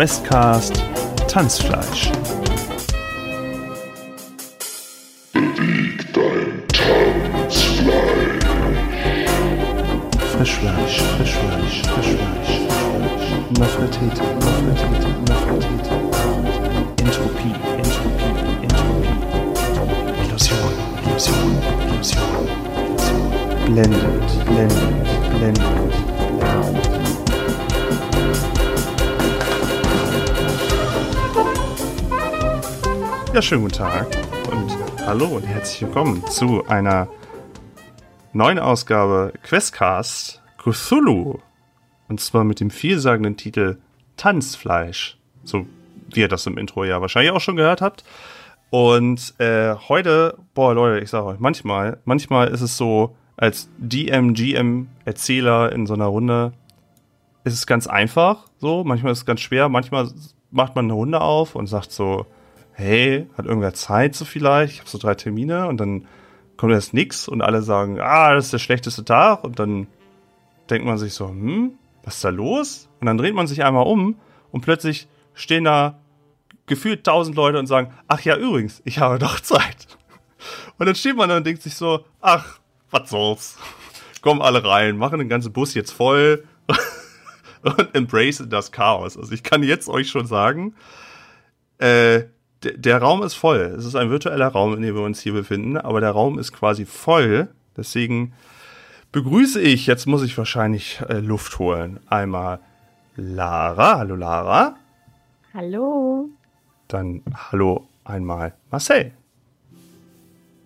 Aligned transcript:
Questcast 0.00 0.82
Tanzfleisch. 1.28 2.10
Beweg 5.34 6.12
dein 6.14 6.64
Tanzfleisch. 6.72 7.66
Frischfleisch, 10.32 11.02
Frischfleisch, 11.02 11.82
Frischfleisch, 11.82 12.60
Frischfleisch. 12.72 13.50
Nafretete, 13.58 14.24
Nafretete, 14.40 15.10
Nafretete. 15.28 15.94
Entropie, 16.96 17.54
Entropie, 17.76 18.32
Entropie. 18.62 19.18
Illusion, 20.24 20.72
Illusion, 21.04 21.50
Illusion, 21.90 22.48
Illusion. 23.66 24.09
Ja, 33.40 33.44
schönen 33.44 33.62
guten 33.62 33.74
Tag 33.78 34.06
und 34.52 35.06
hallo 35.06 35.28
und 35.28 35.44
herzlich 35.44 35.80
willkommen 35.80 36.22
zu 36.26 36.66
einer 36.66 37.08
neuen 38.34 38.58
Ausgabe 38.58 39.32
Questcast 39.42 40.42
Cthulhu. 40.58 41.38
Und 42.10 42.20
zwar 42.20 42.44
mit 42.44 42.60
dem 42.60 42.68
vielsagenden 42.68 43.38
Titel 43.38 43.78
Tanzfleisch. 44.18 45.16
So 45.42 45.64
wie 46.10 46.20
ihr 46.20 46.28
das 46.28 46.44
im 46.44 46.58
Intro 46.58 46.84
ja 46.84 47.00
wahrscheinlich 47.00 47.32
auch 47.32 47.40
schon 47.40 47.56
gehört 47.56 47.80
habt. 47.80 48.04
Und 48.68 49.32
äh, 49.38 49.74
heute, 49.88 50.36
boah 50.52 50.74
Leute, 50.74 51.02
ich 51.02 51.08
sage 51.08 51.24
euch, 51.24 51.38
manchmal, 51.38 51.96
manchmal 52.04 52.48
ist 52.48 52.60
es 52.60 52.76
so, 52.76 53.16
als 53.38 53.70
DM, 53.78 54.34
GM, 54.34 54.88
Erzähler 55.06 55.72
in 55.72 55.86
so 55.86 55.94
einer 55.94 56.08
Runde, 56.08 56.52
ist 57.44 57.54
es 57.54 57.66
ganz 57.66 57.86
einfach, 57.86 58.48
so, 58.58 58.84
manchmal 58.84 59.12
ist 59.12 59.20
es 59.20 59.24
ganz 59.24 59.40
schwer, 59.40 59.70
manchmal 59.70 60.10
macht 60.50 60.76
man 60.76 60.84
eine 60.84 60.92
Runde 60.92 61.22
auf 61.22 61.54
und 61.54 61.68
sagt 61.68 61.90
so, 61.90 62.26
hey, 62.80 63.28
hat 63.36 63.46
irgendwer 63.46 63.74
Zeit 63.74 64.14
so 64.14 64.24
vielleicht? 64.24 64.74
Ich 64.74 64.80
habe 64.80 64.90
so 64.90 64.98
drei 64.98 65.14
Termine 65.14 65.68
und 65.68 65.78
dann 65.78 66.06
kommt 66.56 66.72
erst 66.72 66.94
nix 66.94 67.28
und 67.28 67.42
alle 67.42 67.62
sagen, 67.62 68.00
ah, 68.00 68.34
das 68.34 68.46
ist 68.46 68.52
der 68.52 68.58
schlechteste 68.58 69.04
Tag 69.04 69.44
und 69.44 69.58
dann 69.58 69.86
denkt 70.68 70.86
man 70.86 70.98
sich 70.98 71.14
so, 71.14 71.28
hm, 71.28 71.72
was 72.02 72.16
ist 72.16 72.24
da 72.24 72.30
los? 72.30 72.88
Und 73.00 73.06
dann 73.06 73.18
dreht 73.18 73.34
man 73.34 73.46
sich 73.46 73.64
einmal 73.64 73.86
um 73.86 74.16
und 74.50 74.60
plötzlich 74.62 75.08
stehen 75.34 75.64
da 75.64 76.00
gefühlt 76.66 77.04
tausend 77.04 77.36
Leute 77.36 77.58
und 77.58 77.66
sagen, 77.66 77.92
ach 78.08 78.20
ja, 78.20 78.36
übrigens, 78.36 78.82
ich 78.84 78.98
habe 78.98 79.18
doch 79.18 79.40
Zeit. 79.40 79.98
Und 80.78 80.86
dann 80.86 80.94
steht 80.94 81.16
man 81.16 81.28
da 81.28 81.36
und 81.36 81.46
denkt 81.46 81.62
sich 81.62 81.74
so, 81.74 82.04
ach, 82.20 82.60
was 82.90 83.10
soll's? 83.10 83.58
Kommen 84.22 84.42
alle 84.42 84.64
rein, 84.64 84.96
machen 84.96 85.18
den 85.18 85.28
ganzen 85.28 85.52
Bus 85.52 85.74
jetzt 85.74 85.92
voll 85.92 86.44
und 87.62 87.94
embrace 87.94 88.44
das 88.48 88.70
Chaos. 88.70 89.16
Also 89.16 89.32
ich 89.32 89.42
kann 89.42 89.62
jetzt 89.62 89.88
euch 89.88 90.08
schon 90.08 90.26
sagen, 90.26 90.74
äh, 91.78 92.24
der, 92.62 92.76
der 92.76 92.98
Raum 92.98 93.22
ist 93.22 93.34
voll. 93.34 93.74
Es 93.76 93.84
ist 93.84 93.94
ein 93.94 94.10
virtueller 94.10 94.48
Raum, 94.48 94.74
in 94.74 94.82
dem 94.82 94.94
wir 94.94 95.02
uns 95.02 95.20
hier 95.20 95.32
befinden, 95.32 95.76
aber 95.76 96.00
der 96.00 96.10
Raum 96.10 96.38
ist 96.38 96.52
quasi 96.52 96.86
voll. 96.86 97.48
Deswegen 97.76 98.32
begrüße 99.12 99.60
ich, 99.60 99.86
jetzt 99.86 100.06
muss 100.06 100.22
ich 100.22 100.36
wahrscheinlich 100.36 101.00
äh, 101.08 101.18
Luft 101.18 101.58
holen. 101.58 102.00
Einmal 102.08 102.60
Lara. 103.16 103.98
Hallo 103.98 104.16
Lara. 104.16 104.76
Hallo. 105.54 106.28
Dann 106.88 107.22
hallo 107.34 107.88
einmal 108.04 108.54
Marcel. 108.70 109.12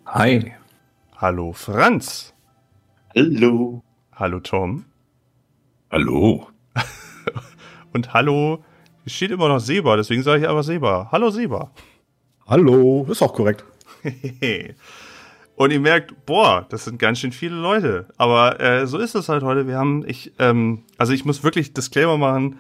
Hi. 0.07 0.53
Hallo 1.17 1.53
Franz. 1.53 2.35
Hallo. 3.15 3.83
Hallo 4.13 4.41
Tom. 4.41 4.85
Hallo. 5.91 6.49
Und 7.93 8.13
hallo, 8.13 8.65
hier 9.05 9.13
steht 9.13 9.31
immer 9.33 9.49
noch 9.49 9.61
Seba, 9.61 9.97
deswegen 9.97 10.23
sage 10.23 10.43
ich 10.43 10.49
aber 10.49 10.63
Seba. 10.63 11.09
Hallo 11.13 11.29
Seba. 11.29 11.71
Hallo. 12.47 13.07
Ist 13.11 13.21
auch 13.21 13.35
korrekt. 13.35 13.63
Und 15.57 15.71
ihr 15.73 15.81
merkt, 15.81 16.25
boah, 16.25 16.65
das 16.71 16.87
sind 16.87 16.99
ganz 16.99 17.19
schön 17.19 17.31
viele 17.31 17.57
Leute. 17.57 18.07
Aber 18.17 18.59
äh, 18.61 18.87
so 18.87 18.97
ist 18.97 19.15
es 19.15 19.29
halt 19.29 19.43
heute. 19.43 19.69
Wir 19.69 19.77
haben, 19.77 20.05
ich, 20.07 20.33
ähm, 20.39 20.85
also 20.97 21.13
ich 21.13 21.27
muss 21.27 21.45
wirklich 21.45 21.75
Disclaimer 21.75 22.17
machen. 22.17 22.59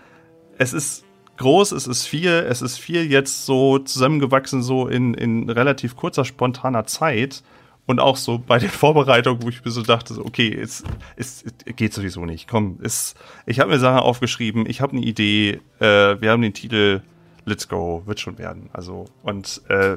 Es 0.58 0.74
ist 0.74 1.04
groß, 1.38 1.72
es 1.72 1.86
ist 1.86 2.04
viel, 2.04 2.30
es 2.30 2.60
ist 2.60 2.76
viel 2.76 3.10
jetzt 3.10 3.46
so 3.46 3.78
zusammengewachsen, 3.78 4.62
so 4.62 4.86
in, 4.86 5.14
in 5.14 5.48
relativ 5.48 5.96
kurzer, 5.96 6.26
spontaner 6.26 6.84
Zeit. 6.84 7.42
Und 7.86 8.00
auch 8.00 8.16
so 8.16 8.38
bei 8.38 8.58
den 8.58 8.70
Vorbereitungen, 8.70 9.42
wo 9.42 9.48
ich 9.50 9.62
mir 9.64 9.70
so 9.70 9.82
dachte, 9.82 10.14
so, 10.14 10.24
okay, 10.24 10.54
es, 10.58 10.84
es, 11.16 11.44
es 11.44 11.76
geht 11.76 11.92
sowieso 11.92 12.24
nicht. 12.24 12.48
Komm, 12.48 12.78
es, 12.82 13.14
ich 13.44 13.60
habe 13.60 13.70
mir 13.70 13.78
Sachen 13.78 13.98
aufgeschrieben, 13.98 14.64
ich 14.66 14.80
habe 14.80 14.96
eine 14.96 15.04
Idee, 15.04 15.60
äh, 15.80 16.20
wir 16.20 16.30
haben 16.30 16.40
den 16.40 16.54
Titel 16.54 17.02
Let's 17.44 17.68
Go, 17.68 18.02
wird 18.06 18.20
schon 18.20 18.38
werden. 18.38 18.70
Also, 18.72 19.04
und 19.22 19.60
äh, 19.68 19.96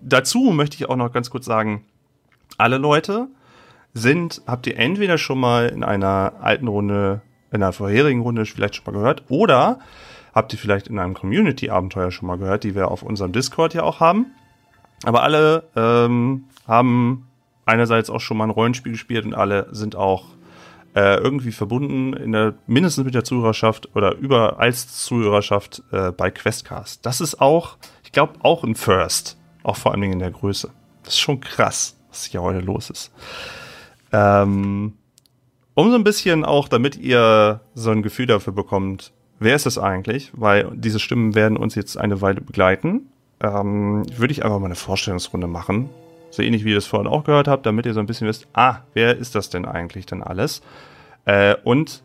dazu 0.00 0.52
möchte 0.52 0.76
ich 0.76 0.88
auch 0.88 0.96
noch 0.96 1.12
ganz 1.12 1.30
kurz 1.30 1.44
sagen, 1.44 1.84
alle 2.56 2.78
Leute 2.78 3.26
sind, 3.94 4.42
habt 4.46 4.66
ihr 4.68 4.78
entweder 4.78 5.18
schon 5.18 5.40
mal 5.40 5.68
in 5.68 5.82
einer 5.82 6.34
alten 6.40 6.68
Runde, 6.68 7.20
in 7.50 7.62
einer 7.62 7.72
vorherigen 7.72 8.20
Runde 8.20 8.44
vielleicht 8.46 8.76
schon 8.76 8.84
mal 8.86 8.98
gehört, 8.98 9.24
oder 9.28 9.80
habt 10.34 10.52
ihr 10.52 10.58
vielleicht 10.58 10.86
in 10.86 11.00
einem 11.00 11.14
Community-Abenteuer 11.14 12.10
schon 12.10 12.28
mal 12.28 12.38
gehört, 12.38 12.62
die 12.62 12.76
wir 12.76 12.92
auf 12.92 13.02
unserem 13.02 13.32
Discord 13.32 13.74
ja 13.74 13.82
auch 13.82 13.98
haben. 13.98 14.26
Aber 15.04 15.22
alle 15.22 15.64
ähm, 15.76 16.44
haben 16.66 17.26
einerseits 17.66 18.10
auch 18.10 18.20
schon 18.20 18.36
mal 18.36 18.44
ein 18.44 18.50
Rollenspiel 18.50 18.92
gespielt 18.92 19.24
und 19.24 19.34
alle 19.34 19.68
sind 19.72 19.96
auch 19.96 20.26
äh, 20.94 21.16
irgendwie 21.16 21.52
verbunden, 21.52 22.12
in 22.12 22.32
der, 22.32 22.54
mindestens 22.66 23.04
mit 23.04 23.14
der 23.14 23.24
Zuhörerschaft 23.24 23.94
oder 23.96 24.14
über 24.16 24.60
als 24.60 25.04
Zuhörerschaft 25.04 25.82
äh, 25.90 26.12
bei 26.12 26.30
Questcast. 26.30 27.04
Das 27.04 27.20
ist 27.20 27.40
auch, 27.40 27.76
ich 28.04 28.12
glaube, 28.12 28.34
auch 28.42 28.62
ein 28.62 28.76
First, 28.76 29.36
auch 29.62 29.76
vor 29.76 29.92
allen 29.92 30.00
Dingen 30.00 30.14
in 30.14 30.18
der 30.20 30.30
Größe. 30.30 30.70
Das 31.02 31.14
ist 31.14 31.20
schon 31.20 31.40
krass, 31.40 31.96
was 32.10 32.24
hier 32.24 32.42
heute 32.42 32.60
los 32.60 32.90
ist. 32.90 33.12
Ähm, 34.12 34.92
um 35.74 35.90
so 35.90 35.96
ein 35.96 36.04
bisschen 36.04 36.44
auch, 36.44 36.68
damit 36.68 36.96
ihr 36.96 37.60
so 37.74 37.90
ein 37.90 38.02
Gefühl 38.02 38.26
dafür 38.26 38.52
bekommt, 38.52 39.12
wer 39.40 39.56
ist 39.56 39.66
es 39.66 39.76
eigentlich, 39.76 40.30
weil 40.34 40.70
diese 40.74 41.00
Stimmen 41.00 41.34
werden 41.34 41.56
uns 41.56 41.74
jetzt 41.74 41.96
eine 41.98 42.20
Weile 42.20 42.40
begleiten, 42.40 43.08
ähm, 43.40 44.04
würde 44.16 44.32
ich 44.32 44.44
einfach 44.44 44.60
mal 44.60 44.66
eine 44.66 44.76
Vorstellungsrunde 44.76 45.48
machen. 45.48 45.90
So 46.34 46.42
ähnlich 46.42 46.64
wie 46.64 46.70
ihr 46.70 46.74
das 46.74 46.86
vorhin 46.86 47.06
auch 47.06 47.22
gehört 47.22 47.46
habt, 47.46 47.64
damit 47.64 47.86
ihr 47.86 47.94
so 47.94 48.00
ein 48.00 48.06
bisschen 48.06 48.26
wisst, 48.26 48.48
ah, 48.54 48.78
wer 48.92 49.16
ist 49.16 49.36
das 49.36 49.50
denn 49.50 49.64
eigentlich 49.64 50.06
denn 50.06 50.22
alles? 50.22 50.62
Äh, 51.26 51.54
und 51.62 52.02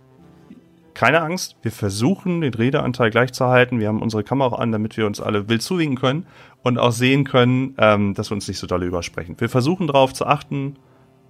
keine 0.94 1.22
Angst, 1.22 1.56
wir 1.62 1.72
versuchen 1.72 2.41
den 2.41 2.53
Redeanteil 2.53 3.09
gleich 3.09 3.31
zu 3.31 3.47
halten. 3.47 3.79
Wir 3.79 3.88
haben 3.88 4.01
unsere 4.01 4.23
Kamera 4.23 4.57
an, 4.57 4.72
damit 4.72 4.97
wir 4.97 5.07
uns 5.07 5.19
alle 5.19 5.50
wild 5.50 5.62
zuwinken 5.62 5.97
können 5.97 6.28
und 6.62 6.78
auch 6.78 6.91
sehen 6.91 7.23
können, 7.23 7.73
ähm, 7.78 8.13
dass 8.13 8.29
wir 8.29 8.35
uns 8.35 8.47
nicht 8.47 8.59
so 8.59 8.67
dolle 8.67 8.85
übersprechen. 8.85 9.35
Wir 9.40 9.50
versuchen 9.50 9.88
darauf 9.88 10.13
zu 10.13 10.28
achten. 10.28 10.75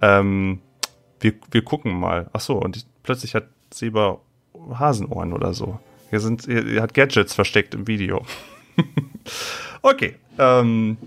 Ähm, 0.02 0.60
wir, 1.20 1.34
wir 1.50 1.62
gucken 1.62 1.98
mal. 1.98 2.28
Ach 2.32 2.40
so, 2.40 2.56
und 2.56 2.84
plötzlich 3.02 3.34
hat 3.34 3.44
Seba 3.72 4.18
Hasenohren 4.74 5.32
oder 5.32 5.54
so. 5.54 5.78
Hier 6.10 6.20
sind, 6.20 6.48
er 6.48 6.82
hat 6.82 6.92
Gadgets 6.92 7.34
versteckt 7.34 7.74
im 7.74 7.86
Video. 7.86 8.26
okay, 9.82 10.16
ähm, 10.38 10.98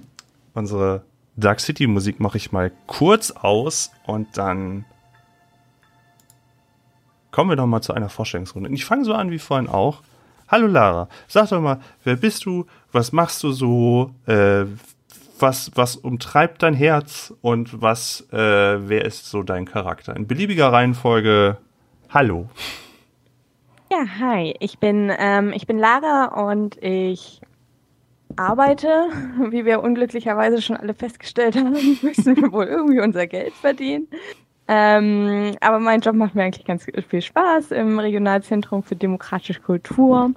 unsere 0.53 1.03
Dark 1.35 1.59
City 1.59 1.87
Musik 1.87 2.19
mache 2.19 2.37
ich 2.37 2.51
mal 2.51 2.71
kurz 2.85 3.31
aus 3.31 3.91
und 4.05 4.37
dann 4.37 4.85
kommen 7.31 7.49
wir 7.49 7.55
noch 7.55 7.65
mal 7.65 7.81
zu 7.81 7.93
einer 7.93 8.09
Vorstellungsrunde. 8.09 8.69
Und 8.69 8.75
ich 8.75 8.85
fange 8.85 9.05
so 9.05 9.13
an 9.13 9.31
wie 9.31 9.39
vorhin 9.39 9.67
auch. 9.67 10.03
Hallo 10.47 10.67
Lara, 10.67 11.09
sag 11.27 11.49
doch 11.49 11.61
mal, 11.61 11.79
wer 12.03 12.15
bist 12.15 12.45
du? 12.45 12.67
Was 12.91 13.11
machst 13.11 13.41
du 13.43 13.51
so? 13.51 14.13
Äh, 14.27 14.65
was, 15.39 15.71
was 15.75 15.95
umtreibt 15.95 16.61
dein 16.61 16.75
Herz? 16.75 17.33
Und 17.41 17.81
was, 17.81 18.27
äh, 18.31 18.37
wer 18.37 19.03
ist 19.03 19.29
so 19.29 19.41
dein 19.41 19.65
Charakter? 19.65 20.15
In 20.15 20.27
beliebiger 20.27 20.71
Reihenfolge. 20.71 21.57
Hallo. 22.09 22.49
Ja, 23.91 24.05
hi. 24.19 24.55
Ich 24.59 24.77
bin, 24.77 25.11
ähm, 25.17 25.51
ich 25.53 25.65
bin 25.65 25.79
Lara 25.79 26.49
und 26.49 26.77
ich 26.81 27.41
arbeite, 28.37 29.07
wie 29.49 29.65
wir 29.65 29.83
unglücklicherweise 29.83 30.61
schon 30.61 30.77
alle 30.77 30.93
festgestellt 30.93 31.55
haben, 31.55 31.73
müssen 32.01 32.35
wir 32.35 32.51
wohl 32.51 32.65
irgendwie 32.65 32.99
unser 32.99 33.27
Geld 33.27 33.53
verdienen. 33.53 34.07
Ähm, 34.67 35.55
aber 35.59 35.79
mein 35.79 36.01
Job 36.01 36.15
macht 36.15 36.35
mir 36.35 36.43
eigentlich 36.43 36.65
ganz 36.65 36.85
viel 36.85 37.21
Spaß 37.21 37.71
im 37.71 37.99
Regionalzentrum 37.99 38.83
für 38.83 38.95
demokratische 38.95 39.59
Kultur. 39.59 40.31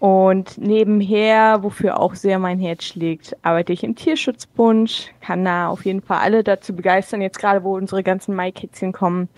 Und 0.00 0.58
nebenher, 0.58 1.62
wofür 1.62 1.98
auch 1.98 2.14
sehr 2.14 2.38
mein 2.38 2.58
Herz 2.58 2.84
schlägt, 2.84 3.34
arbeite 3.40 3.72
ich 3.72 3.82
im 3.84 3.94
Tierschutzbund, 3.94 5.12
kann 5.22 5.44
da 5.46 5.68
auf 5.68 5.86
jeden 5.86 6.02
Fall 6.02 6.18
alle 6.18 6.44
dazu 6.44 6.76
begeistern, 6.76 7.22
jetzt 7.22 7.38
gerade 7.38 7.64
wo 7.64 7.74
unsere 7.74 8.02
ganzen 8.02 8.34
Maikätzchen 8.34 8.92
kommen, 8.92 9.30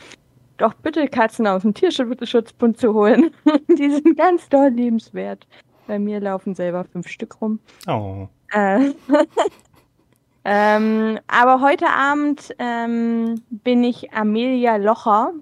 doch 0.57 0.75
bitte 0.75 1.07
Katzen 1.07 1.47
aus 1.47 1.63
dem 1.63 1.75
Tierschutzbund 1.75 2.79
zu 2.79 2.95
holen. 2.95 3.31
Die 3.79 3.91
sind 3.91 4.17
ganz 4.17 4.49
doll 4.49 4.71
lebenswert. 4.71 5.47
Bei 5.87 5.99
mir 5.99 6.21
laufen 6.21 6.55
selber 6.55 6.85
fünf 6.85 7.09
Stück 7.09 7.41
rum. 7.41 7.61
Oh. 7.87 8.29
Äh, 8.53 8.93
ähm, 10.45 11.19
aber 11.27 11.61
heute 11.61 11.89
Abend 11.89 12.55
ähm, 12.59 13.43
bin 13.51 13.85
ich 13.85 14.13
Amelia 14.13 14.77
Locher 14.77 15.33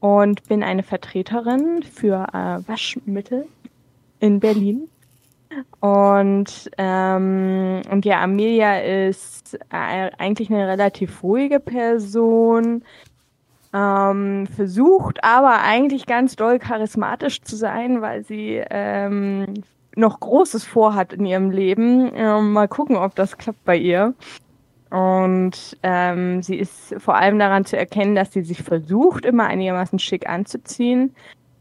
und 0.00 0.48
bin 0.48 0.62
eine 0.62 0.82
Vertreterin 0.82 1.82
für 1.82 2.26
äh, 2.32 2.68
Waschmittel 2.68 3.46
in 4.20 4.40
Berlin. 4.40 4.88
Und, 5.80 6.70
ähm, 6.78 7.82
und 7.90 8.04
ja, 8.04 8.22
Amelia 8.22 8.78
ist 8.78 9.58
äh, 9.70 10.10
eigentlich 10.16 10.48
eine 10.48 10.68
relativ 10.68 11.24
ruhige 11.24 11.58
Person, 11.58 12.84
ähm, 13.72 14.46
versucht 14.46 15.22
aber 15.22 15.62
eigentlich 15.62 16.06
ganz 16.06 16.36
doll 16.36 16.58
charismatisch 16.58 17.42
zu 17.42 17.56
sein, 17.56 18.02
weil 18.02 18.24
sie 18.24 18.62
ähm, 18.70 19.54
noch 19.96 20.20
Großes 20.20 20.64
vorhat 20.64 21.12
in 21.12 21.24
ihrem 21.24 21.50
Leben. 21.50 22.10
Ähm, 22.14 22.52
mal 22.52 22.68
gucken, 22.68 22.96
ob 22.96 23.14
das 23.14 23.38
klappt 23.38 23.64
bei 23.64 23.76
ihr. 23.76 24.14
Und 24.90 25.78
ähm, 25.84 26.42
sie 26.42 26.56
ist 26.56 26.96
vor 26.98 27.14
allem 27.14 27.38
daran 27.38 27.64
zu 27.64 27.76
erkennen, 27.76 28.16
dass 28.16 28.32
sie 28.32 28.42
sich 28.42 28.62
versucht, 28.62 29.24
immer 29.24 29.46
einigermaßen 29.46 30.00
schick 30.00 30.28
anzuziehen 30.28 31.14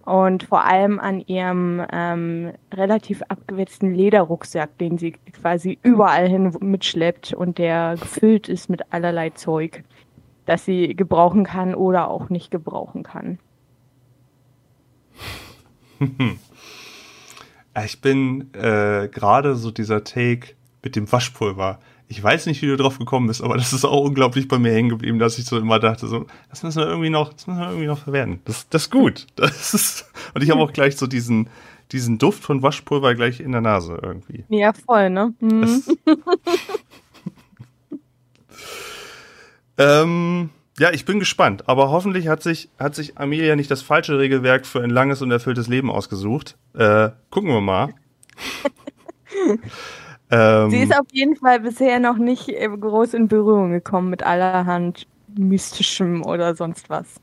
und 0.03 0.43
vor 0.43 0.65
allem 0.65 0.99
an 0.99 1.21
ihrem 1.27 1.85
ähm, 1.93 2.53
relativ 2.73 3.21
abgewetzten 3.29 3.93
Lederrucksack, 3.93 4.75
den 4.79 4.97
sie 4.97 5.11
quasi 5.39 5.77
überall 5.83 6.27
hin 6.27 6.51
mitschleppt 6.59 7.33
und 7.33 7.59
der 7.59 7.97
gefüllt 7.99 8.49
ist 8.49 8.71
mit 8.71 8.81
allerlei 8.91 9.29
Zeug, 9.29 9.83
das 10.49 10.65
sie 10.65 10.95
gebrauchen 10.95 11.43
kann 11.43 11.75
oder 11.75 12.09
auch 12.09 12.29
nicht 12.29 12.51
gebrauchen 12.51 13.03
kann. 13.03 13.39
Ich 17.85 18.01
bin 18.01 18.53
äh, 18.55 19.07
gerade 19.07 19.55
so 19.55 19.71
dieser 19.71 20.03
Take 20.03 20.55
mit 20.83 20.97
dem 20.97 21.09
Waschpulver 21.09 21.79
ich 22.11 22.21
weiß 22.21 22.47
nicht, 22.47 22.61
wie 22.63 22.65
du 22.65 22.75
drauf 22.75 22.97
gekommen 22.97 23.27
bist, 23.27 23.43
aber 23.43 23.55
das 23.55 23.71
ist 23.71 23.85
auch 23.85 24.03
unglaublich 24.03 24.47
bei 24.47 24.57
mir 24.57 24.73
hängen 24.73 24.89
geblieben, 24.89 25.19
dass 25.19 25.37
ich 25.37 25.45
so 25.45 25.59
immer 25.59 25.79
dachte, 25.79 26.07
so, 26.07 26.25
das 26.49 26.63
müssen 26.63 26.79
wir 26.79 26.87
irgendwie 26.87 27.11
noch, 27.11 27.33
das 27.33 27.45
müssen 27.45 27.59
wir 27.59 27.67
irgendwie 27.67 27.85
noch 27.85 27.99
verwerten. 27.99 28.41
Das, 28.45 28.67
das 28.69 28.83
ist 28.83 28.91
gut. 28.91 29.27
Das 29.35 29.73
ist, 29.73 30.11
und 30.33 30.43
ich 30.43 30.49
habe 30.49 30.59
auch 30.59 30.73
gleich 30.73 30.97
so 30.97 31.05
diesen, 31.05 31.49
diesen 31.91 32.17
Duft 32.17 32.43
von 32.43 32.63
Waschpulver 32.63 33.13
gleich 33.13 33.39
in 33.39 33.51
der 33.51 33.61
Nase 33.61 33.99
irgendwie. 34.01 34.43
Ja, 34.49 34.73
voll, 34.73 35.11
ne? 35.11 35.33
Mhm. 35.39 35.83
ähm, 39.79 40.49
ja, 40.77 40.91
ich 40.91 41.05
bin 41.05 41.19
gespannt, 41.19 41.67
aber 41.67 41.89
hoffentlich 41.89 42.27
hat 42.27 42.43
sich, 42.43 42.69
hat 42.79 42.95
sich 42.95 43.17
Amelia 43.17 43.55
nicht 43.55 43.71
das 43.71 43.81
falsche 43.81 44.17
Regelwerk 44.19 44.65
für 44.65 44.81
ein 44.81 44.89
langes 44.89 45.21
und 45.21 45.31
erfülltes 45.31 45.67
Leben 45.67 45.89
ausgesucht. 45.89 46.57
Äh, 46.73 47.09
gucken 47.29 47.49
wir 47.49 47.61
mal. 47.61 47.93
Ähm, 50.31 50.69
Sie 50.69 50.81
ist 50.81 50.93
auf 50.93 51.07
jeden 51.11 51.35
Fall 51.35 51.59
bisher 51.59 51.99
noch 51.99 52.17
nicht 52.17 52.49
äh, 52.49 52.67
groß 52.67 53.15
in 53.15 53.27
Berührung 53.27 53.71
gekommen 53.71 54.09
mit 54.09 54.21
allerhand 54.23 55.07
mystischem 55.35 56.23
oder 56.23 56.55
sonst 56.55 56.89
was. 56.89 57.19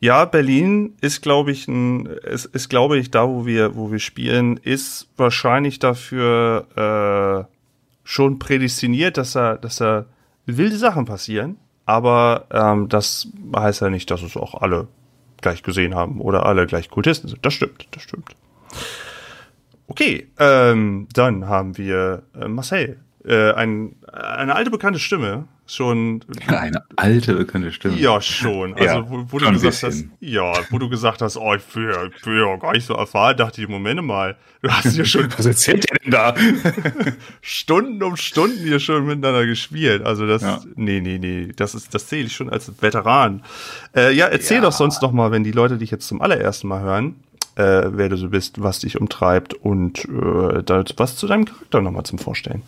Ja, 0.00 0.24
Berlin 0.24 0.96
ist, 1.00 1.22
glaube 1.22 1.52
ich, 1.52 1.68
ein, 1.68 2.06
ist, 2.06 2.46
ist 2.46 2.68
glaube 2.68 2.98
ich, 2.98 3.12
da, 3.12 3.28
wo 3.28 3.46
wir, 3.46 3.76
wo 3.76 3.92
wir 3.92 4.00
spielen, 4.00 4.56
ist 4.56 5.08
wahrscheinlich 5.16 5.78
dafür 5.78 7.46
äh, 7.46 7.54
schon 8.02 8.40
prädestiniert, 8.40 9.16
dass 9.16 9.32
da, 9.32 9.56
dass 9.56 9.76
da 9.76 10.06
wilde 10.46 10.76
Sachen 10.76 11.04
passieren. 11.04 11.56
Aber 11.84 12.46
ähm, 12.50 12.88
das 12.88 13.28
heißt 13.54 13.80
ja 13.80 13.90
nicht, 13.90 14.10
dass 14.10 14.22
es 14.22 14.36
auch 14.36 14.54
alle 14.54 14.88
gleich 15.40 15.62
gesehen 15.62 15.94
haben 15.94 16.20
oder 16.20 16.46
alle 16.46 16.66
gleich 16.66 16.88
Kultisten 16.88 17.28
sind. 17.28 17.44
Das 17.44 17.54
stimmt, 17.54 17.88
das 17.90 18.02
stimmt. 18.02 18.36
Okay, 19.88 20.28
ähm, 20.38 21.08
dann 21.12 21.48
haben 21.48 21.76
wir 21.76 22.22
äh, 22.40 22.48
Marcel. 22.48 23.00
Äh, 23.24 23.52
ein, 23.52 23.94
eine 24.12 24.54
alte 24.54 24.70
bekannte 24.70 24.98
Stimme. 24.98 25.44
Schon. 25.64 26.24
Eine 26.48 26.82
alte 26.96 27.34
bekannte 27.34 27.70
Stimme. 27.70 27.96
Ja, 27.96 28.20
schon. 28.20 28.74
Also, 28.74 28.84
ja, 28.84 29.08
wo, 29.08 29.24
wo 29.28 29.38
du 29.38 29.52
gesagt 29.52 29.82
hast, 29.84 30.04
ja, 30.20 30.52
wo 30.70 30.78
du 30.78 30.88
gesagt 30.88 31.22
hast, 31.22 31.36
oh, 31.36 31.54
ich 31.54 31.62
bin, 31.62 31.84
ja, 31.84 32.04
ich 32.04 32.20
bin 32.22 32.36
ja 32.36 32.56
gar 32.56 32.72
nicht 32.72 32.84
so 32.84 32.94
erfahren, 32.94 33.36
dachte 33.36 33.62
ich, 33.62 33.68
Moment 33.68 34.02
mal, 34.02 34.36
du 34.60 34.70
hast 34.70 34.96
ja 34.96 35.04
schon. 35.04 35.28
Was 35.36 35.46
erzählt 35.46 35.86
ihr 35.88 35.98
denn 35.98 36.10
da? 36.10 36.34
Stunden 37.40 38.02
um 38.02 38.16
Stunden 38.16 38.58
hier 38.58 38.80
schon 38.80 39.06
miteinander 39.06 39.46
gespielt. 39.46 40.02
Also 40.04 40.26
das, 40.26 40.42
ja. 40.42 40.60
nee, 40.74 41.00
nee, 41.00 41.18
nee, 41.18 41.52
das 41.54 41.76
ist, 41.76 41.94
das 41.94 42.08
zähle 42.08 42.26
ich 42.26 42.34
schon 42.34 42.50
als 42.50 42.82
Veteran. 42.82 43.42
Äh, 43.94 44.12
ja, 44.14 44.26
erzähl 44.26 44.56
ja. 44.56 44.62
doch 44.64 44.72
sonst 44.72 45.00
noch 45.00 45.12
mal, 45.12 45.30
wenn 45.30 45.44
die 45.44 45.52
Leute 45.52 45.78
dich 45.78 45.92
jetzt 45.92 46.08
zum 46.08 46.20
allerersten 46.20 46.66
Mal 46.66 46.82
hören, 46.82 47.16
äh, 47.54 47.84
wer 47.86 48.08
du 48.08 48.16
so 48.16 48.30
bist, 48.30 48.62
was 48.62 48.80
dich 48.80 49.00
umtreibt 49.00 49.54
und 49.54 50.04
äh, 50.06 50.88
was 50.96 51.16
zu 51.16 51.28
deinem 51.28 51.44
Charakter 51.44 51.80
nochmal 51.80 52.04
zum 52.04 52.18
Vorstellen. 52.18 52.62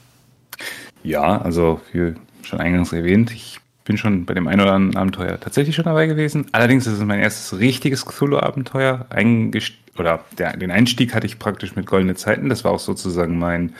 Ja, 1.03 1.41
also 1.41 1.81
wie 1.93 2.15
schon 2.43 2.61
eingangs 2.61 2.93
erwähnt, 2.93 3.33
ich 3.33 3.61
bin 3.85 3.99
schon 3.99 4.25
bei 4.25 4.35
dem 4.35 4.49
einen 4.49 4.62
oder 4.62 4.73
anderen 4.73 4.97
Abenteuer 4.97 5.39
tatsächlich 5.39 5.77
schon 5.77 5.85
dabei 5.85 6.06
gewesen. 6.06 6.47
Allerdings 6.53 6.87
ist 6.87 6.95
es 6.95 7.05
mein 7.05 7.21
erstes 7.21 7.59
richtiges 7.59 8.06
Cthulhu-Abenteuer. 8.06 9.06
Oder 9.99 10.25
der, 10.39 10.56
den 10.56 10.71
Einstieg 10.71 11.15
hatte 11.15 11.27
ich 11.27 11.39
praktisch 11.39 11.77
mit 11.77 11.87
Goldene 11.87 12.15
Zeiten. 12.15 12.49
Das 12.49 12.65
war 12.65 12.73
auch 12.73 12.81
sozusagen 12.81 13.39
mein 13.39 13.75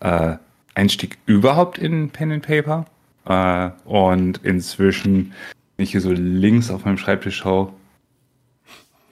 äh, 0.00 0.36
Einstieg 0.74 1.18
überhaupt 1.26 1.78
in 1.78 2.10
Pen 2.10 2.32
and 2.32 2.46
Paper. 2.46 2.86
Äh, 3.26 3.70
und 3.88 4.38
inzwischen, 4.42 5.32
wenn 5.76 5.84
ich 5.84 5.92
hier 5.92 6.00
so 6.00 6.12
links 6.12 6.70
auf 6.70 6.84
meinem 6.84 6.98
Schreibtisch 6.98 7.36
schaue, 7.36 7.72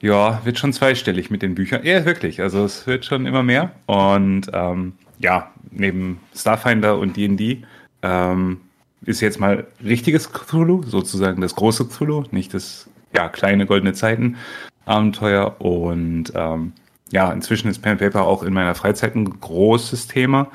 ja, 0.01 0.41
wird 0.43 0.57
schon 0.57 0.73
zweistellig 0.73 1.29
mit 1.29 1.41
den 1.41 1.55
Büchern. 1.55 1.83
Ja, 1.83 2.05
wirklich. 2.05 2.41
Also 2.41 2.65
es 2.65 2.87
wird 2.87 3.05
schon 3.05 3.25
immer 3.25 3.43
mehr. 3.43 3.71
Und 3.85 4.49
ähm, 4.51 4.93
ja, 5.19 5.51
neben 5.69 6.19
Starfinder 6.35 6.97
und 6.97 7.15
D&D 7.15 7.63
ähm, 8.01 8.61
ist 9.05 9.21
jetzt 9.21 9.39
mal 9.39 9.67
richtiges 9.83 10.31
Cthulhu, 10.31 10.83
sozusagen 10.83 11.41
das 11.41 11.55
große 11.55 11.87
Cthulhu, 11.87 12.23
nicht 12.31 12.53
das 12.53 12.89
ja 13.15 13.29
kleine 13.29 13.65
goldene 13.67 13.93
Zeiten 13.93 14.37
Abenteuer. 14.85 15.61
Und 15.61 16.33
ähm, 16.35 16.73
ja, 17.11 17.31
inzwischen 17.31 17.69
ist 17.69 17.79
Pen 17.79 17.99
Paper 17.99 18.23
auch 18.23 18.41
in 18.41 18.53
meiner 18.53 18.73
Freizeit 18.73 19.15
ein 19.15 19.39
großes 19.39 20.07
Thema. 20.07 20.49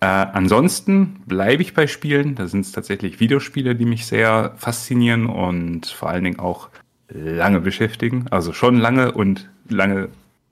Äh, 0.00 0.06
ansonsten 0.06 1.22
bleibe 1.26 1.62
ich 1.62 1.74
bei 1.74 1.86
Spielen. 1.86 2.34
Da 2.34 2.48
sind 2.48 2.60
es 2.60 2.72
tatsächlich 2.72 3.20
Videospiele, 3.20 3.76
die 3.76 3.84
mich 3.84 4.06
sehr 4.06 4.54
faszinieren 4.56 5.26
und 5.26 5.86
vor 5.86 6.08
allen 6.08 6.24
Dingen 6.24 6.40
auch 6.40 6.68
lange 7.08 7.60
beschäftigen. 7.60 8.26
Also 8.30 8.52
schon 8.52 8.78
lange 8.78 9.12
und 9.12 9.48
lange 9.68 10.08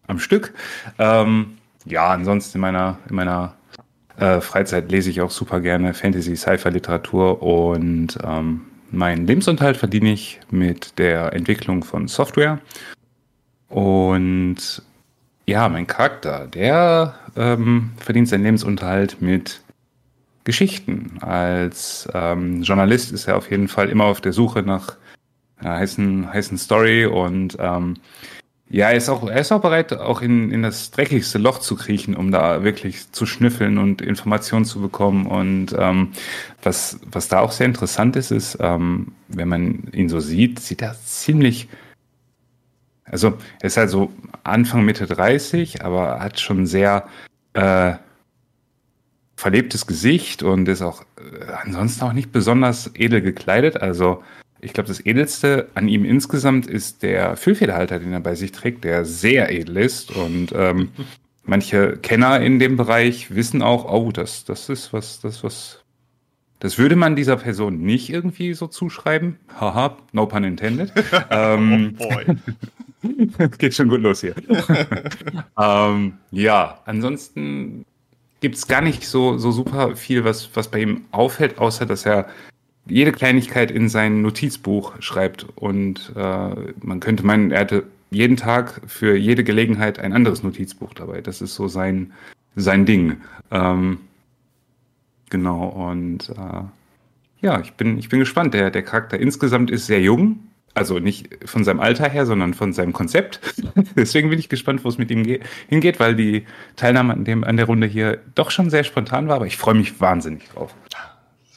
am 0.06 0.18
Stück. 0.18 0.54
Ähm, 0.98 1.58
ja, 1.84 2.08
ansonsten 2.08 2.58
in 2.58 2.62
meiner, 2.62 2.98
in 3.08 3.16
meiner 3.16 3.54
äh, 4.18 4.40
Freizeit 4.40 4.90
lese 4.90 5.10
ich 5.10 5.20
auch 5.20 5.30
super 5.30 5.60
gerne 5.60 5.94
Fantasy, 5.94 6.36
Sci-Fi-Literatur 6.36 7.42
und 7.42 8.18
ähm, 8.24 8.62
meinen 8.90 9.26
Lebensunterhalt 9.26 9.76
verdiene 9.76 10.12
ich 10.12 10.40
mit 10.50 10.98
der 10.98 11.32
Entwicklung 11.32 11.84
von 11.84 12.08
Software. 12.08 12.60
Und 13.68 14.82
ja, 15.46 15.68
mein 15.68 15.86
Charakter, 15.86 16.46
der 16.46 17.14
ähm, 17.36 17.92
verdient 17.98 18.28
seinen 18.28 18.44
Lebensunterhalt 18.44 19.20
mit 19.20 19.60
Geschichten. 20.44 21.18
Als 21.20 22.08
ähm, 22.14 22.62
Journalist 22.62 23.12
ist 23.12 23.28
er 23.28 23.36
auf 23.36 23.50
jeden 23.50 23.68
Fall 23.68 23.88
immer 23.88 24.04
auf 24.04 24.20
der 24.20 24.32
Suche 24.32 24.62
nach 24.62 24.96
einer 25.58 25.74
heißen, 25.74 26.32
heißen 26.32 26.58
Story 26.58 27.06
und 27.06 27.56
ähm, 27.60 27.94
ja, 28.68 28.90
er 28.90 28.96
ist 28.96 29.08
auch, 29.08 29.28
er 29.28 29.40
ist 29.40 29.52
auch 29.52 29.60
bereit, 29.60 29.92
auch 29.92 30.22
in, 30.22 30.50
in 30.50 30.62
das 30.62 30.90
dreckigste 30.90 31.38
Loch 31.38 31.60
zu 31.60 31.76
kriechen, 31.76 32.16
um 32.16 32.32
da 32.32 32.64
wirklich 32.64 33.12
zu 33.12 33.24
schnüffeln 33.24 33.78
und 33.78 34.02
Informationen 34.02 34.64
zu 34.64 34.80
bekommen. 34.80 35.26
Und 35.26 35.74
ähm, 35.78 36.12
was, 36.62 36.98
was 37.06 37.28
da 37.28 37.40
auch 37.40 37.52
sehr 37.52 37.66
interessant 37.66 38.16
ist, 38.16 38.32
ist, 38.32 38.58
ähm, 38.60 39.12
wenn 39.28 39.48
man 39.48 39.88
ihn 39.92 40.08
so 40.08 40.18
sieht, 40.18 40.58
sieht 40.58 40.82
er 40.82 40.96
ziemlich, 41.04 41.68
also 43.04 43.34
er 43.60 43.66
ist 43.68 43.76
halt 43.76 43.90
so 43.90 44.12
Anfang, 44.42 44.84
Mitte 44.84 45.06
30, 45.06 45.84
aber 45.84 46.18
hat 46.18 46.40
schon 46.40 46.66
sehr 46.66 47.06
äh, 47.52 47.94
verlebtes 49.36 49.86
Gesicht 49.86 50.42
und 50.42 50.68
ist 50.68 50.82
auch 50.82 51.02
äh, 51.18 51.52
ansonsten 51.62 52.04
auch 52.04 52.12
nicht 52.12 52.32
besonders 52.32 52.90
edel 52.94 53.22
gekleidet. 53.22 53.80
Also 53.80 54.24
ich 54.60 54.72
glaube, 54.72 54.88
das 54.88 55.04
Edelste 55.04 55.68
an 55.74 55.88
ihm 55.88 56.04
insgesamt 56.04 56.66
ist 56.66 57.02
der 57.02 57.36
Füllfederhalter, 57.36 57.98
den 57.98 58.12
er 58.12 58.20
bei 58.20 58.34
sich 58.34 58.52
trägt, 58.52 58.84
der 58.84 59.04
sehr 59.04 59.50
edel 59.50 59.76
ist. 59.78 60.10
Und 60.10 60.52
ähm, 60.54 60.90
manche 61.44 61.96
Kenner 61.98 62.40
in 62.40 62.58
dem 62.58 62.76
Bereich 62.76 63.34
wissen 63.34 63.62
auch, 63.62 63.90
oh, 63.90 64.12
das, 64.12 64.44
das 64.44 64.68
ist 64.68 64.92
was, 64.92 65.20
das 65.20 65.44
was. 65.44 65.82
Das 66.58 66.78
würde 66.78 66.96
man 66.96 67.16
dieser 67.16 67.36
Person 67.36 67.82
nicht 67.82 68.08
irgendwie 68.08 68.54
so 68.54 68.66
zuschreiben. 68.66 69.36
Haha, 69.60 69.98
no 70.12 70.24
pun 70.24 70.42
intended. 70.42 70.90
ähm, 71.30 71.94
oh 71.98 72.08
boy. 72.08 72.36
geht 73.58 73.74
schon 73.74 73.88
gut 73.88 74.00
los 74.00 74.22
hier. 74.22 74.34
ähm, 75.60 76.14
ja, 76.30 76.80
ansonsten 76.86 77.84
gibt 78.40 78.56
es 78.56 78.66
gar 78.66 78.80
nicht 78.80 79.06
so, 79.06 79.36
so 79.36 79.52
super 79.52 79.96
viel, 79.96 80.24
was, 80.24 80.48
was 80.54 80.68
bei 80.68 80.80
ihm 80.80 81.02
auffällt, 81.10 81.58
außer 81.58 81.84
dass 81.84 82.06
er 82.06 82.26
jede 82.88 83.12
Kleinigkeit 83.12 83.70
in 83.70 83.88
sein 83.88 84.22
Notizbuch 84.22 84.94
schreibt. 85.00 85.46
Und 85.56 86.12
äh, 86.16 86.74
man 86.80 87.00
könnte 87.00 87.24
meinen, 87.24 87.50
er 87.50 87.60
hatte 87.60 87.84
jeden 88.10 88.36
Tag 88.36 88.80
für 88.86 89.16
jede 89.16 89.44
Gelegenheit 89.44 89.98
ein 89.98 90.12
anderes 90.12 90.42
Notizbuch 90.42 90.94
dabei. 90.94 91.20
Das 91.20 91.40
ist 91.40 91.54
so 91.54 91.68
sein, 91.68 92.12
sein 92.54 92.86
Ding. 92.86 93.18
Ähm, 93.50 93.98
genau, 95.30 95.66
und 95.66 96.30
äh, 96.30 96.62
ja, 97.40 97.60
ich 97.60 97.72
bin, 97.74 97.98
ich 97.98 98.08
bin 98.08 98.20
gespannt. 98.20 98.54
Der, 98.54 98.70
der 98.70 98.82
Charakter 98.82 99.18
insgesamt 99.18 99.70
ist 99.70 99.86
sehr 99.86 100.00
jung. 100.00 100.40
Also 100.74 100.98
nicht 100.98 101.30
von 101.46 101.64
seinem 101.64 101.80
Alter 101.80 102.06
her, 102.06 102.26
sondern 102.26 102.52
von 102.52 102.74
seinem 102.74 102.92
Konzept. 102.92 103.40
Deswegen 103.96 104.28
bin 104.28 104.38
ich 104.38 104.50
gespannt, 104.50 104.84
wo 104.84 104.90
es 104.90 104.98
mit 104.98 105.10
ihm 105.10 105.24
hingeht, 105.68 105.98
weil 105.98 106.14
die 106.14 106.44
Teilnahme 106.76 107.14
an, 107.14 107.24
dem, 107.24 107.44
an 107.44 107.56
der 107.56 107.64
Runde 107.64 107.86
hier 107.86 108.18
doch 108.34 108.50
schon 108.50 108.68
sehr 108.68 108.84
spontan 108.84 109.26
war, 109.26 109.36
aber 109.36 109.46
ich 109.46 109.56
freue 109.56 109.74
mich 109.74 110.02
wahnsinnig 110.02 110.50
drauf. 110.50 110.74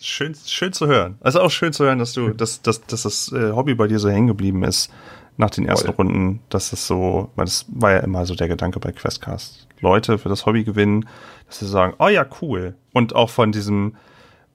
Schön, 0.01 0.35
schön 0.45 0.73
zu 0.73 0.87
hören. 0.87 1.17
Also 1.21 1.41
auch 1.41 1.51
schön 1.51 1.73
zu 1.73 1.85
hören, 1.85 1.99
dass 1.99 2.13
du, 2.13 2.29
dass, 2.29 2.61
dass, 2.61 2.81
dass 2.85 3.03
das 3.03 3.31
äh, 3.31 3.51
Hobby 3.51 3.75
bei 3.75 3.87
dir 3.87 3.99
so 3.99 4.09
hängen 4.09 4.27
geblieben 4.27 4.63
ist 4.63 4.91
nach 5.37 5.49
den 5.49 5.65
ersten 5.65 5.87
Voll. 5.87 5.95
Runden. 5.95 6.41
Dass 6.49 6.73
es 6.73 6.87
so, 6.87 7.31
weil 7.35 7.45
das 7.45 7.65
war 7.69 7.91
ja 7.91 7.99
immer 7.99 8.25
so 8.25 8.35
der 8.35 8.47
Gedanke 8.47 8.79
bei 8.79 8.91
Questcast. 8.91 9.67
Leute 9.81 10.17
für 10.17 10.29
das 10.29 10.45
Hobby 10.45 10.63
gewinnen, 10.63 11.07
dass 11.47 11.59
sie 11.59 11.67
sagen, 11.67 11.95
oh 11.99 12.07
ja, 12.07 12.25
cool. 12.41 12.75
Und 12.93 13.15
auch 13.15 13.29
von 13.29 13.51
diesem, 13.51 13.95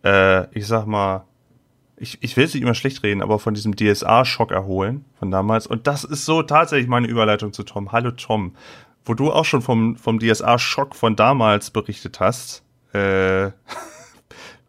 äh, 0.04 0.46
ich 0.56 0.66
sag 0.66 0.86
mal, 0.86 1.24
ich, 1.96 2.18
ich 2.22 2.36
will 2.36 2.44
es 2.44 2.54
nicht 2.54 2.62
immer 2.62 2.74
schlecht 2.74 3.02
reden, 3.02 3.22
aber 3.22 3.38
von 3.38 3.54
diesem 3.54 3.76
DSA-Schock 3.76 4.50
erholen 4.50 5.04
von 5.18 5.30
damals. 5.30 5.66
Und 5.66 5.86
das 5.86 6.04
ist 6.04 6.24
so 6.24 6.42
tatsächlich 6.42 6.88
meine 6.88 7.06
Überleitung 7.06 7.52
zu 7.52 7.62
Tom. 7.62 7.92
Hallo 7.92 8.10
Tom, 8.10 8.54
wo 9.04 9.14
du 9.14 9.32
auch 9.32 9.44
schon 9.44 9.62
vom, 9.62 9.96
vom 9.96 10.18
DSA-Schock 10.18 10.94
von 10.94 11.16
damals 11.16 11.70
berichtet 11.70 12.20
hast. 12.20 12.62
Äh, 12.92 13.50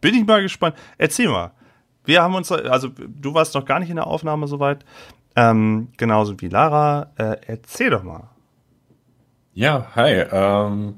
bin 0.05 0.13
ich 0.13 0.27
mal 0.27 0.43
gespannt. 0.43 0.75
Erzähl 0.99 1.29
mal. 1.29 1.49
Wir 2.03 2.21
haben 2.21 2.35
uns, 2.35 2.51
also 2.51 2.89
du 2.89 3.33
warst 3.33 3.55
noch 3.55 3.65
gar 3.65 3.79
nicht 3.79 3.89
in 3.89 3.95
der 3.95 4.05
Aufnahme 4.05 4.47
soweit, 4.47 4.85
ähm, 5.35 5.87
genauso 5.97 6.39
wie 6.41 6.47
Lara. 6.47 7.11
Äh, 7.15 7.37
erzähl 7.47 7.89
doch 7.89 8.03
mal. 8.03 8.29
Ja, 9.55 9.87
hi. 9.95 10.23
Ähm, 10.31 10.97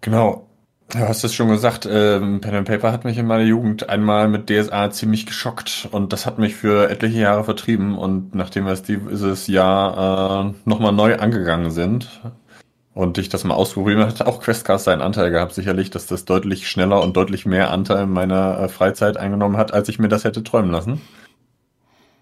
genau. 0.00 0.46
Du 0.88 0.98
hast 1.00 1.24
es 1.24 1.34
schon 1.34 1.48
gesagt, 1.48 1.86
ähm, 1.90 2.40
Pen 2.40 2.54
and 2.54 2.66
Paper 2.66 2.90
hat 2.90 3.04
mich 3.04 3.18
in 3.18 3.26
meiner 3.26 3.44
Jugend 3.44 3.90
einmal 3.90 4.28
mit 4.28 4.48
DSA 4.48 4.90
ziemlich 4.90 5.26
geschockt 5.26 5.86
und 5.92 6.14
das 6.14 6.24
hat 6.24 6.38
mich 6.38 6.56
für 6.56 6.88
etliche 6.88 7.20
Jahre 7.20 7.44
vertrieben 7.44 7.98
und 7.98 8.34
nachdem 8.34 8.64
wir 8.64 8.74
dieses 8.76 9.46
Jahr 9.46 10.46
äh, 10.46 10.54
nochmal 10.64 10.92
neu 10.92 11.16
angegangen 11.16 11.70
sind 11.70 12.08
und 12.94 13.18
ich 13.18 13.28
das 13.28 13.44
mal 13.44 13.54
ausprobiert 13.54 13.98
hat 14.20 14.26
auch 14.26 14.40
Questcast 14.40 14.84
seinen 14.84 15.02
Anteil 15.02 15.30
gehabt, 15.30 15.54
sicherlich, 15.54 15.90
dass 15.90 16.06
das 16.06 16.24
deutlich 16.24 16.68
schneller 16.68 17.02
und 17.02 17.16
deutlich 17.16 17.46
mehr 17.46 17.70
Anteil 17.70 18.06
meiner 18.06 18.58
äh, 18.60 18.68
Freizeit 18.68 19.16
eingenommen 19.16 19.56
hat, 19.56 19.72
als 19.72 19.88
ich 19.88 19.98
mir 19.98 20.08
das 20.08 20.24
hätte 20.24 20.42
träumen 20.42 20.70
lassen. 20.70 21.00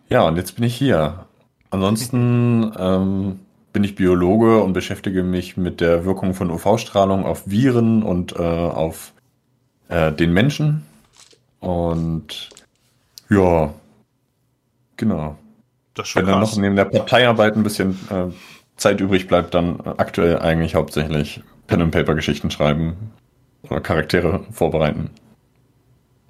Ja, 0.08 0.22
und 0.22 0.36
jetzt 0.36 0.56
bin 0.56 0.64
ich 0.64 0.74
hier. 0.74 1.26
Ansonsten 1.70 2.72
ähm, 2.78 3.40
bin 3.72 3.84
ich 3.84 3.94
Biologe 3.94 4.62
und 4.62 4.72
beschäftige 4.72 5.22
mich 5.22 5.56
mit 5.56 5.80
der 5.80 6.04
Wirkung 6.04 6.34
von 6.34 6.50
UV-Strahlung 6.50 7.24
auf 7.24 7.50
Viren 7.50 8.02
und 8.02 8.32
äh, 8.32 8.42
auf 8.42 9.12
äh, 9.88 10.12
den 10.12 10.32
Menschen. 10.32 10.86
Und 11.60 12.50
ja, 13.28 13.72
genau. 14.96 15.36
Das 15.94 16.08
schon 16.08 16.22
Wenn 16.22 16.30
dann 16.30 16.40
noch 16.40 16.56
neben 16.56 16.76
der 16.76 16.84
Parteiarbeit 16.84 17.56
ein 17.56 17.62
bisschen 17.62 17.98
äh, 18.10 18.26
Zeit 18.78 19.00
übrig 19.00 19.28
bleibt, 19.28 19.54
dann 19.54 19.80
aktuell 19.80 20.38
eigentlich 20.38 20.74
hauptsächlich 20.74 21.42
Pen-and-Paper-Geschichten 21.66 22.50
schreiben 22.50 23.12
oder 23.62 23.80
Charaktere 23.80 24.44
vorbereiten. 24.50 25.10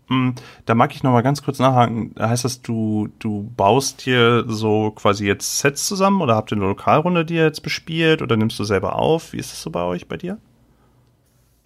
Hm, 0.08 0.34
da 0.64 0.74
mag 0.74 0.94
ich 0.94 1.02
noch 1.02 1.12
mal 1.12 1.22
ganz 1.22 1.42
kurz 1.42 1.58
nachhaken. 1.58 2.14
Heißt 2.18 2.44
das, 2.44 2.62
du, 2.62 3.08
du 3.18 3.52
baust 3.56 4.00
hier 4.00 4.44
so 4.48 4.90
quasi 4.90 5.26
jetzt 5.26 5.58
Sets 5.58 5.86
zusammen 5.86 6.22
oder 6.22 6.34
habt 6.34 6.50
ihr 6.50 6.56
eine 6.56 6.66
Lokalrunde, 6.66 7.26
die 7.26 7.34
ihr 7.34 7.44
jetzt 7.44 7.62
bespielt 7.62 8.22
oder 8.22 8.36
nimmst 8.36 8.58
du 8.58 8.64
selber 8.64 8.96
auf? 8.96 9.34
Wie 9.34 9.38
ist 9.38 9.52
das 9.52 9.62
so 9.62 9.70
bei 9.70 9.82
euch, 9.82 10.08
bei 10.08 10.16
dir? 10.16 10.38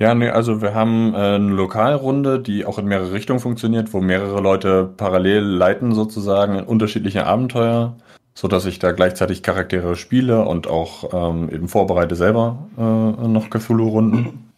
Ja, 0.00 0.16
nee, 0.16 0.30
also 0.30 0.60
wir 0.60 0.74
haben 0.74 1.14
äh, 1.14 1.36
eine 1.36 1.50
Lokalrunde, 1.50 2.40
die 2.40 2.66
auch 2.66 2.78
in 2.78 2.86
mehrere 2.86 3.12
Richtungen 3.12 3.38
funktioniert, 3.38 3.92
wo 3.92 4.00
mehrere 4.00 4.40
Leute 4.40 4.90
parallel 4.96 5.44
leiten 5.44 5.94
sozusagen 5.94 6.56
in 6.56 6.64
unterschiedliche 6.64 7.24
Abenteuer, 7.24 7.94
so 8.34 8.48
dass 8.48 8.66
ich 8.66 8.78
da 8.78 8.92
gleichzeitig 8.92 9.42
Charaktere 9.42 9.96
spiele 9.96 10.44
und 10.44 10.66
auch 10.66 11.12
ähm, 11.12 11.50
eben 11.50 11.68
vorbereite 11.68 12.14
selber 12.14 12.66
äh, 12.78 13.28
noch 13.28 13.50
Cthulhu-Runden. 13.50 14.52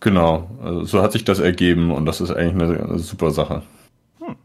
Genau, 0.00 0.50
also 0.62 0.84
so 0.84 1.02
hat 1.02 1.12
sich 1.12 1.24
das 1.24 1.38
ergeben 1.38 1.92
und 1.92 2.06
das 2.06 2.20
ist 2.20 2.32
eigentlich 2.32 2.80
eine, 2.80 2.98
super 2.98 3.30
Sache. 3.30 3.62
Hm. 4.18 4.36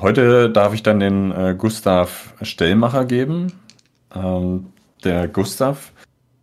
Heute 0.00 0.50
darf 0.50 0.72
ich 0.72 0.84
dann 0.84 1.00
den 1.00 1.32
äh, 1.32 1.54
Gustav 1.58 2.34
Stellmacher 2.42 3.04
geben. 3.04 3.52
Ähm, 4.14 4.66
der 5.02 5.26
Gustav 5.26 5.92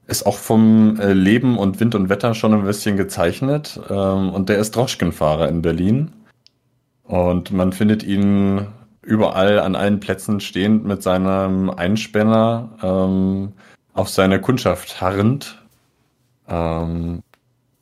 ist 0.05 0.25
auch 0.25 0.37
vom 0.37 0.99
äh, 0.99 1.13
Leben 1.13 1.57
und 1.57 1.79
Wind 1.79 1.95
und 1.95 2.09
Wetter 2.09 2.33
schon 2.35 2.53
ein 2.53 2.65
bisschen 2.65 2.97
gezeichnet 2.97 3.79
ähm, 3.89 4.29
und 4.31 4.49
der 4.49 4.57
ist 4.57 4.75
Droschkenfahrer 4.75 5.47
in 5.47 5.61
Berlin. 5.61 6.11
Und 7.03 7.51
man 7.51 7.71
findet 7.71 8.03
ihn 8.03 8.67
überall 9.03 9.59
an 9.59 9.75
allen 9.75 9.99
Plätzen 9.99 10.39
stehend 10.39 10.85
mit 10.85 11.03
seinem 11.03 11.69
Einspänner 11.69 12.69
ähm, 12.81 13.53
auf 13.93 14.09
seine 14.09 14.41
Kundschaft 14.41 15.01
harrend 15.01 15.63
ähm, 16.47 17.23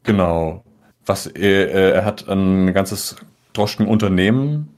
genau. 0.04 0.64
Was 1.06 1.28
er, 1.28 1.74
äh, 1.74 1.92
er 1.92 2.06
hat 2.06 2.28
ein 2.30 2.74
ganzes 2.74 3.16
Droschkenunternehmen, 3.54 4.70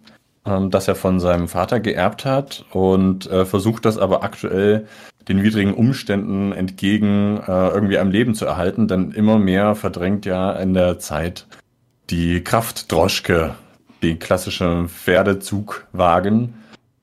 ähm, 0.45 0.71
das 0.71 0.87
er 0.87 0.95
von 0.95 1.19
seinem 1.19 1.47
Vater 1.47 1.79
geerbt 1.79 2.25
hat 2.25 2.65
und 2.71 3.29
äh, 3.29 3.45
versucht 3.45 3.85
das 3.85 3.97
aber 3.97 4.23
aktuell 4.23 4.87
den 5.27 5.43
widrigen 5.43 5.73
Umständen 5.73 6.51
entgegen 6.51 7.39
äh, 7.47 7.69
irgendwie 7.69 7.97
am 7.97 8.11
Leben 8.11 8.35
zu 8.35 8.45
erhalten, 8.45 8.87
denn 8.87 9.11
immer 9.11 9.37
mehr 9.37 9.75
verdrängt 9.75 10.25
ja 10.25 10.51
in 10.53 10.73
der 10.73 10.99
Zeit 10.99 11.47
die 12.09 12.43
Kraftdroschke, 12.43 13.55
die 14.03 14.15
klassische 14.17 14.87
Pferdezugwagen. 14.87 16.53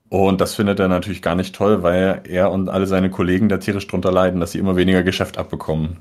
Und 0.09 0.41
das 0.41 0.55
findet 0.55 0.81
er 0.81 0.89
natürlich 0.89 1.23
gar 1.23 1.35
nicht 1.35 1.55
toll, 1.55 1.83
weil 1.83 2.23
er 2.25 2.51
und 2.51 2.69
alle 2.69 2.87
seine 2.87 3.11
Kollegen 3.11 3.49
da 3.49 3.59
tierisch 3.59 3.87
drunter 3.87 4.11
leiden, 4.11 4.41
dass 4.41 4.53
sie 4.53 4.59
immer 4.59 4.77
weniger 4.77 5.03
Geschäft 5.03 5.39
abbekommen. 5.39 5.99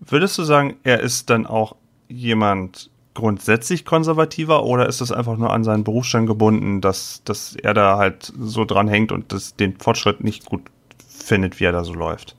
Würdest 0.00 0.38
du 0.38 0.44
sagen, 0.44 0.76
er 0.84 1.00
ist 1.00 1.30
dann 1.30 1.46
auch 1.46 1.74
jemand 2.08 2.90
grundsätzlich 3.14 3.84
konservativer 3.84 4.64
oder 4.64 4.88
ist 4.88 5.00
das 5.00 5.10
einfach 5.10 5.36
nur 5.36 5.52
an 5.52 5.64
seinen 5.64 5.82
Berufsstand 5.82 6.28
gebunden, 6.28 6.80
dass, 6.80 7.22
dass 7.24 7.56
er 7.56 7.74
da 7.74 7.98
halt 7.98 8.32
so 8.38 8.64
dran 8.64 8.86
hängt 8.86 9.10
und 9.10 9.32
das, 9.32 9.56
den 9.56 9.76
Fortschritt 9.78 10.22
nicht 10.22 10.46
gut 10.46 10.62
findet, 11.08 11.58
wie 11.58 11.64
er 11.64 11.72
da 11.72 11.82
so 11.82 11.94
läuft? 11.94 12.36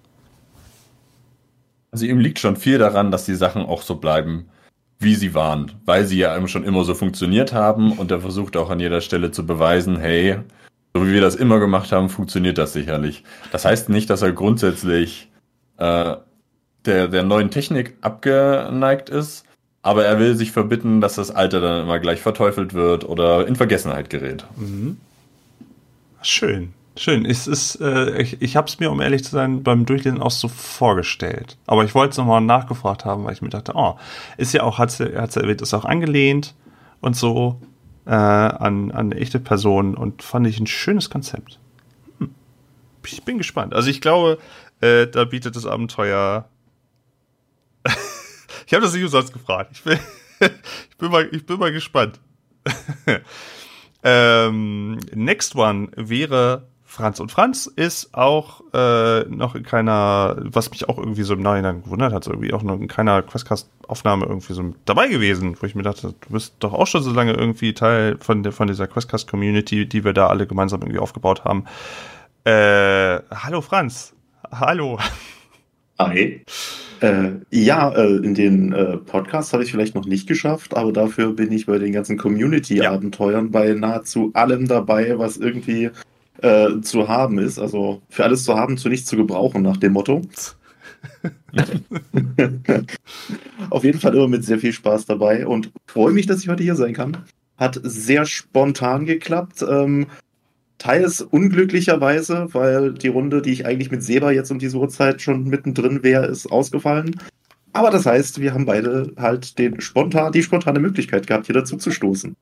Also 1.92 2.06
ihm 2.06 2.20
liegt 2.20 2.40
schon 2.40 2.56
viel 2.56 2.78
daran, 2.78 3.12
dass 3.12 3.26
die 3.26 3.36
Sachen 3.36 3.64
auch 3.64 3.82
so 3.82 3.96
bleiben, 3.96 4.50
wie 5.00 5.16
sie 5.16 5.34
waren, 5.34 5.72
weil 5.86 6.06
sie 6.06 6.18
ja 6.18 6.48
schon 6.48 6.66
immer 6.66 6.84
so 6.84 6.94
funktioniert 6.94 7.54
haben 7.54 7.94
und 7.94 8.12
er 8.12 8.20
versucht 8.20 8.58
auch 8.58 8.70
an 8.70 8.80
jeder 8.80 9.02
Stelle 9.02 9.32
zu 9.32 9.46
beweisen, 9.46 9.98
hey, 9.98 10.40
so 10.94 11.06
wie 11.06 11.14
wir 11.14 11.22
das 11.22 11.36
immer 11.36 11.60
gemacht 11.60 11.92
haben, 11.92 12.10
funktioniert 12.10 12.58
das 12.58 12.74
sicherlich. 12.74 13.24
Das 13.52 13.64
heißt 13.64 13.90
nicht, 13.90 14.10
dass 14.10 14.22
er 14.22 14.34
grundsätzlich 14.34 15.32
äh, 15.78 16.16
der, 16.86 17.08
der 17.08 17.24
neuen 17.24 17.50
Technik 17.50 17.96
abgeneigt 18.02 19.10
ist, 19.10 19.46
aber 19.82 20.06
er 20.06 20.20
will 20.20 20.36
sich 20.36 20.52
verbitten, 20.52 21.00
dass 21.00 21.16
das 21.16 21.32
Alte 21.32 21.62
dann 21.62 21.84
immer 21.84 22.00
gleich 22.00 22.22
verteufelt 22.22 22.74
wird 22.74 23.08
oder 23.08 23.48
in 23.48 23.56
Vergessenheit 23.56 24.10
gerät. 24.10 24.46
Mhm. 24.58 24.98
Schön. 26.22 26.74
Schön. 27.00 27.24
Es 27.24 27.48
ist, 27.48 27.80
äh, 27.80 28.22
ich, 28.22 28.42
ich 28.42 28.58
habe 28.58 28.68
es 28.68 28.78
mir, 28.82 28.92
um 28.92 29.00
ehrlich 29.00 29.24
zu 29.24 29.32
sein, 29.32 29.64
beim 29.64 29.86
Durchlesen 29.86 30.22
auch 30.22 30.32
so 30.32 30.50
vorgestellt. 30.50 31.58
Aber 31.66 31.86
ich 31.86 31.96
wollte 31.96 32.12
es 32.12 32.18
nochmal 32.18 32.42
nachgefragt 32.42 33.06
haben, 33.06 33.24
weil 33.24 33.32
ich 33.32 33.42
mir 33.42 33.48
dachte, 33.48 33.72
oh, 33.74 33.98
ist 34.36 34.54
ja 34.54 34.64
auch, 34.64 34.80
hat 34.80 34.92
sie, 34.92 35.14
erwähnt, 35.14 35.62
ist 35.62 35.74
auch 35.74 35.86
angelehnt 35.86 36.56
und 37.00 37.16
so 37.16 37.62
äh, 38.06 38.12
an, 38.12 38.92
an 38.92 39.14
echte 39.14 39.40
Personen 39.40 39.96
und 39.96 40.24
fand 40.24 40.46
ich 40.46 40.60
ein 40.60 40.68
schönes 40.68 41.10
Konzept. 41.10 41.58
Hm. 42.18 42.36
Ich 43.06 43.24
bin 43.24 43.38
gespannt. 43.38 43.74
Also 43.74 43.90
ich 43.90 44.02
glaube, 44.02 44.38
äh, 44.82 45.08
da 45.08 45.24
bietet 45.24 45.56
das 45.56 45.66
Abenteuer 45.66 46.50
ich 48.68 48.74
habe 48.74 48.84
das 48.84 48.94
nicht 48.94 49.04
umsonst 49.04 49.32
gefragt. 49.32 49.72
Ich 49.72 49.84
bin, 49.84 50.00
ich 50.90 50.98
bin, 50.98 51.10
mal, 51.10 51.30
ich 51.32 51.46
bin 51.46 51.60
mal 51.60 51.72
gespannt. 51.72 52.20
ähm, 54.04 55.00
next 55.14 55.56
one 55.56 55.88
wäre 55.96 56.68
Franz. 56.90 57.20
Und 57.20 57.32
Franz 57.32 57.68
ist 57.68 58.16
auch 58.16 58.64
äh, 58.74 59.22
noch 59.30 59.54
in 59.54 59.62
keiner, 59.62 60.38
was 60.40 60.72
mich 60.72 60.90
auch 60.90 60.98
irgendwie 60.98 61.22
so 61.22 61.36
im 61.36 61.44
Nachhinein 61.44 61.84
gewundert 61.84 62.12
hat, 62.12 62.24
so 62.24 62.32
irgendwie 62.32 62.52
auch 62.52 62.64
noch 62.64 62.80
in 62.80 62.88
keiner 62.88 63.22
Questcast-Aufnahme 63.22 64.26
irgendwie 64.26 64.54
so 64.54 64.74
dabei 64.86 65.08
gewesen, 65.08 65.56
wo 65.60 65.68
ich 65.68 65.76
mir 65.76 65.84
dachte, 65.84 66.16
du 66.20 66.34
bist 66.34 66.56
doch 66.60 66.74
auch 66.74 66.88
schon 66.88 67.04
so 67.04 67.14
lange 67.14 67.34
irgendwie 67.34 67.76
Teil 67.76 68.18
von, 68.20 68.42
der, 68.42 68.54
von 68.54 68.68
dieser 68.68 68.88
Questcast-Community, 68.88 69.88
die 69.88 70.04
wir 70.04 70.14
da 70.14 70.28
alle 70.28 70.48
gemeinsam 70.48 70.82
irgendwie 70.82 70.98
aufgebaut 70.98 71.46
haben. 71.46 71.66
Äh, 72.44 73.20
hallo 73.30 73.62
Franz. 73.62 74.16
Hallo. 74.52 74.98
Hi. 76.00 76.44
Äh, 77.02 77.32
ja, 77.52 77.92
äh, 77.92 78.16
in 78.16 78.34
den 78.34 78.74
äh, 78.74 78.98
Podcasts 78.98 79.54
habe 79.54 79.64
ich 79.64 79.72
vielleicht 79.72 79.94
noch 79.94 80.08
nicht 80.08 80.28
geschafft, 80.28 80.76
aber 80.76 80.92
dafür 80.92 81.34
bin 81.34 81.52
ich 81.52 81.68
bei 81.68 81.78
den 81.78 81.94
ganzen 81.94 82.18
Community-Abenteuern 82.18 83.46
ja. 83.46 83.52
bei 83.52 83.74
nahezu 83.74 84.32
allem 84.34 84.68
dabei, 84.68 85.20
was 85.20 85.38
irgendwie 85.38 85.92
äh, 86.42 86.82
zu 86.82 87.08
haben 87.08 87.40
ist. 87.40 87.60
Also 87.60 88.02
für 88.10 88.24
alles 88.24 88.44
zu 88.44 88.56
haben, 88.56 88.78
zu 88.78 88.90
nichts 88.90 89.08
zu 89.08 89.16
gebrauchen, 89.16 89.62
nach 89.62 89.78
dem 89.78 89.94
Motto. 89.94 90.22
Auf 93.70 93.84
jeden 93.84 94.00
Fall 94.00 94.16
immer 94.16 94.28
mit 94.28 94.44
sehr 94.44 94.60
viel 94.60 94.74
Spaß 94.74 95.06
dabei 95.06 95.48
und 95.48 95.72
freue 95.88 96.12
mich, 96.14 96.26
dass 96.26 96.42
ich 96.42 96.50
heute 96.50 96.64
hier 96.64 96.76
sein 96.76 96.94
kann. 96.94 97.18
hat 97.58 97.80
sehr 97.84 98.26
spontan 98.26 99.06
geklappt. 99.06 99.64
Ähm, 99.68 100.08
teils 100.78 101.22
unglücklicherweise, 101.22 102.48
weil 102.54 102.94
die 102.94 103.10
Runde, 103.10 103.42
die 103.42 103.52
ich 103.52 103.66
eigentlich 103.66 103.92
mit 103.92 104.02
Seba 104.04 104.32
jetzt 104.32 104.50
um 104.52 104.60
diese 104.60 104.78
Uhrzeit 104.78 105.22
schon 105.22 105.44
mittendrin 105.44 106.04
wäre, 106.04 106.26
ist 106.26 106.48
ausgefallen. 106.48 107.20
Aber 107.74 107.92
das 107.92 108.06
heißt, 108.06 108.40
wir 108.42 108.54
haben 108.54 108.66
beide 108.66 109.14
halt 109.18 109.60
den 109.60 109.80
spontan, 109.80 110.32
die 110.32 110.42
spontane 110.42 110.80
Möglichkeit 110.80 111.28
gehabt, 111.28 111.46
hier 111.46 111.56
dazu 111.56 111.78
zu 111.78 111.92
stoßen. 111.92 112.36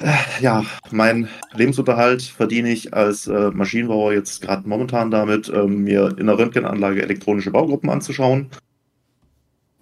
Äh, 0.00 0.12
ja, 0.42 0.64
mein 0.90 1.28
Lebensunterhalt 1.54 2.22
verdiene 2.22 2.70
ich 2.70 2.92
als 2.92 3.26
äh, 3.26 3.50
Maschinenbauer 3.50 4.12
jetzt 4.12 4.42
gerade 4.42 4.68
momentan 4.68 5.10
damit, 5.10 5.50
ähm, 5.54 5.84
mir 5.84 6.14
in 6.18 6.26
der 6.26 6.38
Röntgenanlage 6.38 7.02
elektronische 7.02 7.50
Baugruppen 7.50 7.88
anzuschauen. 7.88 8.50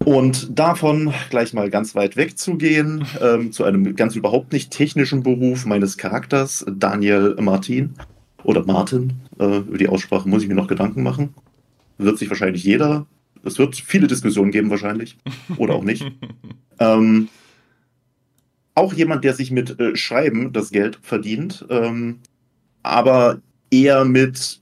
Und 0.03 0.57
davon 0.57 1.13
gleich 1.29 1.53
mal 1.53 1.69
ganz 1.69 1.95
weit 1.95 2.15
wegzugehen, 2.15 3.05
ähm, 3.21 3.51
zu 3.51 3.63
einem 3.63 3.95
ganz 3.95 4.15
überhaupt 4.15 4.53
nicht 4.53 4.71
technischen 4.71 5.23
Beruf 5.23 5.65
meines 5.65 5.97
Charakters, 5.97 6.65
Daniel 6.71 7.35
Martin 7.39 7.95
oder 8.43 8.63
Martin. 8.65 9.13
Äh, 9.39 9.57
über 9.59 9.77
die 9.77 9.89
Aussprache 9.89 10.29
muss 10.29 10.43
ich 10.43 10.47
mir 10.47 10.55
noch 10.55 10.67
Gedanken 10.67 11.01
machen. 11.03 11.33
Wird 11.97 12.19
sich 12.19 12.29
wahrscheinlich 12.29 12.63
jeder. 12.63 13.07
Es 13.43 13.57
wird 13.57 13.75
viele 13.75 14.07
Diskussionen 14.07 14.51
geben, 14.51 14.69
wahrscheinlich. 14.69 15.17
Oder 15.57 15.73
auch 15.73 15.83
nicht. 15.83 16.05
ähm, 16.79 17.29
auch 18.75 18.93
jemand, 18.93 19.23
der 19.23 19.33
sich 19.33 19.51
mit 19.51 19.79
äh, 19.79 19.95
Schreiben 19.95 20.53
das 20.53 20.69
Geld 20.69 20.99
verdient, 21.01 21.65
ähm, 21.69 22.19
aber 22.83 23.41
eher 23.71 24.05
mit 24.05 24.61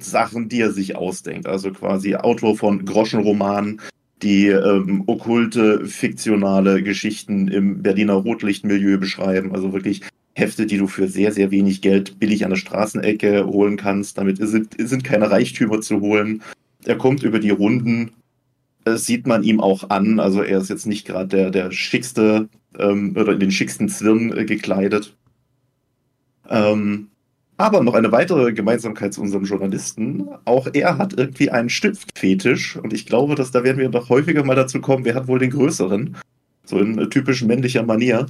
Sachen, 0.00 0.48
die 0.48 0.60
er 0.60 0.72
sich 0.72 0.96
ausdenkt. 0.96 1.46
Also 1.46 1.70
quasi 1.70 2.14
Autor 2.14 2.56
von 2.56 2.84
Groschenromanen, 2.84 3.80
die 4.22 4.48
ähm, 4.48 5.04
okkulte, 5.06 5.86
fiktionale 5.86 6.82
Geschichten 6.82 7.48
im 7.48 7.82
Berliner 7.82 8.14
Rotlichtmilieu 8.14 8.98
beschreiben. 8.98 9.52
Also 9.54 9.72
wirklich 9.72 10.02
Hefte, 10.34 10.66
die 10.66 10.78
du 10.78 10.86
für 10.86 11.08
sehr, 11.08 11.32
sehr 11.32 11.50
wenig 11.50 11.82
Geld 11.82 12.18
billig 12.18 12.44
an 12.44 12.50
der 12.50 12.56
Straßenecke 12.56 13.46
holen 13.46 13.76
kannst. 13.76 14.16
Damit 14.16 14.38
sind, 14.38 14.74
sind 14.78 15.04
keine 15.04 15.30
Reichtümer 15.30 15.80
zu 15.80 16.00
holen. 16.00 16.42
Er 16.84 16.96
kommt 16.96 17.22
über 17.22 17.38
die 17.38 17.50
Runden, 17.50 18.12
sieht 18.86 19.26
man 19.26 19.42
ihm 19.42 19.60
auch 19.60 19.90
an. 19.90 20.20
Also 20.20 20.42
er 20.42 20.58
ist 20.58 20.70
jetzt 20.70 20.86
nicht 20.86 21.06
gerade 21.06 21.28
der, 21.28 21.50
der 21.50 21.70
schickste 21.70 22.48
ähm, 22.78 23.14
oder 23.16 23.32
in 23.32 23.40
den 23.40 23.50
schicksten 23.50 23.88
Zwirn 23.88 24.36
äh, 24.36 24.44
gekleidet. 24.44 25.16
Ähm, 26.48 27.08
aber 27.56 27.82
noch 27.82 27.94
eine 27.94 28.10
weitere 28.10 28.52
Gemeinsamkeit 28.52 29.14
zu 29.14 29.20
unserem 29.20 29.44
Journalisten. 29.44 30.28
Auch 30.44 30.68
er 30.72 30.98
hat 30.98 31.12
irgendwie 31.16 31.50
einen 31.50 31.70
Stiftfetisch. 31.70 32.76
Und 32.76 32.92
ich 32.92 33.06
glaube, 33.06 33.34
dass 33.34 33.52
da 33.52 33.62
werden 33.62 33.78
wir 33.78 33.88
noch 33.88 34.08
häufiger 34.08 34.44
mal 34.44 34.56
dazu 34.56 34.80
kommen, 34.80 35.04
wer 35.04 35.14
hat 35.14 35.28
wohl 35.28 35.38
den 35.38 35.50
größeren. 35.50 36.16
So 36.64 36.78
in 36.78 36.98
äh, 36.98 37.08
typisch 37.08 37.42
männlicher 37.42 37.82
Manier. 37.82 38.26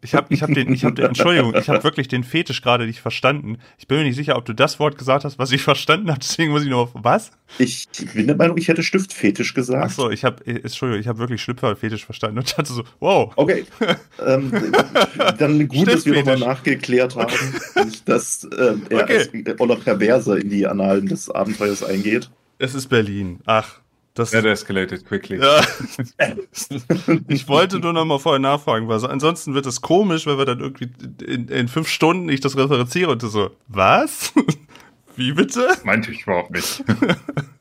Ich 0.00 0.14
habe 0.14 0.32
ich 0.32 0.42
hab 0.42 0.52
den, 0.52 0.72
ich 0.72 0.84
hab 0.84 0.94
den, 0.94 1.06
Entschuldigung, 1.06 1.56
ich 1.56 1.68
habe 1.68 1.82
wirklich 1.82 2.06
den 2.06 2.22
Fetisch 2.22 2.62
gerade 2.62 2.86
nicht 2.86 3.00
verstanden. 3.00 3.58
Ich 3.78 3.88
bin 3.88 3.98
mir 3.98 4.04
nicht 4.04 4.14
sicher, 4.14 4.36
ob 4.36 4.44
du 4.44 4.52
das 4.52 4.78
Wort 4.78 4.96
gesagt 4.96 5.24
hast, 5.24 5.40
was 5.40 5.50
ich 5.50 5.62
verstanden 5.62 6.08
habe, 6.08 6.20
deswegen 6.20 6.52
muss 6.52 6.62
ich 6.62 6.68
nur 6.68 6.78
auf, 6.78 6.90
was? 6.94 7.32
Ich 7.58 7.88
bin 8.14 8.28
der 8.28 8.36
Meinung, 8.36 8.56
ich 8.58 8.68
hätte 8.68 8.84
Stiftfetisch 8.84 9.54
gesagt. 9.54 9.84
Ach 9.84 9.90
so, 9.90 10.10
ich 10.10 10.24
habe, 10.24 10.46
Entschuldigung, 10.46 11.00
ich 11.00 11.08
habe 11.08 11.18
wirklich 11.18 11.42
Schlüpferfetisch 11.42 12.04
verstanden 12.04 12.38
und 12.38 12.56
dachte 12.56 12.72
so, 12.72 12.84
wow. 13.00 13.32
Okay, 13.34 13.64
ähm, 14.24 14.52
dann 15.36 15.66
gut, 15.66 15.88
dass 15.88 16.06
wir 16.06 16.14
nochmal 16.14 16.38
nachgeklärt 16.38 17.16
haben, 17.16 17.34
dass 18.04 18.44
äh, 18.44 18.76
er 18.90 19.02
okay. 19.02 19.18
als 19.18 19.60
Oller 19.60 19.76
Perverse 19.76 20.38
in 20.38 20.48
die 20.48 20.64
Annalen 20.66 21.06
des 21.06 21.28
Abenteuers 21.28 21.82
eingeht. 21.82 22.30
Es 22.58 22.74
ist 22.76 22.86
Berlin, 22.86 23.40
ach. 23.46 23.80
Das 24.18 24.32
That 24.32 24.44
escalated 24.46 25.06
quickly. 25.06 25.38
Ja. 25.38 25.62
ich 27.28 27.46
wollte 27.46 27.78
nur 27.78 27.92
noch 27.92 28.04
mal 28.04 28.18
vorher 28.18 28.40
nachfragen, 28.40 28.88
weil 28.88 29.04
ansonsten 29.06 29.54
wird 29.54 29.64
es 29.64 29.80
komisch, 29.80 30.26
wenn 30.26 30.36
wir 30.36 30.44
dann 30.44 30.58
irgendwie 30.58 30.90
in, 31.24 31.46
in 31.46 31.68
fünf 31.68 31.86
Stunden 31.86 32.28
ich 32.28 32.40
das 32.40 32.56
referenziere 32.56 33.12
und 33.12 33.22
so, 33.22 33.52
was? 33.68 34.32
Wie 35.16 35.34
bitte? 35.34 35.68
Meinte 35.84 36.10
ich 36.10 36.22
überhaupt 36.22 36.50
nicht. 36.50 36.82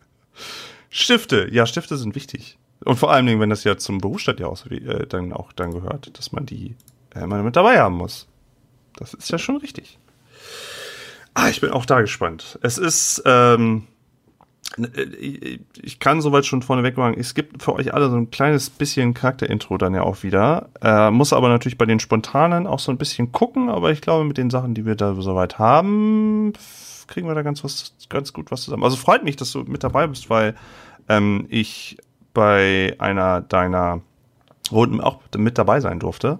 Stifte, 0.89 1.47
ja, 1.51 1.67
Stifte 1.67 1.95
sind 1.95 2.15
wichtig. 2.15 2.57
Und 2.83 2.95
vor 2.97 3.11
allen 3.11 3.27
Dingen, 3.27 3.39
wenn 3.39 3.51
das 3.51 3.63
ja 3.63 3.77
zum 3.77 3.99
Berufsstand 3.99 4.39
ja 4.39 4.47
auch, 4.47 4.65
äh, 4.65 5.05
dann 5.07 5.33
auch 5.33 5.53
dann 5.53 5.71
gehört, 5.71 6.17
dass 6.17 6.31
man 6.31 6.47
die 6.47 6.75
äh, 7.13 7.19
immer 7.19 7.43
mit 7.43 7.55
dabei 7.55 7.79
haben 7.79 7.97
muss. 7.97 8.27
Das 8.95 9.13
ist 9.13 9.29
ja 9.29 9.37
schon 9.37 9.57
richtig. 9.57 9.99
Ah, 11.35 11.49
ich 11.49 11.61
bin 11.61 11.69
auch 11.69 11.85
da 11.85 12.01
gespannt. 12.01 12.57
Es 12.63 12.79
ist, 12.79 13.21
ähm, 13.27 13.83
äh, 13.83 13.96
ich 15.81 15.99
kann 15.99 16.21
soweit 16.21 16.45
schon 16.45 16.61
vorneweg 16.61 16.97
machen, 16.97 17.15
es 17.17 17.33
gibt 17.33 17.63
für 17.63 17.73
euch 17.73 17.93
alle 17.93 18.09
so 18.09 18.15
ein 18.15 18.29
kleines 18.29 18.69
bisschen 18.69 19.13
Charakterintro 19.13 19.77
dann 19.77 19.95
ja 19.95 20.03
auch 20.03 20.23
wieder. 20.23 20.69
Äh, 20.81 21.09
muss 21.09 21.33
aber 21.33 21.49
natürlich 21.49 21.77
bei 21.77 21.85
den 21.85 21.99
Spontanen 21.99 22.67
auch 22.67 22.79
so 22.79 22.91
ein 22.91 22.97
bisschen 22.97 23.31
gucken, 23.31 23.69
aber 23.69 23.91
ich 23.91 24.01
glaube, 24.01 24.23
mit 24.25 24.37
den 24.37 24.49
Sachen, 24.49 24.73
die 24.75 24.85
wir 24.85 24.95
da 24.95 25.15
soweit 25.15 25.57
haben, 25.57 26.53
kriegen 27.07 27.27
wir 27.27 27.35
da 27.35 27.41
ganz, 27.41 27.63
was, 27.63 27.95
ganz 28.09 28.33
gut 28.33 28.51
was 28.51 28.61
zusammen. 28.61 28.83
Also 28.83 28.97
freut 28.97 29.23
mich, 29.23 29.35
dass 29.35 29.51
du 29.51 29.63
mit 29.63 29.83
dabei 29.83 30.07
bist, 30.07 30.29
weil 30.29 30.55
ähm, 31.09 31.47
ich 31.49 31.97
bei 32.33 32.95
einer 32.99 33.41
deiner 33.41 34.01
Runden 34.71 35.01
auch 35.01 35.21
mit 35.35 35.57
dabei 35.57 35.79
sein 35.79 35.99
durfte 35.99 36.39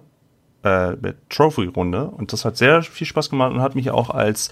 äh, 0.62 0.96
Trophy-Runde 1.28 2.06
und 2.06 2.32
das 2.32 2.44
hat 2.44 2.56
sehr 2.56 2.82
viel 2.82 3.06
Spaß 3.06 3.30
gemacht 3.30 3.52
und 3.52 3.60
hat 3.60 3.74
mich 3.74 3.90
auch 3.90 4.10
als 4.10 4.50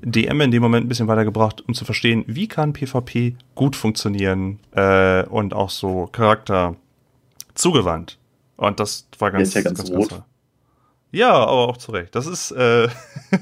DM 0.00 0.40
in 0.40 0.50
dem 0.50 0.62
Moment 0.62 0.86
ein 0.86 0.88
bisschen 0.88 1.08
weitergebracht, 1.08 1.62
um 1.66 1.74
zu 1.74 1.84
verstehen, 1.84 2.24
wie 2.26 2.48
kann 2.48 2.72
PvP 2.72 3.36
gut 3.54 3.74
funktionieren 3.74 4.60
äh, 4.72 5.24
und 5.24 5.54
auch 5.54 5.70
so 5.70 6.06
Charakter 6.06 6.76
zugewandt. 7.54 8.18
Und 8.56 8.80
das 8.80 9.08
war 9.18 9.30
ganz, 9.30 9.54
ja 9.54 9.62
ganz, 9.62 9.78
ganz 9.78 9.90
rot. 9.90 10.10
Ganz, 10.10 10.22
ja, 11.10 11.32
aber 11.32 11.68
auch 11.68 11.78
zu 11.78 11.92
Recht. 11.92 12.14
Das 12.14 12.26
ist, 12.26 12.50
äh, 12.50 12.88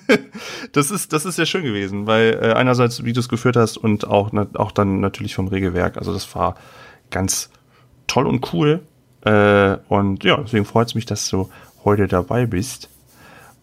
das 0.73 0.91
ist, 0.91 1.13
das 1.13 1.25
ist 1.25 1.37
sehr 1.37 1.47
schön 1.47 1.65
gewesen, 1.65 2.07
weil 2.07 2.39
äh, 2.41 2.53
einerseits, 2.53 3.05
wie 3.05 3.13
du 3.13 3.21
es 3.21 3.29
geführt 3.29 3.57
hast 3.57 3.77
und 3.77 4.07
auch, 4.07 4.33
auch 4.55 4.73
dann 4.73 5.01
natürlich 5.01 5.35
vom 5.35 5.49
Regelwerk. 5.49 5.97
Also 5.97 6.13
das 6.13 6.33
war 6.35 6.55
ganz 7.11 7.51
toll 8.07 8.27
und 8.27 8.53
cool. 8.53 8.83
Äh, 9.25 9.79
und 9.89 10.23
ja, 10.23 10.37
deswegen 10.37 10.65
freut 10.65 10.89
es 10.89 10.95
mich, 10.95 11.07
dass 11.07 11.29
du 11.29 11.51
heute 11.87 12.07
dabei 12.07 12.45
bist. 12.45 12.91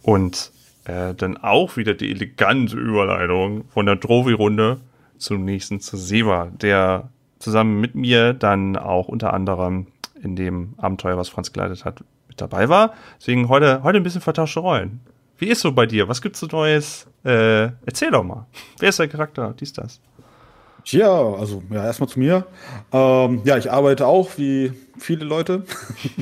Und 0.01 0.51
äh, 0.85 1.13
dann 1.13 1.37
auch 1.37 1.77
wieder 1.77 1.93
die 1.93 2.09
elegante 2.09 2.75
Überleitung 2.75 3.65
von 3.69 3.85
der 3.85 3.99
Trophy-Runde 3.99 4.79
zum 5.19 5.45
nächsten 5.45 5.79
zu 5.79 5.95
Seba, 5.95 6.51
der 6.59 7.09
zusammen 7.37 7.79
mit 7.79 7.93
mir 7.93 8.33
dann 8.33 8.75
auch 8.75 9.07
unter 9.07 9.33
anderem 9.33 9.87
in 10.21 10.35
dem 10.35 10.73
Abenteuer, 10.77 11.17
was 11.17 11.29
Franz 11.29 11.53
geleitet 11.53 11.85
hat, 11.85 12.03
mit 12.27 12.41
dabei 12.41 12.69
war. 12.69 12.93
Deswegen 13.19 13.49
heute, 13.49 13.83
heute 13.83 13.97
ein 13.97 14.03
bisschen 14.03 14.21
vertauschte 14.21 14.61
Rollen. 14.61 15.01
Wie 15.37 15.47
ist 15.47 15.61
so 15.61 15.71
bei 15.71 15.85
dir? 15.85 16.07
Was 16.07 16.21
gibt's 16.21 16.39
so 16.39 16.47
Neues? 16.47 17.07
Äh, 17.23 17.69
erzähl 17.85 18.11
doch 18.11 18.23
mal. 18.23 18.45
Wer 18.79 18.89
ist 18.89 18.99
dein 18.99 19.09
Charakter? 19.09 19.53
Dies, 19.59 19.73
das. 19.73 19.99
Ja, 20.85 21.33
also 21.33 21.63
ja, 21.69 21.85
erstmal 21.85 22.09
zu 22.09 22.19
mir. 22.19 22.45
Ähm, 22.91 23.41
ja, 23.45 23.57
ich 23.57 23.71
arbeite 23.71 24.05
auch 24.05 24.31
wie 24.37 24.73
viele 24.97 25.25
Leute. 25.25 25.63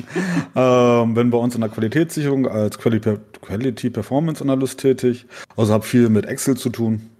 ähm, 0.56 1.14
bin 1.14 1.30
bei 1.30 1.38
uns 1.38 1.54
in 1.54 1.60
der 1.60 1.70
Qualitätssicherung 1.70 2.46
als 2.46 2.78
Quality, 2.78 3.90
Performance 3.90 4.42
Analyst 4.42 4.80
tätig. 4.80 5.26
Also 5.56 5.72
habe 5.72 5.84
viel 5.84 6.08
mit 6.08 6.26
Excel 6.26 6.56
zu 6.56 6.70
tun. 6.70 7.10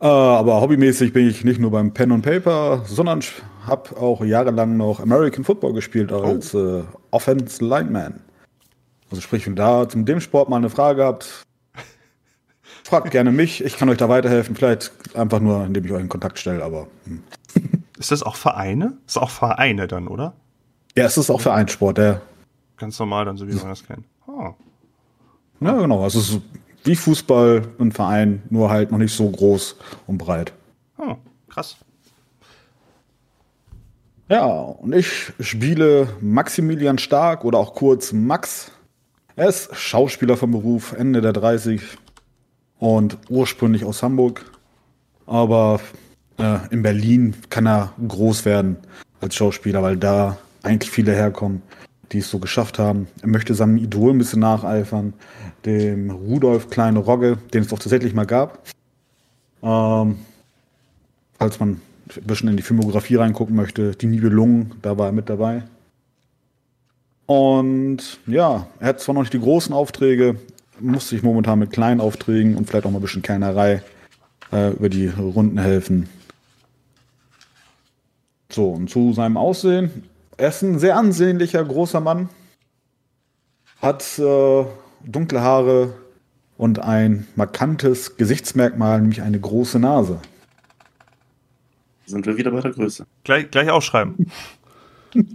Äh, 0.00 0.06
aber 0.06 0.60
hobbymäßig 0.60 1.12
bin 1.12 1.28
ich 1.28 1.44
nicht 1.44 1.60
nur 1.60 1.70
beim 1.70 1.94
Pen 1.94 2.10
und 2.10 2.22
Paper, 2.22 2.82
sondern 2.86 3.20
habe 3.66 3.96
auch 3.96 4.24
jahrelang 4.24 4.76
noch 4.76 4.98
American 4.98 5.44
Football 5.44 5.74
gespielt 5.74 6.12
als 6.12 6.54
oh. 6.54 6.80
äh, 6.80 6.82
Offense 7.12 7.64
Lineman. 7.64 8.20
Also 9.10 9.20
sprich, 9.20 9.46
wenn 9.46 9.54
da 9.54 9.88
zum 9.88 10.04
dem 10.04 10.20
Sport 10.20 10.48
mal 10.48 10.56
eine 10.56 10.70
Frage 10.70 11.04
habt, 11.04 11.44
fragt 12.84 13.10
gerne 13.10 13.32
mich. 13.32 13.64
Ich 13.64 13.76
kann 13.76 13.88
euch 13.88 13.98
da 13.98 14.08
weiterhelfen. 14.08 14.54
Vielleicht 14.54 14.92
einfach 15.14 15.40
nur, 15.40 15.64
indem 15.64 15.84
ich 15.84 15.92
euch 15.92 16.00
in 16.00 16.08
Kontakt 16.08 16.38
stelle, 16.38 16.64
aber. 16.64 16.88
Hm. 17.04 17.22
Ist 17.98 18.10
das 18.10 18.22
auch 18.22 18.36
Vereine? 18.36 18.94
Ist 19.06 19.18
auch 19.18 19.30
Vereine 19.30 19.86
dann, 19.86 20.08
oder? 20.08 20.34
Ja, 20.96 21.04
es 21.04 21.16
ist 21.16 21.30
auch 21.30 21.40
Vereinssport, 21.40 21.98
ja. 21.98 22.20
Ganz 22.76 22.98
normal, 22.98 23.24
dann 23.24 23.36
so 23.36 23.46
wie 23.46 23.54
man 23.54 23.68
das 23.68 23.86
kennt. 23.86 24.04
Oh. 24.26 24.54
Ja, 25.60 25.72
genau. 25.78 26.02
Also 26.02 26.18
es 26.18 26.30
ist 26.30 26.40
wie 26.84 26.96
Fußball 26.96 27.62
und 27.78 27.92
Verein, 27.92 28.42
nur 28.50 28.70
halt 28.70 28.90
noch 28.90 28.98
nicht 28.98 29.14
so 29.14 29.30
groß 29.30 29.76
und 30.06 30.18
breit. 30.18 30.52
Oh, 30.98 31.14
krass. 31.48 31.76
Ja, 34.28 34.46
und 34.46 34.94
ich 34.94 35.32
spiele 35.40 36.08
Maximilian 36.20 36.98
Stark 36.98 37.44
oder 37.44 37.58
auch 37.58 37.74
kurz 37.74 38.12
Max. 38.12 38.72
Er 39.36 39.48
ist 39.48 39.74
Schauspieler 39.76 40.36
vom 40.36 40.50
Beruf, 40.50 40.92
Ende 40.92 41.20
der 41.20 41.32
30, 41.32 41.82
und 42.82 43.16
ursprünglich 43.28 43.84
aus 43.84 44.02
Hamburg. 44.02 44.44
Aber 45.24 45.80
äh, 46.36 46.58
in 46.72 46.82
Berlin 46.82 47.32
kann 47.48 47.64
er 47.64 47.92
groß 48.08 48.44
werden 48.44 48.76
als 49.20 49.36
Schauspieler, 49.36 49.84
weil 49.84 49.96
da 49.96 50.36
eigentlich 50.64 50.90
viele 50.90 51.12
herkommen, 51.12 51.62
die 52.10 52.18
es 52.18 52.28
so 52.28 52.40
geschafft 52.40 52.80
haben. 52.80 53.06
Er 53.20 53.28
möchte 53.28 53.54
seinem 53.54 53.76
Idol 53.76 54.10
ein 54.10 54.18
bisschen 54.18 54.40
nacheifern, 54.40 55.12
dem 55.64 56.10
Rudolf 56.10 56.70
Kleine 56.70 56.98
Rogge, 56.98 57.38
den 57.54 57.62
es 57.62 57.68
doch 57.68 57.78
tatsächlich 57.78 58.14
mal 58.14 58.26
gab. 58.26 58.58
Ähm, 59.62 60.18
falls 61.38 61.60
man 61.60 61.80
ein 62.16 62.24
bisschen 62.24 62.48
in 62.48 62.56
die 62.56 62.64
Filmografie 62.64 63.14
reingucken 63.14 63.54
möchte, 63.54 63.92
die 63.92 64.06
Nibelungen, 64.06 64.72
da 64.82 64.98
war 64.98 65.06
er 65.06 65.12
mit 65.12 65.30
dabei. 65.30 65.62
Und 67.26 68.18
ja, 68.26 68.66
er 68.80 68.88
hat 68.88 69.00
zwar 69.00 69.14
noch 69.14 69.22
nicht 69.22 69.34
die 69.34 69.40
großen 69.40 69.72
Aufträge, 69.72 70.34
muss 70.82 71.08
sich 71.08 71.22
momentan 71.22 71.58
mit 71.58 71.70
kleinen 71.70 72.00
Aufträgen 72.00 72.56
und 72.56 72.66
vielleicht 72.66 72.86
auch 72.86 72.90
mal 72.90 72.98
ein 72.98 73.02
bisschen 73.02 73.22
Kellnerei 73.22 73.82
äh, 74.52 74.72
über 74.72 74.88
die 74.88 75.08
Runden 75.08 75.58
helfen. 75.58 76.08
So, 78.50 78.70
und 78.70 78.90
zu 78.90 79.12
seinem 79.12 79.36
Aussehen. 79.36 80.04
Er 80.36 80.48
ist 80.48 80.62
ein 80.62 80.78
sehr 80.78 80.96
ansehnlicher, 80.96 81.64
großer 81.64 82.00
Mann. 82.00 82.28
Hat 83.80 84.18
äh, 84.18 84.64
dunkle 85.04 85.40
Haare 85.40 85.94
und 86.56 86.78
ein 86.78 87.26
markantes 87.34 88.16
Gesichtsmerkmal, 88.16 89.00
nämlich 89.00 89.22
eine 89.22 89.40
große 89.40 89.78
Nase. 89.78 90.20
Sind 92.06 92.26
wir 92.26 92.36
wieder 92.36 92.50
bei 92.50 92.60
der 92.60 92.72
Größe. 92.72 93.06
Gleich, 93.24 93.50
gleich 93.50 93.70
aufschreiben. 93.70 94.30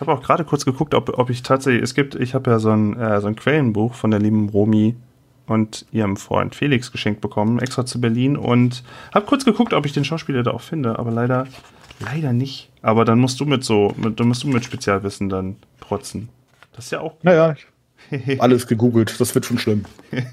ich 0.00 0.06
habe 0.06 0.18
auch 0.18 0.22
gerade 0.22 0.46
kurz 0.46 0.64
geguckt, 0.64 0.94
ob, 0.94 1.18
ob 1.18 1.28
ich 1.28 1.42
tatsächlich, 1.42 1.82
es 1.82 1.94
gibt, 1.94 2.14
ich 2.14 2.34
habe 2.34 2.50
ja 2.50 2.58
so 2.58 2.70
ein, 2.70 2.98
äh, 2.98 3.20
so 3.20 3.26
ein 3.26 3.36
Quellenbuch 3.36 3.92
von 3.92 4.10
der 4.10 4.18
lieben 4.18 4.48
Romi 4.48 4.96
und 5.46 5.84
ihrem 5.92 6.16
Freund 6.16 6.54
Felix 6.54 6.90
geschenkt 6.90 7.20
bekommen, 7.20 7.58
extra 7.58 7.84
zu 7.84 8.00
Berlin 8.00 8.38
und 8.38 8.82
habe 9.12 9.26
kurz 9.26 9.44
geguckt, 9.44 9.74
ob 9.74 9.84
ich 9.84 9.92
den 9.92 10.06
Schauspieler 10.06 10.42
da 10.42 10.52
auch 10.52 10.62
finde, 10.62 10.98
aber 10.98 11.10
leider, 11.10 11.46
leider 11.98 12.32
nicht. 12.32 12.70
Aber 12.80 13.04
dann 13.04 13.18
musst 13.18 13.40
du 13.40 13.44
mit 13.44 13.62
so, 13.62 13.92
mit, 13.98 14.18
dann 14.18 14.28
musst 14.28 14.42
du 14.42 14.48
mit 14.48 14.64
Spezialwissen 14.64 15.28
dann 15.28 15.56
protzen. 15.80 16.30
Das 16.72 16.86
ist 16.86 16.92
ja 16.92 17.00
auch. 17.00 17.16
Naja, 17.22 17.54
alles 18.38 18.66
gegoogelt, 18.66 19.20
das 19.20 19.34
wird 19.34 19.44
schon 19.44 19.58
schlimm. 19.58 19.84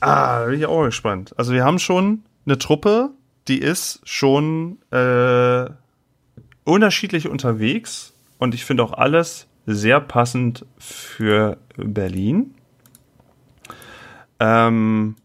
ah, 0.00 0.46
bin 0.46 0.58
ich 0.58 0.66
auch 0.66 0.84
gespannt. 0.84 1.32
Also 1.36 1.52
wir 1.52 1.64
haben 1.64 1.78
schon 1.78 2.24
eine 2.44 2.58
Truppe, 2.58 3.10
die 3.46 3.60
ist 3.60 4.00
schon 4.02 4.78
äh, 4.90 5.66
unterschiedlich 6.68 7.28
unterwegs 7.28 8.12
und 8.38 8.54
ich 8.54 8.64
finde 8.64 8.82
auch 8.82 8.92
alles 8.92 9.46
sehr 9.66 10.00
passend 10.00 10.66
für 10.78 11.58
Berlin. 11.76 12.54
Ähm, 14.38 15.16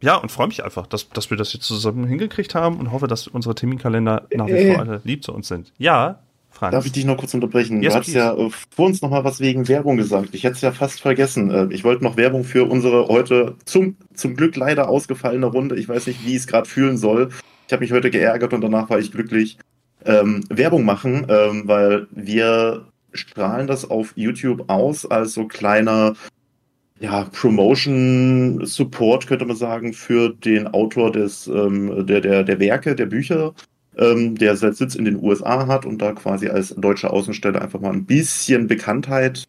ja, 0.00 0.16
und 0.16 0.32
freue 0.32 0.48
mich 0.48 0.64
einfach, 0.64 0.86
dass, 0.86 1.08
dass 1.10 1.30
wir 1.30 1.36
das 1.36 1.52
jetzt 1.52 1.64
zusammen 1.64 2.04
hingekriegt 2.06 2.54
haben 2.54 2.78
und 2.78 2.90
hoffe, 2.90 3.06
dass 3.06 3.28
unsere 3.28 3.54
Terminkalender 3.54 4.26
nach 4.34 4.46
wie 4.46 4.72
vor 4.72 4.80
alle 4.80 5.00
lieb 5.04 5.22
zu 5.22 5.32
uns 5.32 5.48
sind. 5.48 5.72
Ja, 5.78 6.20
Franz. 6.50 6.72
Darf 6.72 6.86
ich 6.86 6.92
dich 6.92 7.04
noch 7.04 7.16
kurz 7.16 7.34
unterbrechen? 7.34 7.82
Yes, 7.82 7.92
du 7.92 7.98
hast 7.98 8.04
please. 8.06 8.18
ja 8.18 8.34
äh, 8.34 8.50
vor 8.74 8.86
uns 8.86 9.00
noch 9.00 9.10
mal 9.10 9.24
was 9.24 9.40
wegen 9.40 9.68
Werbung 9.68 9.96
gesagt. 9.96 10.30
Ich 10.32 10.44
hätte 10.44 10.54
es 10.54 10.60
ja 10.60 10.72
fast 10.72 11.00
vergessen. 11.00 11.50
Äh, 11.50 11.68
ich 11.70 11.84
wollte 11.84 12.02
noch 12.02 12.16
Werbung 12.16 12.44
für 12.44 12.68
unsere 12.68 13.08
heute 13.08 13.56
zum, 13.64 13.96
zum 14.14 14.36
Glück 14.36 14.56
leider 14.56 14.88
ausgefallene 14.88 15.46
Runde. 15.46 15.76
Ich 15.76 15.88
weiß 15.88 16.06
nicht, 16.06 16.24
wie 16.26 16.30
ich 16.30 16.36
es 16.36 16.46
gerade 16.46 16.68
fühlen 16.68 16.96
soll. 16.98 17.30
Ich 17.66 17.72
habe 17.72 17.80
mich 17.80 17.92
heute 17.92 18.10
geärgert 18.10 18.52
und 18.52 18.60
danach 18.60 18.90
war 18.90 18.98
ich 18.98 19.12
glücklich. 19.12 19.58
Ähm, 20.04 20.44
Werbung 20.48 20.84
machen, 20.84 21.26
ähm, 21.28 21.62
weil 21.66 22.06
wir 22.10 22.86
strahlen 23.12 23.66
das 23.66 23.88
auf 23.88 24.12
YouTube 24.16 24.68
aus 24.68 25.04
als 25.04 25.34
so 25.34 25.46
kleiner 25.46 26.14
ja, 26.98 27.24
Promotion 27.32 28.64
Support, 28.64 29.26
könnte 29.26 29.44
man 29.44 29.56
sagen, 29.56 29.92
für 29.92 30.30
den 30.30 30.68
Autor 30.68 31.12
des, 31.12 31.46
ähm, 31.46 32.06
der, 32.06 32.20
der, 32.20 32.44
der 32.44 32.60
Werke, 32.60 32.94
der 32.94 33.06
Bücher 33.06 33.54
ähm, 33.96 34.36
der 34.36 34.56
seit 34.56 34.76
Sitz 34.76 34.94
in 34.94 35.04
den 35.04 35.22
USA 35.22 35.66
hat 35.66 35.84
und 35.84 35.98
da 35.98 36.12
quasi 36.12 36.48
als 36.48 36.74
deutsche 36.76 37.10
Außenstelle 37.10 37.60
einfach 37.60 37.80
mal 37.80 37.92
ein 37.92 38.06
bisschen 38.06 38.66
Bekanntheit 38.66 39.44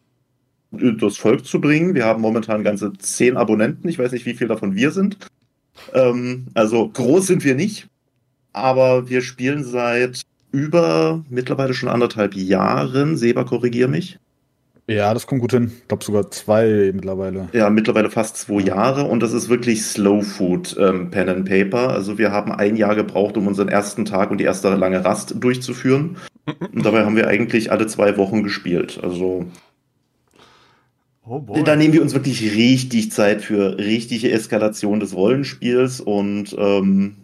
das 0.70 1.16
Volk 1.16 1.46
zu 1.46 1.60
bringen. 1.60 1.94
Wir 1.94 2.04
haben 2.04 2.20
momentan 2.20 2.64
ganze 2.64 2.92
zehn 2.94 3.36
Abonnenten. 3.36 3.88
Ich 3.88 3.98
weiß 3.98 4.10
nicht, 4.12 4.26
wie 4.26 4.34
viel 4.34 4.48
davon 4.48 4.74
wir 4.74 4.90
sind. 4.90 5.18
Ähm, 5.92 6.46
also 6.54 6.88
groß 6.88 7.26
sind 7.26 7.44
wir 7.44 7.54
nicht, 7.54 7.86
aber 8.52 9.08
wir 9.08 9.22
spielen 9.22 9.64
seit 9.64 10.22
über 10.54 11.24
mittlerweile 11.28 11.74
schon 11.74 11.88
anderthalb 11.88 12.34
Jahren. 12.34 13.16
Seba, 13.16 13.44
korrigier 13.44 13.88
mich. 13.88 14.18
Ja, 14.86 15.14
das 15.14 15.26
kommt 15.26 15.40
gut 15.40 15.52
hin. 15.52 15.72
Ich 15.74 15.88
glaube 15.88 16.04
sogar 16.04 16.30
zwei 16.30 16.92
mittlerweile. 16.94 17.48
Ja, 17.52 17.70
mittlerweile 17.70 18.10
fast 18.10 18.36
zwei 18.36 18.60
Jahre 18.60 19.04
und 19.04 19.20
das 19.20 19.32
ist 19.32 19.48
wirklich 19.48 19.82
Slow 19.82 20.22
Food 20.22 20.76
ähm, 20.78 21.10
Pen 21.10 21.30
and 21.30 21.48
Paper. 21.48 21.90
Also 21.90 22.18
wir 22.18 22.32
haben 22.32 22.52
ein 22.52 22.76
Jahr 22.76 22.94
gebraucht, 22.94 23.38
um 23.38 23.46
unseren 23.46 23.68
ersten 23.68 24.04
Tag 24.04 24.30
und 24.30 24.38
die 24.38 24.44
erste 24.44 24.74
lange 24.74 25.02
Rast 25.04 25.42
durchzuführen. 25.42 26.16
Und 26.72 26.84
dabei 26.84 27.06
haben 27.06 27.16
wir 27.16 27.26
eigentlich 27.26 27.72
alle 27.72 27.86
zwei 27.86 28.18
Wochen 28.18 28.42
gespielt. 28.42 29.00
Also 29.02 29.46
oh 31.26 31.62
da 31.64 31.76
nehmen 31.76 31.94
wir 31.94 32.02
uns 32.02 32.12
wirklich 32.12 32.42
richtig 32.54 33.10
Zeit 33.10 33.40
für 33.40 33.78
richtige 33.78 34.30
Eskalation 34.30 35.00
des 35.00 35.16
Rollenspiels 35.16 36.00
und 36.00 36.54
ähm, 36.58 37.23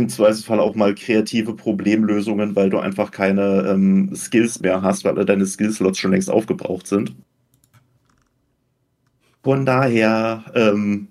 im 0.00 0.08
Zweifelsfall 0.08 0.58
auch 0.58 0.74
mal 0.74 0.94
kreative 0.94 1.54
Problemlösungen, 1.54 2.56
weil 2.56 2.70
du 2.70 2.78
einfach 2.78 3.10
keine 3.10 3.68
ähm, 3.68 4.14
Skills 4.14 4.60
mehr 4.60 4.82
hast, 4.82 5.04
weil 5.04 5.24
deine 5.24 5.46
Skillslots 5.46 5.98
schon 5.98 6.10
längst 6.10 6.30
aufgebraucht 6.30 6.86
sind. 6.86 7.14
Von 9.42 9.64
daher, 9.64 10.44
ähm, 10.54 11.08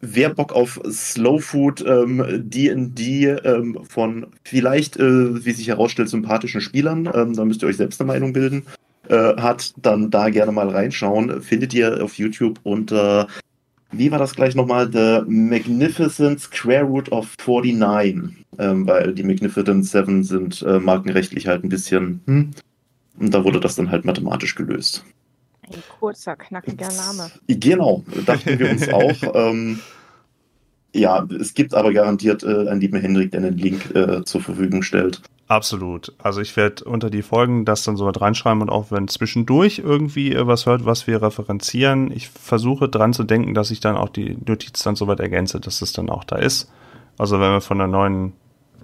wer 0.00 0.30
Bock 0.30 0.52
auf 0.52 0.80
Slow 0.90 1.40
Food, 1.40 1.84
ähm, 1.86 2.24
D&D 2.48 3.26
ähm, 3.28 3.78
von 3.88 4.26
vielleicht, 4.44 4.96
äh, 4.98 5.44
wie 5.44 5.52
sich 5.52 5.68
herausstellt, 5.68 6.08
sympathischen 6.08 6.60
Spielern, 6.60 7.10
ähm, 7.12 7.34
da 7.34 7.44
müsst 7.44 7.62
ihr 7.62 7.68
euch 7.68 7.76
selbst 7.76 8.00
eine 8.00 8.08
Meinung 8.08 8.32
bilden, 8.32 8.66
äh, 9.08 9.36
hat, 9.36 9.74
dann 9.82 10.10
da 10.10 10.28
gerne 10.28 10.52
mal 10.52 10.68
reinschauen. 10.68 11.42
Findet 11.42 11.74
ihr 11.74 12.04
auf 12.04 12.18
YouTube 12.18 12.60
unter 12.62 13.26
wie 13.92 14.10
war 14.10 14.18
das 14.18 14.34
gleich 14.34 14.54
nochmal? 14.54 14.90
The 14.90 15.22
Magnificent 15.26 16.40
Square 16.40 16.84
Root 16.84 17.12
of 17.12 17.36
49. 17.36 18.44
Ähm, 18.58 18.86
weil 18.86 19.14
die 19.14 19.22
Magnificent 19.22 19.86
Seven 19.86 20.24
sind 20.24 20.62
äh, 20.62 20.78
markenrechtlich 20.78 21.46
halt 21.46 21.64
ein 21.64 21.68
bisschen. 21.68 22.20
Hm? 22.26 22.50
Und 23.18 23.34
da 23.34 23.44
wurde 23.44 23.60
das 23.60 23.76
dann 23.76 23.90
halt 23.90 24.04
mathematisch 24.04 24.54
gelöst. 24.54 25.04
Ein 25.62 25.82
kurzer, 25.98 26.36
knackiger 26.36 26.88
Name. 26.92 27.30
Genau, 27.46 28.04
dachten 28.26 28.58
wir 28.58 28.70
uns 28.70 28.88
auch. 28.92 29.34
Ähm, 29.34 29.78
ja, 30.94 31.26
es 31.40 31.54
gibt 31.54 31.74
aber 31.74 31.92
garantiert 31.92 32.42
äh, 32.42 32.68
einen 32.68 32.80
lieben 32.80 33.00
Hendrik, 33.00 33.30
der 33.30 33.40
einen 33.40 33.56
Link 33.56 33.94
äh, 33.94 34.24
zur 34.24 34.42
Verfügung 34.42 34.82
stellt. 34.82 35.22
Absolut. 35.52 36.14
Also 36.16 36.40
ich 36.40 36.56
werde 36.56 36.82
unter 36.84 37.10
die 37.10 37.20
Folgen 37.20 37.66
das 37.66 37.84
dann 37.84 37.98
so 37.98 38.06
mit 38.06 38.18
reinschreiben 38.18 38.62
und 38.62 38.70
auch 38.70 38.90
wenn 38.90 39.06
zwischendurch 39.06 39.80
irgendwie 39.80 40.34
was 40.34 40.64
hört, 40.64 40.86
was 40.86 41.06
wir 41.06 41.20
referenzieren, 41.20 42.10
ich 42.10 42.30
versuche 42.30 42.88
dran 42.88 43.12
zu 43.12 43.22
denken, 43.22 43.52
dass 43.52 43.70
ich 43.70 43.80
dann 43.80 43.98
auch 43.98 44.08
die 44.08 44.38
Notiz 44.46 44.82
dann 44.82 44.96
so 44.96 45.08
weit 45.08 45.20
ergänze, 45.20 45.60
dass 45.60 45.82
es 45.82 45.92
dann 45.92 46.08
auch 46.08 46.24
da 46.24 46.36
ist. 46.36 46.72
Also 47.18 47.38
wenn 47.38 47.52
wir 47.52 47.60
von 47.60 47.76
der 47.76 47.86
neuen 47.86 48.32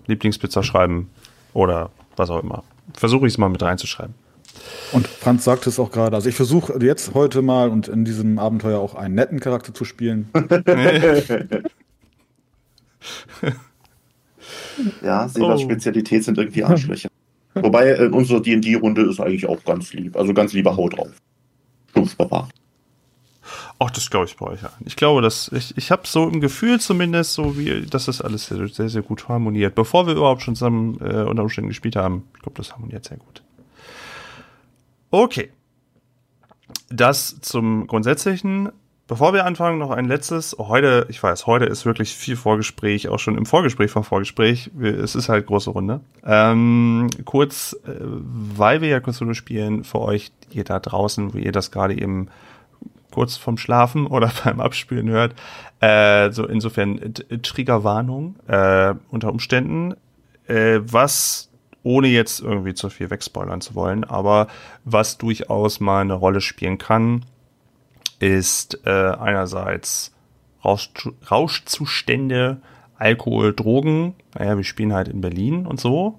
Lieblingspizza 0.09 0.63
schreiben 0.63 1.09
oder 1.55 1.89
was 2.17 2.29
auch 2.29 2.43
immer, 2.43 2.65
versuche 2.93 3.27
ich 3.27 3.33
es 3.33 3.39
mal 3.39 3.49
mit 3.49 3.63
reinzuschreiben. 3.63 4.15
Und 4.93 5.09
Franz 5.09 5.45
sagte 5.45 5.71
es 5.71 5.81
auch 5.81 5.91
gerade, 5.91 6.17
also 6.17 6.29
ich 6.29 6.35
versuche 6.35 6.79
jetzt 6.85 7.15
heute 7.15 7.41
mal 7.41 7.71
und 7.71 7.89
in 7.89 8.05
diesem 8.05 8.39
Abenteuer 8.39 8.79
auch 8.79 8.95
einen 8.95 9.15
netten 9.15 9.41
Charakter 9.41 9.73
zu 9.73 9.87
spielen. 9.87 10.29
Ja, 15.03 15.29
Sebas 15.29 15.61
oh. 15.61 15.65
Spezialität 15.65 16.25
sind 16.25 16.39
irgendwie 16.39 16.65
Arschlöcher. 16.65 17.09
Wobei 17.55 17.91
äh, 17.91 18.09
unsere 18.09 18.41
D&D-Runde 18.41 19.03
ist 19.03 19.21
eigentlich 19.21 19.47
auch 19.47 19.63
ganz 19.65 19.93
lieb. 19.93 20.17
Also 20.17 20.35
ganz 20.35 20.53
lieber 20.53 20.77
Haut 20.77 20.97
drauf. 20.97 21.11
Stumpfbewacht. 21.91 22.55
Ach, 23.79 23.91
das 23.91 24.11
glaube 24.11 24.27
ich 24.27 24.37
bei 24.37 24.47
euch 24.47 24.65
an. 24.65 24.73
Ich 24.85 24.97
glaube, 24.97 25.23
dass 25.23 25.51
ich, 25.53 25.77
ich 25.77 25.91
habe 25.91 26.03
so 26.07 26.29
im 26.29 26.41
Gefühl 26.41 26.81
zumindest, 26.81 27.33
so 27.35 27.57
wie, 27.57 27.87
dass 27.87 28.07
das 28.07 28.21
alles 28.21 28.47
sehr, 28.47 28.69
sehr, 28.69 28.89
sehr 28.89 29.03
gut 29.03 29.29
harmoniert. 29.29 29.75
Bevor 29.75 30.07
wir 30.07 30.15
überhaupt 30.15 30.43
schon 30.43 30.55
zusammen 30.55 30.99
äh, 31.01 31.23
unter 31.23 31.43
Umständen 31.43 31.69
gespielt 31.69 31.97
haben. 31.97 32.25
Ich 32.35 32.43
glaube, 32.43 32.57
das 32.57 32.73
harmoniert 32.73 33.05
sehr 33.05 33.17
gut. 33.17 33.43
Okay. 35.11 35.51
Das 36.91 37.41
zum 37.41 37.87
Grundsätzlichen. 37.87 38.71
Bevor 39.09 39.33
wir 39.33 39.47
anfangen, 39.47 39.79
noch 39.79 39.91
ein 39.91 40.05
letztes. 40.05 40.55
Heute, 40.59 41.07
ich 41.09 41.23
weiß, 41.23 41.47
heute 41.47 41.65
ist 41.65 41.87
wirklich 41.87 42.15
viel 42.15 42.37
Vorgespräch, 42.37 43.09
auch 43.09 43.19
schon 43.19 43.39
im 43.39 43.47
Vorgespräch 43.47 43.91
vom 43.91 44.05
Vorgespräch. 44.05 44.71
Es 44.79 45.15
ist 45.15 45.31
halt 45.31 45.47
große 45.47 45.71
Runde. 45.71 46.03
Ähm, 46.27 47.09
kurz, 47.25 47.75
äh, 47.87 47.95
weil 48.03 48.83
wir 48.83 48.89
ja 48.91 49.01
Konsole 49.01 49.35
spielen, 49.35 49.83
für 49.85 50.01
euch, 50.01 50.31
ihr 50.51 50.65
da 50.65 50.79
draußen, 50.79 51.33
wo 51.33 51.39
ihr 51.39 51.53
das 51.53 51.71
gerade 51.71 51.99
eben 51.99 52.29
kurz 53.11 53.39
vom 53.39 53.57
Schlafen 53.57 54.07
oder 54.09 54.31
beim 54.45 54.61
Abspielen 54.61 55.09
hört. 55.09 55.35
Äh, 55.81 56.31
so 56.31 56.47
insofern 56.47 57.15
Triggerwarnung 57.43 58.37
äh, 58.47 58.93
unter 59.11 59.31
Umständen. 59.33 59.95
Äh, 60.49 60.81
was 60.83 61.49
ohne 61.83 62.09
jetzt 62.09 62.41
irgendwie 62.41 62.75
zu 62.75 62.91
viel 62.91 63.09
wegspoilern 63.09 63.63
zu 63.63 63.75
wollen, 63.75 64.05
aber 64.05 64.49
was 64.85 65.17
durchaus 65.17 65.81
mal 65.81 66.03
eine 66.03 66.13
Rolle 66.13 66.43
spielen 66.43 66.77
kann, 66.77 67.25
ist 68.19 68.81
äh, 68.85 68.91
einerseits 68.91 70.13
Rausch, 70.65 70.91
Rauschzustände, 71.31 72.61
Alkohol, 72.97 73.55
Drogen. 73.55 74.15
Naja, 74.37 74.57
wir 74.57 74.65
spielen 74.65 74.93
halt 74.93 75.09
in 75.09 75.21
Berlin 75.21 75.67
und 75.67 75.81
so. 75.81 76.19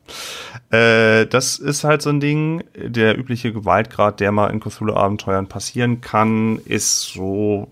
äh, 0.70 1.26
das 1.26 1.58
ist 1.58 1.84
halt 1.84 2.02
so 2.02 2.10
ein 2.10 2.20
Ding. 2.20 2.64
Der 2.74 3.18
übliche 3.18 3.52
Gewaltgrad, 3.52 4.20
der 4.20 4.32
mal 4.32 4.48
in 4.48 4.60
Cthulhu-Abenteuern 4.60 5.48
passieren 5.48 6.00
kann, 6.00 6.58
ist 6.64 7.02
so 7.02 7.68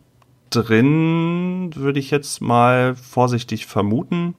drin, 0.50 1.70
würde 1.74 1.98
ich 1.98 2.10
jetzt 2.10 2.40
mal 2.40 2.94
vorsichtig 2.94 3.66
vermuten. 3.66 4.34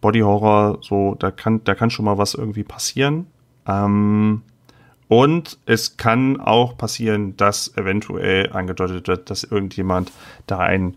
Body 0.00 0.20
Horror, 0.20 0.78
so, 0.82 1.16
da 1.18 1.30
kann, 1.30 1.64
da 1.64 1.74
kann 1.74 1.90
schon 1.90 2.04
mal 2.04 2.18
was 2.18 2.34
irgendwie 2.34 2.64
passieren. 2.64 3.26
Ähm, 3.66 4.42
und 5.08 5.58
es 5.66 5.96
kann 5.96 6.40
auch 6.40 6.76
passieren, 6.76 7.36
dass 7.36 7.76
eventuell 7.76 8.52
angedeutet 8.52 9.08
wird, 9.08 9.30
dass 9.30 9.44
irgendjemand 9.44 10.10
da 10.46 10.58
ein, 10.58 10.96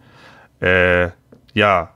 äh, 0.61 1.09
ja, 1.53 1.91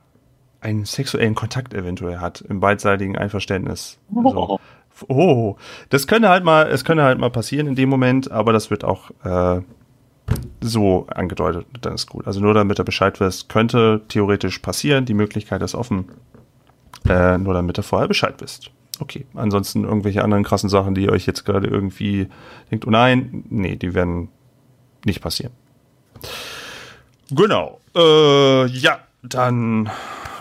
einen 0.60 0.84
sexuellen 0.84 1.34
Kontakt 1.34 1.74
eventuell 1.74 2.18
hat, 2.18 2.40
im 2.40 2.60
beidseitigen 2.60 3.18
Einverständnis. 3.18 3.98
Also, 4.14 4.60
oh, 5.08 5.56
das 5.90 6.06
könnte 6.06 6.28
halt 6.28 6.44
mal, 6.44 6.68
es 6.68 6.84
könnte 6.84 7.02
halt 7.02 7.18
mal 7.18 7.30
passieren 7.30 7.66
in 7.66 7.74
dem 7.74 7.88
Moment, 7.88 8.30
aber 8.30 8.52
das 8.52 8.70
wird 8.70 8.84
auch 8.84 9.10
äh, 9.24 9.60
so 10.60 11.06
angedeutet, 11.08 11.66
dann 11.82 11.94
ist 11.94 12.08
gut. 12.08 12.26
Also 12.26 12.40
nur 12.40 12.54
damit 12.54 12.78
er 12.78 12.84
Bescheid 12.84 13.20
weiß, 13.20 13.48
könnte 13.48 14.02
theoretisch 14.08 14.60
passieren, 14.60 15.04
die 15.04 15.14
Möglichkeit 15.14 15.62
ist 15.62 15.74
offen. 15.74 16.06
Äh, 17.06 17.36
nur 17.38 17.52
damit 17.52 17.78
ihr 17.78 17.82
vorher 17.82 18.08
Bescheid 18.08 18.34
wisst. 18.38 18.70
Okay, 19.00 19.26
ansonsten 19.34 19.84
irgendwelche 19.84 20.22
anderen 20.22 20.44
krassen 20.44 20.68
Sachen, 20.68 20.94
die 20.94 21.10
euch 21.10 21.26
jetzt 21.26 21.44
gerade 21.44 21.66
irgendwie 21.66 22.28
denkt, 22.70 22.86
oh 22.86 22.90
nein, 22.90 23.44
nee, 23.48 23.76
die 23.76 23.94
werden 23.94 24.28
nicht 25.04 25.20
passieren. 25.20 25.52
Genau. 27.30 27.80
Äh, 27.94 28.66
ja, 28.66 29.00
dann. 29.22 29.90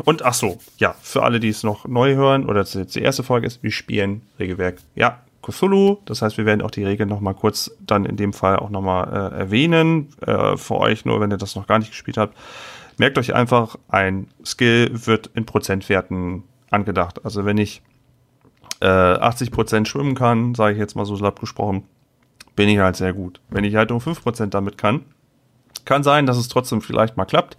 Und 0.05 0.23
ach 0.23 0.33
so, 0.33 0.57
ja, 0.77 0.95
für 1.01 1.23
alle, 1.23 1.39
die 1.39 1.49
es 1.49 1.63
noch 1.63 1.87
neu 1.87 2.15
hören 2.15 2.45
oder 2.45 2.61
das 2.61 2.73
jetzt 2.73 2.95
die 2.95 3.01
erste 3.01 3.23
Folge 3.23 3.47
ist, 3.47 3.61
wir 3.61 3.71
spielen 3.71 4.23
Regelwerk. 4.39 4.77
Ja, 4.95 5.21
Cthulhu. 5.43 5.97
Das 6.05 6.21
heißt, 6.21 6.37
wir 6.37 6.45
werden 6.45 6.61
auch 6.61 6.71
die 6.71 6.83
Regeln 6.83 7.09
nochmal 7.09 7.35
kurz 7.35 7.71
dann 7.79 8.05
in 8.05 8.15
dem 8.15 8.33
Fall 8.33 8.57
auch 8.57 8.69
nochmal 8.69 9.07
äh, 9.33 9.39
erwähnen. 9.39 10.09
Äh, 10.25 10.57
für 10.57 10.75
euch 10.77 11.05
nur, 11.05 11.19
wenn 11.19 11.31
ihr 11.31 11.37
das 11.37 11.55
noch 11.55 11.67
gar 11.67 11.79
nicht 11.79 11.91
gespielt 11.91 12.17
habt. 12.17 12.35
Merkt 12.97 13.17
euch 13.17 13.33
einfach, 13.33 13.77
ein 13.87 14.27
Skill 14.45 14.91
wird 15.05 15.27
in 15.35 15.45
Prozentwerten 15.45 16.43
angedacht. 16.69 17.23
Also 17.25 17.45
wenn 17.45 17.57
ich 17.57 17.81
äh, 18.83 18.85
80% 18.85 19.85
schwimmen 19.85 20.13
kann, 20.13 20.55
sage 20.55 20.73
ich 20.73 20.79
jetzt 20.79 20.95
mal 20.95 21.05
so 21.05 21.15
salopp 21.15 21.39
gesprochen, 21.39 21.83
bin 22.55 22.67
ich 22.67 22.79
halt 22.79 22.97
sehr 22.97 23.13
gut. 23.13 23.39
Wenn 23.49 23.63
ich 23.63 23.75
halt 23.75 23.91
um 23.91 23.99
5% 23.99 24.47
damit 24.47 24.77
kann, 24.77 25.01
kann 25.85 26.03
sein, 26.03 26.25
dass 26.25 26.37
es 26.37 26.49
trotzdem 26.49 26.81
vielleicht 26.81 27.15
mal 27.15 27.25
klappt, 27.25 27.57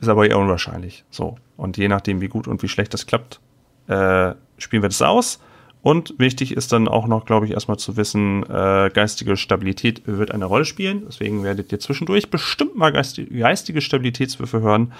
ist 0.00 0.08
aber 0.08 0.28
eher 0.28 0.38
unwahrscheinlich. 0.38 1.04
So. 1.10 1.36
Und 1.56 1.76
je 1.76 1.88
nachdem, 1.88 2.20
wie 2.20 2.28
gut 2.28 2.48
und 2.48 2.62
wie 2.62 2.68
schlecht 2.68 2.92
das 2.92 3.06
klappt, 3.06 3.40
äh, 3.86 4.34
spielen 4.58 4.82
wir 4.82 4.88
das 4.88 5.02
aus. 5.02 5.40
Und 5.82 6.14
wichtig 6.18 6.56
ist 6.56 6.72
dann 6.72 6.88
auch 6.88 7.06
noch, 7.06 7.26
glaube 7.26 7.46
ich, 7.46 7.52
erstmal 7.52 7.78
zu 7.78 7.96
wissen, 7.96 8.42
äh, 8.42 8.90
geistige 8.92 9.36
Stabilität 9.36 10.02
wird 10.06 10.32
eine 10.32 10.46
Rolle 10.46 10.64
spielen. 10.64 11.04
Deswegen 11.06 11.44
werdet 11.44 11.70
ihr 11.70 11.78
zwischendurch 11.78 12.28
bestimmt 12.28 12.76
mal 12.76 12.90
geistige, 12.90 13.32
geistige 13.38 13.80
Stabilitätswürfe 13.80 14.60
hören, 14.60 14.92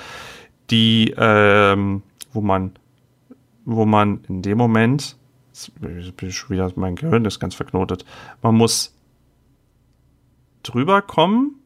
die, 0.70 1.12
ähm, 1.18 2.02
wo 2.33 2.40
man, 2.40 2.70
wo 3.64 3.85
man 3.85 4.20
in 4.29 4.42
dem 4.42 4.59
Moment, 4.59 5.16
wieder, 6.51 6.73
mein 6.77 6.97
Gehirn 6.97 7.25
ist 7.25 7.40
ganz 7.40 7.55
verknotet, 7.55 8.05
man 8.42 8.55
muss 8.55 8.95
drüber 10.62 11.03
kommen 11.03 11.57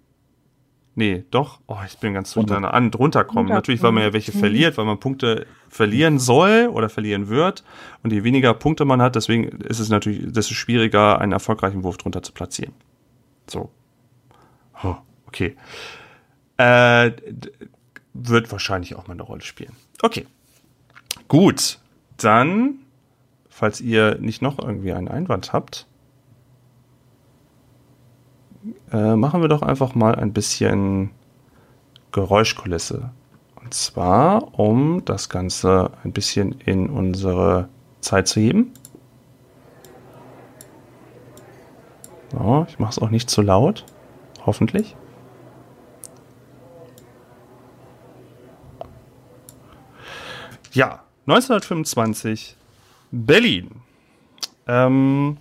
Nee, 1.00 1.24
doch. 1.30 1.60
Oh, 1.66 1.78
ich 1.86 1.96
bin 1.98 2.14
ganz 2.14 2.34
durcheinander. 2.34 2.74
An, 2.74 2.92
runterkommen. 2.92 3.50
Natürlich, 3.50 3.82
weil 3.82 3.92
man 3.92 4.02
ja 4.02 4.12
welche 4.12 4.32
verliert, 4.32 4.76
weil 4.76 4.84
man 4.84 4.98
Punkte 4.98 5.46
verlieren 5.68 6.18
soll 6.18 6.68
oder 6.70 6.90
verlieren 6.90 7.28
wird. 7.28 7.64
Und 8.02 8.12
je 8.12 8.24
weniger 8.24 8.52
Punkte 8.54 8.84
man 8.84 9.00
hat, 9.00 9.14
deswegen 9.14 9.44
ist 9.44 9.78
es 9.78 9.88
natürlich 9.88 10.32
desto 10.32 10.52
schwieriger, 10.54 11.18
einen 11.18 11.32
erfolgreichen 11.32 11.84
Wurf 11.84 11.96
drunter 11.96 12.22
zu 12.22 12.32
platzieren. 12.32 12.74
So. 13.48 13.70
Oh, 14.82 14.96
okay. 15.26 15.56
Äh, 16.56 17.12
wird 18.12 18.50
wahrscheinlich 18.50 18.94
auch 18.96 19.06
mal 19.06 19.14
eine 19.14 19.22
Rolle 19.22 19.42
spielen. 19.42 19.72
Okay. 20.02 20.26
Gut. 21.28 21.78
Dann, 22.16 22.80
falls 23.60 23.82
ihr 23.82 24.16
nicht 24.18 24.40
noch 24.40 24.58
irgendwie 24.58 24.94
einen 24.94 25.08
Einwand 25.08 25.52
habt, 25.52 25.86
äh, 28.90 29.14
machen 29.16 29.42
wir 29.42 29.48
doch 29.48 29.60
einfach 29.60 29.94
mal 29.94 30.14
ein 30.14 30.32
bisschen 30.32 31.10
Geräuschkulisse. 32.10 33.10
Und 33.60 33.74
zwar, 33.74 34.58
um 34.58 35.04
das 35.04 35.28
Ganze 35.28 35.90
ein 36.02 36.12
bisschen 36.12 36.52
in 36.52 36.88
unsere 36.88 37.68
Zeit 38.00 38.28
zu 38.28 38.40
heben. 38.40 38.72
So, 42.32 42.64
ich 42.66 42.78
mache 42.78 42.92
es 42.92 42.98
auch 42.98 43.10
nicht 43.10 43.28
zu 43.28 43.42
laut. 43.42 43.84
Hoffentlich. 44.46 44.96
Ja, 50.72 51.02
1925, 51.26 52.56
Berlin. 53.10 53.70
Ähm, 54.66 55.38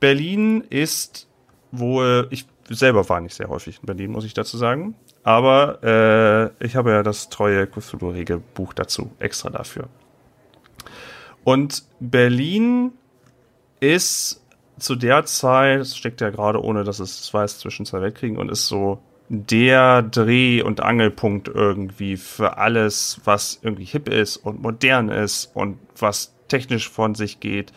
Berlin 0.00 0.62
ist 0.70 1.28
wo 1.72 2.02
ich 2.30 2.46
selber 2.68 3.08
war 3.08 3.20
nicht 3.20 3.34
sehr 3.34 3.48
häufig 3.48 3.78
in 3.80 3.86
Berlin, 3.86 4.10
muss 4.10 4.24
ich 4.24 4.34
dazu 4.34 4.56
sagen. 4.56 4.94
Aber 5.22 5.82
äh, 5.82 6.64
ich 6.64 6.76
habe 6.76 6.90
ja 6.90 7.02
das 7.02 7.28
treue 7.28 7.66
Cthulhu-Regelbuch 7.66 8.72
dazu, 8.72 9.12
extra 9.18 9.50
dafür. 9.50 9.88
Und 11.44 11.84
Berlin 12.00 12.92
ist 13.80 14.42
zu 14.78 14.94
der 14.94 15.24
Zeit, 15.26 15.80
es 15.80 15.96
steckt 15.96 16.20
ja 16.20 16.30
gerade 16.30 16.62
ohne, 16.62 16.84
dass 16.84 17.00
es 17.00 17.20
es 17.20 17.34
weiß, 17.34 17.58
zwischen 17.58 17.86
zwei 17.86 18.00
Weltkriegen 18.00 18.38
und 18.38 18.50
ist 18.50 18.66
so 18.66 19.00
der 19.28 20.02
Dreh- 20.02 20.62
und 20.62 20.80
Angelpunkt 20.80 21.48
irgendwie 21.48 22.16
für 22.16 22.56
alles, 22.56 23.20
was 23.24 23.60
irgendwie 23.62 23.84
hip 23.84 24.08
ist 24.08 24.38
und 24.38 24.60
modern 24.62 25.08
ist 25.08 25.54
und 25.54 25.78
was 25.96 26.34
technisch 26.50 26.88
von 26.88 27.14
sich 27.14 27.40
geht 27.40 27.72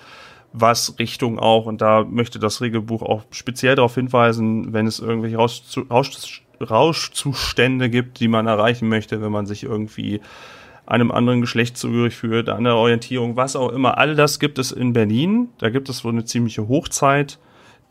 was 0.53 0.99
Richtung 0.99 1.39
auch, 1.39 1.65
und 1.65 1.81
da 1.81 2.03
möchte 2.03 2.39
das 2.39 2.62
Regelbuch 2.62 3.01
auch 3.01 3.23
speziell 3.31 3.75
darauf 3.75 3.95
hinweisen, 3.95 4.71
wenn 4.71 4.86
es 4.86 4.99
irgendwelche 4.99 5.38
Rausch, 5.38 5.62
Rausch, 5.89 6.43
Rauschzustände 6.62 7.89
gibt, 7.89 8.19
die 8.19 8.27
man 8.27 8.47
erreichen 8.47 8.88
möchte, 8.88 9.21
wenn 9.21 9.31
man 9.31 9.47
sich 9.47 9.63
irgendwie 9.63 10.21
einem 10.86 11.12
anderen 11.12 11.41
Geschlecht 11.41 11.77
zugehörig 11.77 12.15
fühlt, 12.15 12.49
andere 12.49 12.75
Orientierung, 12.75 13.36
was 13.36 13.55
auch 13.55 13.69
immer. 13.69 13.97
All 13.97 14.15
das 14.15 14.39
gibt 14.39 14.59
es 14.59 14.71
in 14.71 14.93
Berlin. 14.93 15.49
Da 15.57 15.69
gibt 15.69 15.89
es 15.89 16.03
wohl 16.03 16.12
eine 16.12 16.25
ziemliche 16.25 16.67
Hochzeit, 16.67 17.39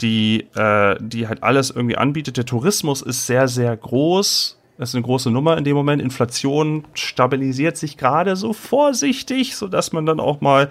die, 0.01 0.47
äh, 0.55 0.97
die 1.01 1.27
halt 1.27 1.43
alles 1.43 1.71
irgendwie 1.71 1.97
anbietet. 1.97 2.37
Der 2.37 2.45
Tourismus 2.45 3.03
ist 3.03 3.27
sehr, 3.27 3.49
sehr 3.49 3.77
groß. 3.77 4.59
Das 4.83 4.89
ist 4.89 4.97
eine 4.97 5.05
große 5.05 5.31
Nummer 5.31 5.57
in 5.57 5.63
dem 5.63 5.77
Moment. 5.77 6.03
Inflation 6.03 6.83
stabilisiert 6.95 7.77
sich 7.77 7.97
gerade 7.97 8.35
so 8.35 8.53
vorsichtig, 8.53 9.55
sodass 9.55 9.93
man 9.93 10.07
dann 10.07 10.19
auch 10.19 10.41
mal 10.41 10.71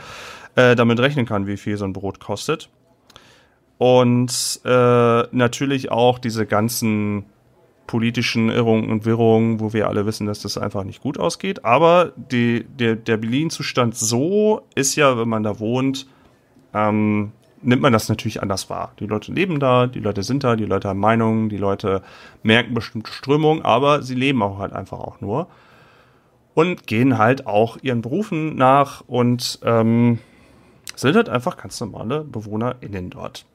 äh, 0.57 0.75
damit 0.75 0.99
rechnen 0.99 1.25
kann, 1.25 1.47
wie 1.47 1.55
viel 1.55 1.77
so 1.77 1.85
ein 1.85 1.93
Brot 1.93 2.19
kostet. 2.19 2.67
Und 3.77 4.59
äh, 4.65 5.23
natürlich 5.31 5.91
auch 5.91 6.19
diese 6.19 6.45
ganzen 6.45 7.23
politischen 7.87 8.49
Irrungen 8.49 8.89
und 8.89 9.05
Wirrungen, 9.05 9.61
wo 9.61 9.71
wir 9.71 9.87
alle 9.87 10.05
wissen, 10.05 10.27
dass 10.27 10.41
das 10.41 10.57
einfach 10.57 10.83
nicht 10.83 11.01
gut 11.01 11.17
ausgeht. 11.17 11.63
Aber 11.63 12.11
die, 12.17 12.65
der, 12.65 12.97
der 12.97 13.15
Berlin-Zustand 13.15 13.95
so 13.95 14.63
ist 14.75 14.97
ja, 14.97 15.17
wenn 15.17 15.29
man 15.29 15.43
da 15.43 15.57
wohnt, 15.57 16.05
ähm, 16.73 17.31
nimmt 17.61 17.81
man 17.81 17.93
das 17.93 18.09
natürlich 18.09 18.41
anders 18.41 18.69
wahr. 18.69 18.93
Die 18.99 19.05
Leute 19.05 19.31
leben 19.31 19.59
da, 19.59 19.87
die 19.87 19.99
Leute 19.99 20.23
sind 20.23 20.43
da, 20.43 20.55
die 20.55 20.65
Leute 20.65 20.89
haben 20.89 20.99
Meinungen, 20.99 21.49
die 21.49 21.57
Leute 21.57 22.01
merken 22.43 22.73
bestimmte 22.73 23.11
Strömungen, 23.11 23.63
aber 23.63 24.01
sie 24.01 24.15
leben 24.15 24.41
auch 24.41 24.59
halt 24.59 24.73
einfach 24.73 24.99
auch 24.99 25.21
nur 25.21 25.47
und 26.53 26.87
gehen 26.87 27.17
halt 27.17 27.47
auch 27.47 27.77
ihren 27.81 28.01
Berufen 28.01 28.55
nach 28.55 29.01
und 29.07 29.59
ähm, 29.63 30.19
sind 30.95 31.15
halt 31.15 31.29
einfach 31.29 31.57
ganz 31.57 31.79
normale 31.79 32.23
BewohnerInnen 32.23 33.09
dort. 33.09 33.45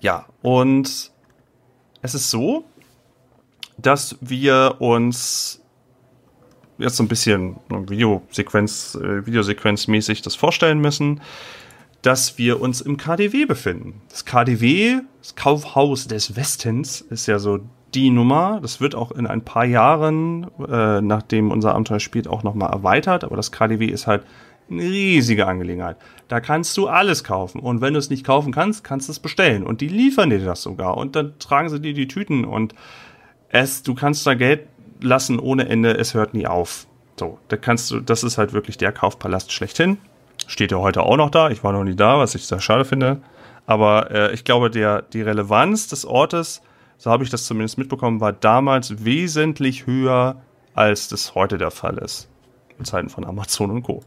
Ja, 0.00 0.26
und 0.42 1.12
es 2.02 2.14
ist 2.14 2.30
so, 2.30 2.64
dass 3.78 4.16
wir 4.20 4.76
uns 4.78 5.62
jetzt 6.78 6.96
so 6.96 7.02
ein 7.02 7.08
bisschen 7.08 7.56
Videosequenz, 7.68 8.94
äh, 8.96 9.26
Videosequenzmäßig 9.26 10.22
das 10.22 10.34
vorstellen 10.34 10.80
müssen, 10.80 11.20
dass 12.02 12.38
wir 12.38 12.60
uns 12.60 12.80
im 12.80 12.96
KDW 12.96 13.46
befinden. 13.46 14.02
Das 14.08 14.24
KDW, 14.24 15.00
das 15.20 15.34
Kaufhaus 15.34 16.06
des 16.06 16.36
Westens, 16.36 17.00
ist 17.00 17.26
ja 17.26 17.38
so 17.38 17.60
die 17.94 18.10
Nummer. 18.10 18.60
Das 18.60 18.80
wird 18.80 18.94
auch 18.94 19.12
in 19.12 19.26
ein 19.26 19.42
paar 19.42 19.64
Jahren, 19.64 20.46
äh, 20.68 21.00
nachdem 21.00 21.50
unser 21.50 21.72
Abenteuer 21.72 22.00
spielt, 22.00 22.28
auch 22.28 22.42
nochmal 22.42 22.70
erweitert. 22.70 23.24
Aber 23.24 23.36
das 23.36 23.52
KDW 23.52 23.86
ist 23.86 24.06
halt 24.06 24.22
eine 24.70 24.82
riesige 24.82 25.46
Angelegenheit. 25.46 25.96
Da 26.28 26.40
kannst 26.40 26.76
du 26.76 26.88
alles 26.88 27.24
kaufen. 27.24 27.60
Und 27.60 27.80
wenn 27.80 27.94
du 27.94 27.98
es 27.98 28.10
nicht 28.10 28.24
kaufen 28.24 28.52
kannst, 28.52 28.84
kannst 28.84 29.08
du 29.08 29.12
es 29.12 29.20
bestellen. 29.20 29.64
Und 29.64 29.80
die 29.80 29.88
liefern 29.88 30.30
dir 30.30 30.44
das 30.44 30.62
sogar. 30.62 30.96
Und 30.96 31.16
dann 31.16 31.38
tragen 31.38 31.68
sie 31.68 31.80
dir 31.80 31.94
die 31.94 32.08
Tüten 32.08 32.44
und 32.44 32.74
es, 33.48 33.82
du 33.82 33.94
kannst 33.94 34.26
da 34.26 34.34
Geld 34.34 34.66
lassen 35.00 35.38
ohne 35.38 35.68
Ende. 35.68 35.96
Es 35.96 36.14
hört 36.14 36.34
nie 36.34 36.46
auf. 36.46 36.86
So, 37.18 37.38
da 37.48 37.56
kannst 37.56 37.90
du, 37.90 38.00
das 38.00 38.24
ist 38.24 38.38
halt 38.38 38.52
wirklich 38.52 38.76
der 38.76 38.92
Kaufpalast 38.92 39.52
schlechthin. 39.52 39.98
Steht 40.46 40.72
ja 40.72 40.78
heute 40.78 41.02
auch 41.02 41.16
noch 41.16 41.30
da. 41.30 41.50
Ich 41.50 41.64
war 41.64 41.72
noch 41.72 41.84
nie 41.84 41.96
da, 41.96 42.18
was 42.18 42.34
ich 42.34 42.46
sehr 42.46 42.60
schade 42.60 42.84
finde. 42.84 43.20
Aber 43.66 44.10
äh, 44.10 44.32
ich 44.32 44.44
glaube, 44.44 44.70
der, 44.70 45.02
die 45.02 45.22
Relevanz 45.22 45.88
des 45.88 46.04
Ortes, 46.04 46.62
so 46.98 47.10
habe 47.10 47.24
ich 47.24 47.30
das 47.30 47.44
zumindest 47.46 47.78
mitbekommen, 47.78 48.20
war 48.20 48.32
damals 48.32 49.04
wesentlich 49.04 49.86
höher, 49.86 50.40
als 50.74 51.08
das 51.08 51.34
heute 51.34 51.58
der 51.58 51.70
Fall 51.70 51.98
ist. 51.98 52.28
In 52.78 52.84
Zeiten 52.84 53.08
von 53.08 53.24
Amazon 53.24 53.70
und 53.70 53.82
Co. 53.82 54.02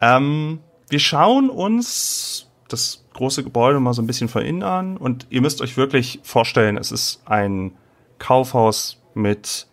Ähm, 0.00 0.60
wir 0.90 0.98
schauen 0.98 1.48
uns 1.48 2.50
das 2.68 3.04
große 3.14 3.44
Gebäude 3.44 3.80
mal 3.80 3.94
so 3.94 4.02
ein 4.02 4.06
bisschen 4.06 4.28
von 4.28 4.42
innen 4.42 4.62
an 4.62 4.96
und 4.96 5.26
ihr 5.30 5.40
müsst 5.40 5.62
euch 5.62 5.76
wirklich 5.76 6.20
vorstellen, 6.24 6.76
es 6.76 6.92
ist 6.92 7.22
ein 7.26 7.72
Kaufhaus 8.18 9.00
mit 9.14 9.66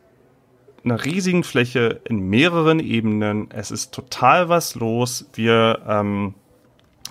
einer 0.83 1.03
riesigen 1.03 1.43
Fläche 1.43 2.01
in 2.05 2.29
mehreren 2.29 2.79
Ebenen. 2.79 3.49
Es 3.51 3.71
ist 3.71 3.93
total 3.93 4.49
was 4.49 4.75
los. 4.75 5.29
Wir 5.33 5.79
ähm, 5.87 6.33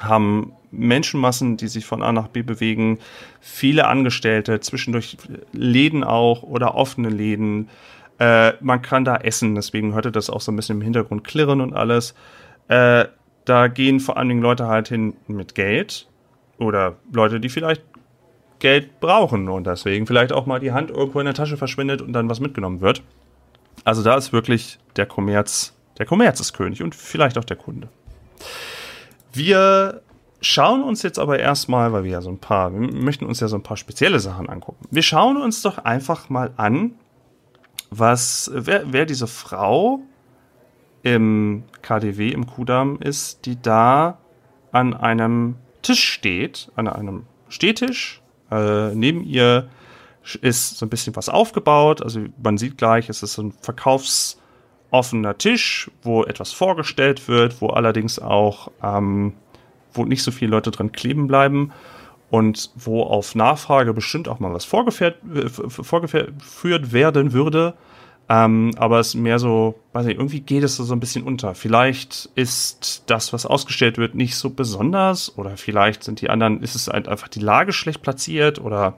haben 0.01 0.53
Menschenmassen, 0.71 1.57
die 1.57 1.69
sich 1.69 1.85
von 1.85 2.03
A 2.03 2.13
nach 2.13 2.29
B 2.29 2.43
bewegen, 2.43 2.99
viele 3.41 3.87
Angestellte, 3.87 4.61
zwischendurch 4.61 5.17
Läden 5.53 6.05
auch 6.05 6.43
oder 6.43 6.75
offene 6.75 7.09
Läden. 7.09 7.69
Äh, 8.19 8.53
man 8.61 8.83
kann 8.83 9.05
da 9.05 9.17
essen, 9.17 9.55
deswegen 9.55 9.95
hörte 9.95 10.13
das 10.13 10.31
auch 10.31 10.41
so 10.41 10.53
ein 10.53 10.57
bisschen 10.57 10.77
im 10.79 10.83
Hintergrund 10.83 11.25
klirren 11.25 11.61
und 11.61 11.75
alles. 11.75 12.15
Äh, 12.69 13.07
da 13.45 13.69
gehen 13.69 14.01
vor 14.01 14.17
allen 14.17 14.29
Dingen 14.29 14.43
Leute 14.43 14.69
halt 14.69 14.89
hin 14.89 15.15
mit 15.27 15.55
Geld 15.55 16.07
oder 16.59 16.97
Leute, 17.13 17.41
die 17.41 17.49
vielleicht 17.49 17.83
Geld 18.59 19.01
brauchen 19.01 19.49
und 19.49 19.67
deswegen 19.67 20.07
vielleicht 20.07 20.33
auch 20.33 20.47
mal 20.47 20.61
die 20.61 20.73
Hand 20.73 20.91
irgendwo 20.91 21.19
in 21.19 21.25
der 21.25 21.35
Tasche 21.35 21.57
verschwindet 21.57 22.03
und 22.03 22.13
dann 22.13 22.29
was 22.29 22.41
mitgenommen 22.41 22.81
wird. 22.81 23.03
Also 23.91 24.05
da 24.05 24.15
ist 24.15 24.33
wirklich 24.33 24.79
der 24.95 25.05
Kommerz, 25.05 25.75
der 25.99 26.07
Kommerz 26.07 26.39
ist 26.39 26.53
König 26.53 26.81
und 26.81 26.95
vielleicht 26.95 27.37
auch 27.37 27.45
der 27.45 27.57
Kunde. 27.57 27.89
Wir 29.33 30.03
schauen 30.41 30.85
uns 30.85 31.03
jetzt 31.03 31.19
aber 31.19 31.41
erstmal, 31.41 31.93
weil 31.93 32.05
wir 32.05 32.13
ja 32.13 32.21
so 32.21 32.31
ein 32.31 32.39
paar, 32.39 32.73
wir 32.73 32.79
möchten 32.79 33.27
uns 33.27 33.41
ja 33.41 33.49
so 33.49 33.57
ein 33.57 33.65
paar 33.65 33.77
spezielle 33.77 34.21
Sachen 34.21 34.49
angucken. 34.49 34.87
Wir 34.93 35.03
schauen 35.03 35.39
uns 35.39 35.63
doch 35.63 35.79
einfach 35.79 36.29
mal 36.29 36.53
an, 36.57 36.93
was, 37.91 38.49
wer, 38.55 38.93
wer 38.93 39.07
diese 39.07 39.27
Frau 39.27 39.99
im 41.03 41.65
KDW 41.83 42.29
im 42.29 42.47
Kudamm 42.47 43.01
ist, 43.01 43.45
die 43.45 43.61
da 43.61 44.19
an 44.71 44.95
einem 44.95 45.57
Tisch 45.83 46.05
steht, 46.05 46.71
an 46.77 46.87
einem 46.87 47.27
Stehtisch. 47.49 48.23
Äh, 48.53 48.95
neben 48.95 49.25
ihr 49.25 49.69
ist 50.41 50.79
so 50.79 50.87
ein 50.87 50.91
bisschen 50.91 51.17
was 51.17 51.29
aufgebaut. 51.29 52.03
Also 52.03 52.21
man 52.43 52.59
sieht 52.59 52.79
gleich, 52.79 53.09
es 53.09 53.23
ist 53.23 53.39
ein 53.39 53.53
verkaufsoffener 53.53 55.39
Tisch, 55.39 55.91
wo 56.03 56.25
etwas 56.25 56.53
vorgestellt 56.53 57.29
wird, 57.29 57.61
wo 57.61 57.69
allerdings 57.69 58.19
auch 58.19 58.71
ähm, 58.83 59.35
wo 59.93 60.05
nicht 60.05 60.23
so 60.23 60.31
viele 60.31 60.53
Leute 60.53 60.71
dran 60.71 60.93
kleben 60.93 61.27
bleiben 61.27 61.73
und 62.31 62.71
wo 62.77 63.03
auf 63.03 63.35
Nachfrage 63.35 63.93
bestimmt 63.93 64.29
auch 64.29 64.39
mal 64.41 64.53
was 64.53 64.65
vorgeführt, 64.65 65.17
äh, 65.35 65.49
vorgeführt 65.49 66.93
werden 66.93 67.33
würde. 67.33 67.75
Ähm, 68.29 68.71
aber 68.77 69.01
es 69.01 69.09
ist 69.09 69.15
mehr 69.17 69.41
so, 69.41 69.81
weiß 69.93 70.07
nicht, 70.07 70.19
irgendwie 70.19 70.41
geht 70.41 70.63
es 70.63 70.77
so 70.77 70.93
ein 70.93 71.01
bisschen 71.01 71.25
unter. 71.25 71.57
Vielleicht 71.57 72.31
ist 72.37 73.03
das, 73.07 73.33
was 73.33 73.45
ausgestellt 73.45 73.99
wird, 73.99 74.15
nicht 74.15 74.37
so 74.37 74.51
besonders 74.51 75.37
oder 75.37 75.57
vielleicht 75.57 76.05
sind 76.05 76.21
die 76.21 76.31
anderen, 76.31 76.63
ist 76.63 76.77
es 76.77 76.89
einfach 76.89 77.27
die 77.27 77.41
Lage 77.41 77.73
schlecht 77.73 78.03
platziert 78.03 78.61
oder 78.61 78.95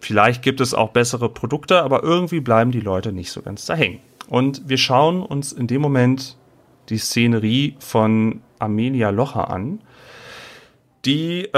vielleicht 0.00 0.42
gibt 0.42 0.60
es 0.60 0.74
auch 0.74 0.90
bessere 0.90 1.28
Produkte, 1.28 1.82
aber 1.82 2.02
irgendwie 2.02 2.40
bleiben 2.40 2.70
die 2.70 2.80
Leute 2.80 3.12
nicht 3.12 3.32
so 3.32 3.42
ganz 3.42 3.66
da 3.66 3.74
hängen. 3.74 4.00
Und 4.28 4.68
wir 4.68 4.78
schauen 4.78 5.22
uns 5.22 5.52
in 5.52 5.66
dem 5.66 5.80
Moment 5.80 6.36
die 6.88 6.98
Szenerie 6.98 7.76
von 7.78 8.42
Amelia 8.58 9.10
Locher 9.10 9.50
an, 9.50 9.80
die 11.04 11.44
äh, 11.44 11.50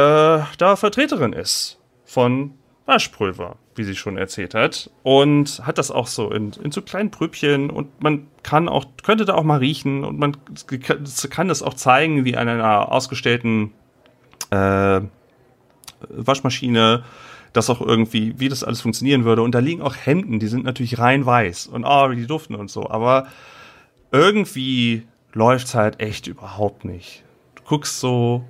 da 0.59 0.77
Vertreterin 0.77 1.33
ist 1.33 1.79
von 2.05 2.53
Waschpulver, 2.87 3.57
wie 3.75 3.85
sie 3.85 3.97
schon 3.97 4.17
erzählt 4.17 4.55
hat. 4.55 4.91
Und 5.03 5.63
hat 5.65 5.79
das 5.79 5.91
auch 5.91 6.07
so 6.07 6.31
in, 6.31 6.53
in 6.63 6.73
so 6.73 6.83
kleinen 6.83 7.11
Prübchen 7.11 7.71
und 7.71 8.03
man 8.03 8.27
kann 8.43 8.69
auch, 8.69 8.85
könnte 9.03 9.25
da 9.25 9.35
auch 9.35 9.45
mal 9.45 9.59
riechen 9.59 10.05
und 10.05 10.19
man 10.19 10.37
kann 11.31 11.49
das 11.49 11.63
auch 11.63 11.75
zeigen, 11.75 12.25
wie 12.25 12.37
an 12.37 12.49
einer 12.49 12.93
ausgestellten 12.93 13.73
äh, 14.51 15.01
Waschmaschine 16.09 17.05
das 17.53 17.71
auch 17.71 17.81
irgendwie, 17.81 18.39
wie 18.39 18.49
das 18.49 18.65
alles 18.65 18.81
funktionieren 18.81 19.25
würde. 19.25 19.43
Und 19.43 19.55
da 19.55 19.59
liegen 19.59 19.83
auch 19.83 19.97
Hemden, 19.97 20.39
die 20.39 20.47
sind 20.47 20.65
natürlich 20.65 20.99
rein 20.99 21.27
weiß 21.27 21.67
und 21.67 21.85
oh, 21.85 22.11
wie 22.11 22.17
die 22.17 22.27
duften 22.27 22.55
und 22.55 22.71
so. 22.71 22.89
Aber 22.89 23.27
irgendwie 24.13 25.07
läuft's 25.33 25.75
halt 25.75 26.01
echt 26.01 26.27
überhaupt 26.27 26.85
nicht. 26.85 27.25
Du 27.57 27.63
guckst 27.65 28.01
so 28.01 28.45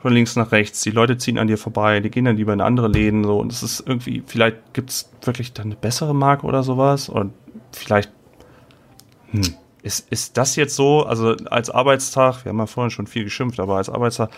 von 0.00 0.12
links 0.12 0.34
nach 0.34 0.50
rechts, 0.50 0.82
die 0.82 0.90
Leute 0.90 1.16
ziehen 1.16 1.38
an 1.38 1.46
dir 1.46 1.58
vorbei, 1.58 2.00
die 2.00 2.10
gehen 2.10 2.24
dann 2.24 2.36
lieber 2.36 2.52
in 2.52 2.60
andere 2.60 2.88
Läden 2.88 3.22
so 3.22 3.38
und 3.38 3.52
es 3.52 3.62
ist 3.62 3.84
irgendwie, 3.86 4.22
vielleicht 4.26 4.74
gibt's 4.74 5.12
wirklich 5.22 5.52
dann 5.52 5.66
eine 5.66 5.76
bessere 5.76 6.12
Marke 6.12 6.44
oder 6.44 6.64
sowas 6.64 7.08
und 7.08 7.32
vielleicht 7.70 8.10
hm, 9.30 9.54
ist, 9.82 10.10
ist 10.10 10.36
das 10.36 10.56
jetzt 10.56 10.74
so, 10.74 11.04
also 11.04 11.36
als 11.50 11.70
Arbeitstag, 11.70 12.44
wir 12.44 12.50
haben 12.50 12.58
ja 12.58 12.66
vorhin 12.66 12.90
schon 12.90 13.06
viel 13.06 13.22
geschimpft, 13.22 13.60
aber 13.60 13.76
als 13.76 13.88
Arbeitstag 13.88 14.30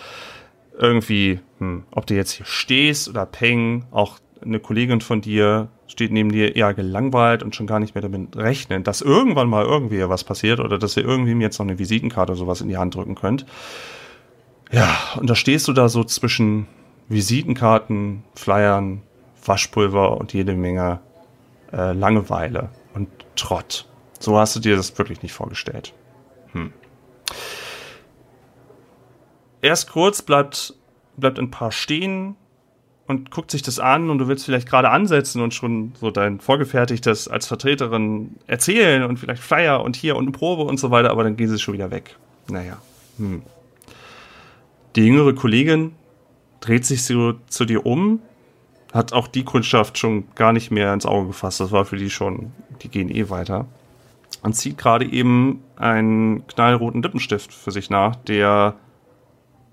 irgendwie, 0.79 1.41
hm, 1.59 1.85
ob 1.93 2.07
du 2.07 2.15
jetzt 2.15 2.33
hier 2.33 2.47
stehst 2.47 3.09
oder 3.09 3.27
peng, 3.27 3.85
auch 3.91 4.19
eine 4.43 4.61
Kollegin 4.61 5.01
von 5.01 5.21
dir 5.21 5.69
steht 5.87 6.13
neben 6.13 6.33
dir 6.33 6.57
eher 6.57 6.75
gelangweilt 6.75 7.43
und 7.43 7.55
schon 7.55 7.67
gar 7.67 7.79
nicht 7.79 7.95
mehr 7.95 8.03
damit 8.03 8.37
rechnen, 8.37 8.85
dass 8.85 9.01
irgendwann 9.01 9.49
mal 9.49 9.65
irgendwie 9.65 10.07
was 10.09 10.25
passiert 10.25 10.61
oder 10.61 10.79
dass 10.79 10.97
ihr 10.97 11.05
irgendwie 11.05 11.35
mir 11.35 11.45
jetzt 11.45 11.59
noch 11.59 11.67
eine 11.67 11.79
Visitenkarte 11.79 12.33
oder 12.33 12.39
sowas 12.39 12.61
in 12.61 12.69
die 12.69 12.77
Hand 12.77 12.95
drücken 12.95 13.15
könnt. 13.15 13.47
Ja, 14.73 14.97
und 15.17 15.31
da 15.31 15.35
stehst 15.35 15.69
du 15.69 15.73
da 15.73 15.89
so 15.89 16.05
zwischen 16.05 16.67
Visitenkarten, 17.09 18.25
Flyern, 18.35 19.03
Waschpulver 19.45 20.17
und 20.17 20.33
jede 20.33 20.55
Menge 20.55 21.01
äh, 21.73 21.93
Langeweile 21.93 22.71
und 22.95 23.09
Trott. 23.37 23.87
So 24.19 24.39
hast 24.39 24.57
du 24.57 24.61
dir 24.61 24.77
das 24.77 24.97
wirklich 24.99 25.23
nicht 25.23 25.33
vorgestellt. 25.33 25.93
Hm. 26.53 26.73
Erst 29.65 29.91
kurz 29.91 30.21
bleibt, 30.21 30.75
bleibt 31.17 31.39
ein 31.39 31.51
paar 31.51 31.73
stehen, 31.73 32.37
und 33.07 33.31
guckt 33.31 33.51
sich 33.51 33.63
das 33.63 33.79
an 33.79 34.11
und 34.11 34.19
du 34.19 34.29
willst 34.29 34.45
vielleicht 34.45 34.69
gerade 34.69 34.91
ansetzen 34.91 35.43
und 35.43 35.53
schon 35.53 35.93
so 36.01 36.11
dein 36.11 36.41
vorgefertigtes 36.41 37.29
als 37.29 37.47
Vertreterin 37.47 38.37
erzählen 38.47 39.03
und 39.03 39.19
vielleicht 39.19 39.43
Flyer 39.43 39.83
und 39.83 39.97
hier 39.97 40.17
und 40.17 40.25
eine 40.25 40.33
Probe 40.33 40.63
und 40.63 40.79
so 40.79 40.91
weiter, 40.91 41.11
aber 41.11 41.25
dann 41.25 41.37
gehen 41.37 41.49
sie 41.49 41.59
schon 41.59 41.75
wieder 41.75 41.91
weg. 41.91 42.17
Naja. 42.49 42.79
Hm. 43.19 43.43
Die 44.97 45.03
jüngere 45.03 45.35
Kollegin 45.35 45.93
dreht 46.61 46.87
sich 46.87 47.03
so 47.03 47.35
zu 47.49 47.65
dir 47.65 47.85
um, 47.85 48.21
hat 48.93 49.13
auch 49.13 49.29
die 49.29 49.45
Kundschaft 49.45 49.99
schon 49.99 50.25
gar 50.35 50.53
nicht 50.53 50.71
mehr 50.71 50.95
ins 50.95 51.05
Auge 51.05 51.29
gefasst. 51.29 51.61
Das 51.61 51.73
war 51.73 51.85
für 51.85 51.97
die 51.97 52.11
schon, 52.11 52.53
die 52.83 52.89
gehen 52.89 53.11
eh 53.11 53.29
weiter. 53.29 53.67
Und 54.43 54.55
zieht 54.55 54.79
gerade 54.79 55.05
eben 55.05 55.63
einen 55.77 56.47
knallroten 56.47 57.03
Lippenstift 57.03 57.53
für 57.53 57.71
sich 57.71 57.91
nach, 57.91 58.17
der 58.17 58.77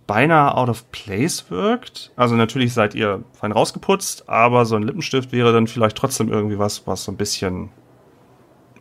beinahe 0.08 0.56
out 0.56 0.70
of 0.70 0.92
place 0.92 1.50
wirkt. 1.50 2.12
Also 2.16 2.36
natürlich 2.36 2.74
seid 2.74 2.96
ihr 2.96 3.24
fein 3.34 3.52
rausgeputzt, 3.52 4.28
aber 4.28 4.66
so 4.66 4.76
ein 4.76 4.84
Lippenstift 4.84 5.32
wäre 5.32 5.54
dann 5.54 5.68
vielleicht 5.68 5.98
trotzdem 5.98 6.30
irgendwie 6.30 6.60
was, 6.60 6.86
was 6.88 7.04
so 7.04 7.12
ein 7.12 7.18
bisschen 7.18 7.70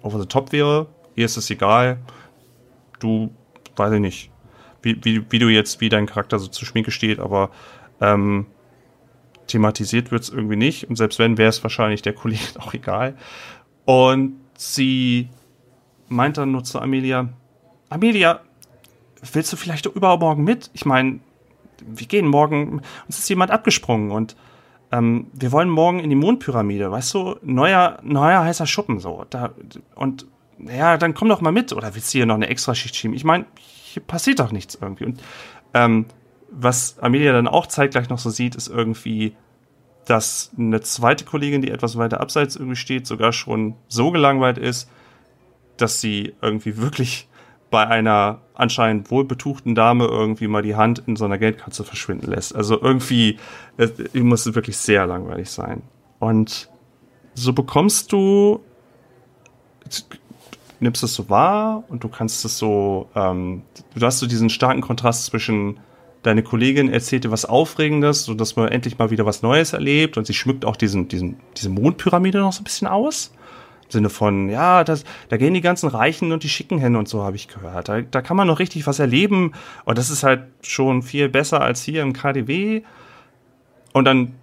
over 0.02 0.18
the 0.18 0.26
top 0.26 0.52
wäre. 0.52 0.86
Ihr 1.14 1.26
ist 1.26 1.36
es 1.36 1.50
egal. 1.50 1.98
Du, 2.98 3.30
weiß 3.76 3.92
ich 3.94 4.00
nicht, 4.00 4.30
wie, 4.82 4.98
wie, 5.04 5.30
wie 5.30 5.38
du 5.38 5.48
jetzt, 5.48 5.80
wie 5.80 5.88
dein 5.88 6.06
Charakter 6.06 6.38
so 6.38 6.48
zu 6.48 6.64
Schminke 6.64 6.90
steht, 6.90 7.18
aber 7.18 7.50
ähm, 8.00 8.46
thematisiert 9.46 10.10
wird 10.10 10.22
es 10.22 10.30
irgendwie 10.30 10.56
nicht. 10.56 10.88
Und 10.88 10.96
selbst 10.96 11.18
wenn, 11.18 11.38
wäre 11.38 11.50
es 11.50 11.62
wahrscheinlich 11.62 12.02
der 12.02 12.14
Kollege 12.14 12.42
auch 12.58 12.74
egal. 12.74 13.16
Und 13.84 14.36
sie 14.56 15.28
meint 16.08 16.38
dann 16.38 16.52
nur 16.52 16.64
zu 16.64 16.80
Amelia, 16.80 17.28
Amelia, 17.88 18.40
willst 19.32 19.52
du 19.52 19.56
vielleicht 19.56 19.86
übermorgen 19.86 20.44
mit? 20.44 20.70
Ich 20.72 20.84
meine, 20.84 21.20
wir 21.80 22.06
gehen 22.06 22.26
morgen, 22.26 22.82
uns 23.06 23.18
ist 23.18 23.28
jemand 23.28 23.50
abgesprungen 23.50 24.10
und 24.10 24.36
ähm, 24.92 25.28
wir 25.32 25.52
wollen 25.52 25.70
morgen 25.70 26.00
in 26.00 26.10
die 26.10 26.16
Mondpyramide, 26.16 26.90
weißt 26.90 27.14
du, 27.14 27.36
neuer, 27.42 27.98
neuer 28.02 28.42
heißer 28.42 28.66
Schuppen 28.66 28.98
so. 28.98 29.24
Da, 29.30 29.50
und 29.94 30.26
ja, 30.58 30.96
dann 30.96 31.14
komm 31.14 31.28
doch 31.28 31.40
mal 31.40 31.52
mit. 31.52 31.72
Oder 31.72 31.94
willst 31.94 32.12
du 32.12 32.18
hier 32.18 32.26
noch 32.26 32.34
eine 32.34 32.48
extra 32.48 32.74
Schicht 32.74 32.96
schieben? 32.96 33.16
Ich 33.16 33.24
meine, 33.24 33.46
hier 33.56 34.02
passiert 34.02 34.40
doch 34.40 34.52
nichts 34.52 34.78
irgendwie. 34.80 35.04
Und 35.04 35.22
ähm, 35.74 36.06
was 36.50 36.98
Amelia 36.98 37.32
dann 37.32 37.48
auch 37.48 37.66
zeitgleich 37.66 38.08
noch 38.08 38.18
so 38.18 38.30
sieht, 38.30 38.56
ist 38.56 38.68
irgendwie, 38.68 39.36
dass 40.06 40.50
eine 40.58 40.80
zweite 40.80 41.24
Kollegin, 41.24 41.62
die 41.62 41.70
etwas 41.70 41.96
weiter 41.96 42.20
abseits 42.20 42.56
irgendwie 42.56 42.76
steht, 42.76 43.06
sogar 43.06 43.32
schon 43.32 43.76
so 43.88 44.10
gelangweilt 44.10 44.58
ist, 44.58 44.90
dass 45.76 46.00
sie 46.00 46.34
irgendwie 46.42 46.76
wirklich 46.76 47.28
bei 47.70 47.86
einer 47.86 48.40
anscheinend 48.54 49.10
wohlbetuchten 49.10 49.74
Dame 49.74 50.04
irgendwie 50.06 50.48
mal 50.48 50.62
die 50.62 50.76
Hand 50.76 51.02
in 51.06 51.16
so 51.16 51.24
einer 51.24 51.38
Geldkatze 51.38 51.84
verschwinden 51.84 52.30
lässt. 52.30 52.54
Also 52.54 52.80
irgendwie, 52.80 53.38
es 53.76 53.92
muss 54.14 54.52
wirklich 54.54 54.76
sehr 54.76 55.06
langweilig 55.06 55.50
sein. 55.50 55.82
Und 56.18 56.68
so 57.34 57.52
bekommst 57.52 58.12
du, 58.12 58.60
nimmst 60.80 61.02
es 61.02 61.14
so 61.14 61.30
wahr 61.30 61.84
und 61.88 62.04
du 62.04 62.08
kannst 62.08 62.44
es 62.44 62.58
so, 62.58 63.08
ähm, 63.14 63.62
du 63.94 64.04
hast 64.04 64.18
so 64.18 64.26
diesen 64.26 64.50
starken 64.50 64.80
Kontrast 64.80 65.26
zwischen 65.26 65.78
deine 66.22 66.42
Kollegin 66.42 66.92
erzählt 66.92 67.24
dir 67.24 67.30
was 67.30 67.46
Aufregendes, 67.46 68.24
so 68.24 68.34
dass 68.34 68.56
man 68.56 68.68
endlich 68.68 68.98
mal 68.98 69.10
wieder 69.10 69.24
was 69.24 69.42
Neues 69.42 69.72
erlebt 69.72 70.18
und 70.18 70.26
sie 70.26 70.34
schmückt 70.34 70.64
auch 70.64 70.76
diesen, 70.76 71.08
diesen, 71.08 71.36
diese 71.56 71.70
Mondpyramide 71.70 72.40
noch 72.40 72.52
so 72.52 72.60
ein 72.60 72.64
bisschen 72.64 72.88
aus. 72.88 73.32
Sinne 73.92 74.10
von, 74.10 74.48
ja, 74.48 74.84
das, 74.84 75.04
da 75.28 75.36
gehen 75.36 75.54
die 75.54 75.60
ganzen 75.60 75.88
Reichen 75.88 76.32
und 76.32 76.42
die 76.42 76.48
Schicken 76.48 76.78
hin 76.78 76.96
und 76.96 77.08
so, 77.08 77.22
habe 77.22 77.36
ich 77.36 77.48
gehört. 77.48 77.88
Da, 77.88 78.00
da 78.00 78.22
kann 78.22 78.36
man 78.36 78.46
noch 78.46 78.58
richtig 78.58 78.86
was 78.86 78.98
erleben. 78.98 79.52
Und 79.84 79.98
das 79.98 80.10
ist 80.10 80.22
halt 80.22 80.44
schon 80.62 81.02
viel 81.02 81.28
besser 81.28 81.60
als 81.60 81.82
hier 81.82 82.02
im 82.02 82.12
KDW. 82.12 82.82
Und 83.92 84.04
dann 84.04 84.34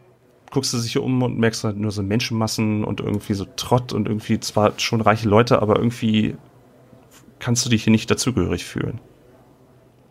guckst 0.51 0.73
du 0.73 0.77
sich 0.77 0.97
um 0.97 1.21
und 1.23 1.37
merkst 1.37 1.63
halt 1.63 1.77
nur 1.77 1.91
so 1.91 2.03
Menschenmassen 2.03 2.83
und 2.83 2.99
irgendwie 2.99 3.33
so 3.33 3.45
Trott 3.55 3.93
und 3.93 4.07
irgendwie 4.07 4.39
zwar 4.39 4.73
schon 4.77 5.01
reiche 5.01 5.27
Leute, 5.27 5.61
aber 5.61 5.77
irgendwie 5.77 6.35
kannst 7.39 7.65
du 7.65 7.69
dich 7.69 7.83
hier 7.83 7.91
nicht 7.91 8.09
dazugehörig 8.09 8.65
fühlen. 8.65 8.99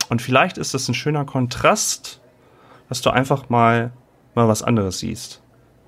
Und 0.08 0.22
vielleicht 0.22 0.58
ist 0.58 0.74
das 0.74 0.88
ein 0.88 0.94
schöner 0.94 1.24
Kontrast, 1.24 2.20
dass 2.88 3.02
du 3.02 3.10
einfach 3.10 3.48
mal, 3.48 3.92
mal 4.34 4.46
was 4.48 4.62
anderes 4.62 5.00
siehst. 5.00 5.42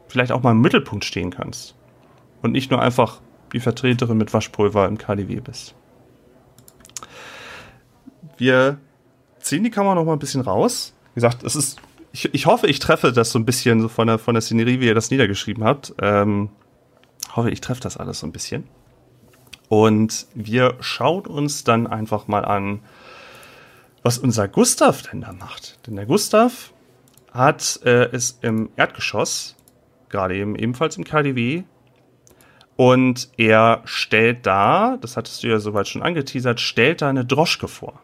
Vielleicht 0.09 0.33
auch 0.33 0.43
mal 0.43 0.53
im 0.53 0.61
Mittelpunkt 0.61 1.05
stehen 1.05 1.31
kannst. 1.31 1.77
Und 2.43 2.53
nicht 2.53 2.71
nur 2.71 2.81
einfach 2.81 3.21
die 3.53 3.61
Vertreterin 3.61 4.19
mit 4.19 4.33
Waschpulver 4.33 4.87
im 4.87 4.99
KDW 4.99 5.41
bist. 5.41 5.75
Wir 8.37 8.79
ziehen 9.41 9.65
die 9.65 9.71
Kamera 9.71 9.95
noch 9.95 10.05
mal 10.05 10.13
ein 10.13 10.19
bisschen 10.19 10.41
raus. 10.41 10.95
Wie 11.15 11.21
gesagt, 11.21 11.43
es 11.43 11.57
ist, 11.57 11.81
ich, 12.13 12.33
ich 12.33 12.47
hoffe, 12.47 12.67
ich 12.67 12.79
treffe 12.79 13.13
das 13.13 13.31
so 13.31 13.39
ein 13.39 13.45
bisschen 13.45 13.81
so 13.81 13.89
von 13.89 14.07
der, 14.07 14.19
von 14.19 14.35
der 14.35 14.43
Szenerie, 14.43 14.81
wie 14.81 14.87
ihr 14.87 14.95
das 14.95 15.11
niedergeschrieben 15.11 15.65
habt. 15.65 15.95
Ähm, 16.01 16.51
hoffe, 17.35 17.51
ich 17.51 17.61
treffe 17.61 17.81
das 17.81 17.97
alles 17.97 18.21
so 18.21 18.27
ein 18.27 18.33
bisschen. 18.33 18.65
Und 19.69 20.27
wir 20.35 20.77
schauen 20.81 21.27
uns 21.27 21.65
dann 21.65 21.87
einfach 21.87 22.27
mal 22.27 22.45
an, 22.45 22.81
was 24.03 24.19
unser 24.19 24.49
Gustav 24.49 25.03
denn 25.03 25.21
da 25.21 25.33
macht. 25.33 25.87
Denn 25.87 25.97
der 25.97 26.07
Gustav 26.07 26.73
hat 27.33 27.81
äh, 27.85 28.09
es 28.13 28.39
im 28.41 28.71
Erdgeschoss, 28.77 29.57
gerade 30.09 30.37
eben 30.37 30.57
ebenfalls 30.57 30.97
im 30.97 31.05
KDW, 31.05 31.65
und 32.79 33.29
er 33.37 33.83
stellt 33.87 34.47
da, 34.47 34.99
das 35.01 35.17
hattest 35.17 35.43
du 35.43 35.49
ja 35.49 35.59
soweit 35.59 35.89
schon 35.89 36.01
angeteasert, 36.01 36.61
stellt 36.61 37.03
da 37.03 37.09
eine 37.09 37.25
Droschke 37.25 37.67
vor. 37.67 38.01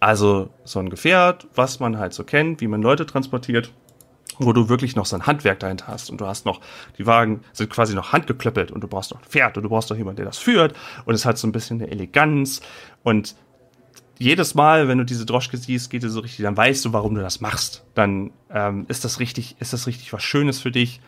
Also 0.00 0.50
so 0.64 0.80
ein 0.80 0.90
Gefährt, 0.90 1.46
was 1.54 1.78
man 1.78 1.96
halt 1.96 2.12
so 2.12 2.24
kennt, 2.24 2.60
wie 2.60 2.66
man 2.66 2.82
Leute 2.82 3.06
transportiert, 3.06 3.70
wo 4.40 4.52
du 4.52 4.68
wirklich 4.68 4.96
noch 4.96 5.06
so 5.06 5.14
ein 5.14 5.28
Handwerk 5.28 5.60
dahinter 5.60 5.86
hast 5.86 6.10
und 6.10 6.20
du 6.20 6.26
hast 6.26 6.46
noch, 6.46 6.60
die 6.98 7.06
Wagen 7.06 7.42
sind 7.52 7.70
quasi 7.70 7.94
noch 7.94 8.12
handgeklöppelt 8.12 8.72
und 8.72 8.80
du 8.80 8.88
brauchst 8.88 9.12
noch 9.12 9.20
ein 9.20 9.28
Pferd 9.28 9.56
und 9.56 9.62
du 9.62 9.68
brauchst 9.68 9.88
noch 9.88 9.96
jemanden, 9.96 10.16
der 10.16 10.26
das 10.26 10.38
führt 10.38 10.74
und 11.04 11.14
es 11.14 11.24
hat 11.24 11.38
so 11.38 11.46
ein 11.46 11.52
bisschen 11.52 11.80
eine 11.80 11.88
Eleganz 11.88 12.62
und 13.04 13.36
jedes 14.18 14.56
Mal, 14.56 14.88
wenn 14.88 14.98
du 14.98 15.04
diese 15.04 15.26
Droschke 15.26 15.58
siehst, 15.58 15.90
geht 15.90 16.02
dir 16.02 16.10
so 16.10 16.20
richtig, 16.20 16.42
dann 16.42 16.56
weißt 16.56 16.84
du, 16.86 16.92
warum 16.92 17.14
du 17.14 17.20
das 17.20 17.40
machst. 17.40 17.84
Dann 17.94 18.32
ähm, 18.50 18.86
ist 18.88 19.04
das 19.04 19.20
richtig, 19.20 19.54
ist 19.60 19.72
das 19.72 19.86
richtig 19.86 20.12
was 20.12 20.24
Schönes 20.24 20.58
für 20.58 20.72
dich 20.72 21.00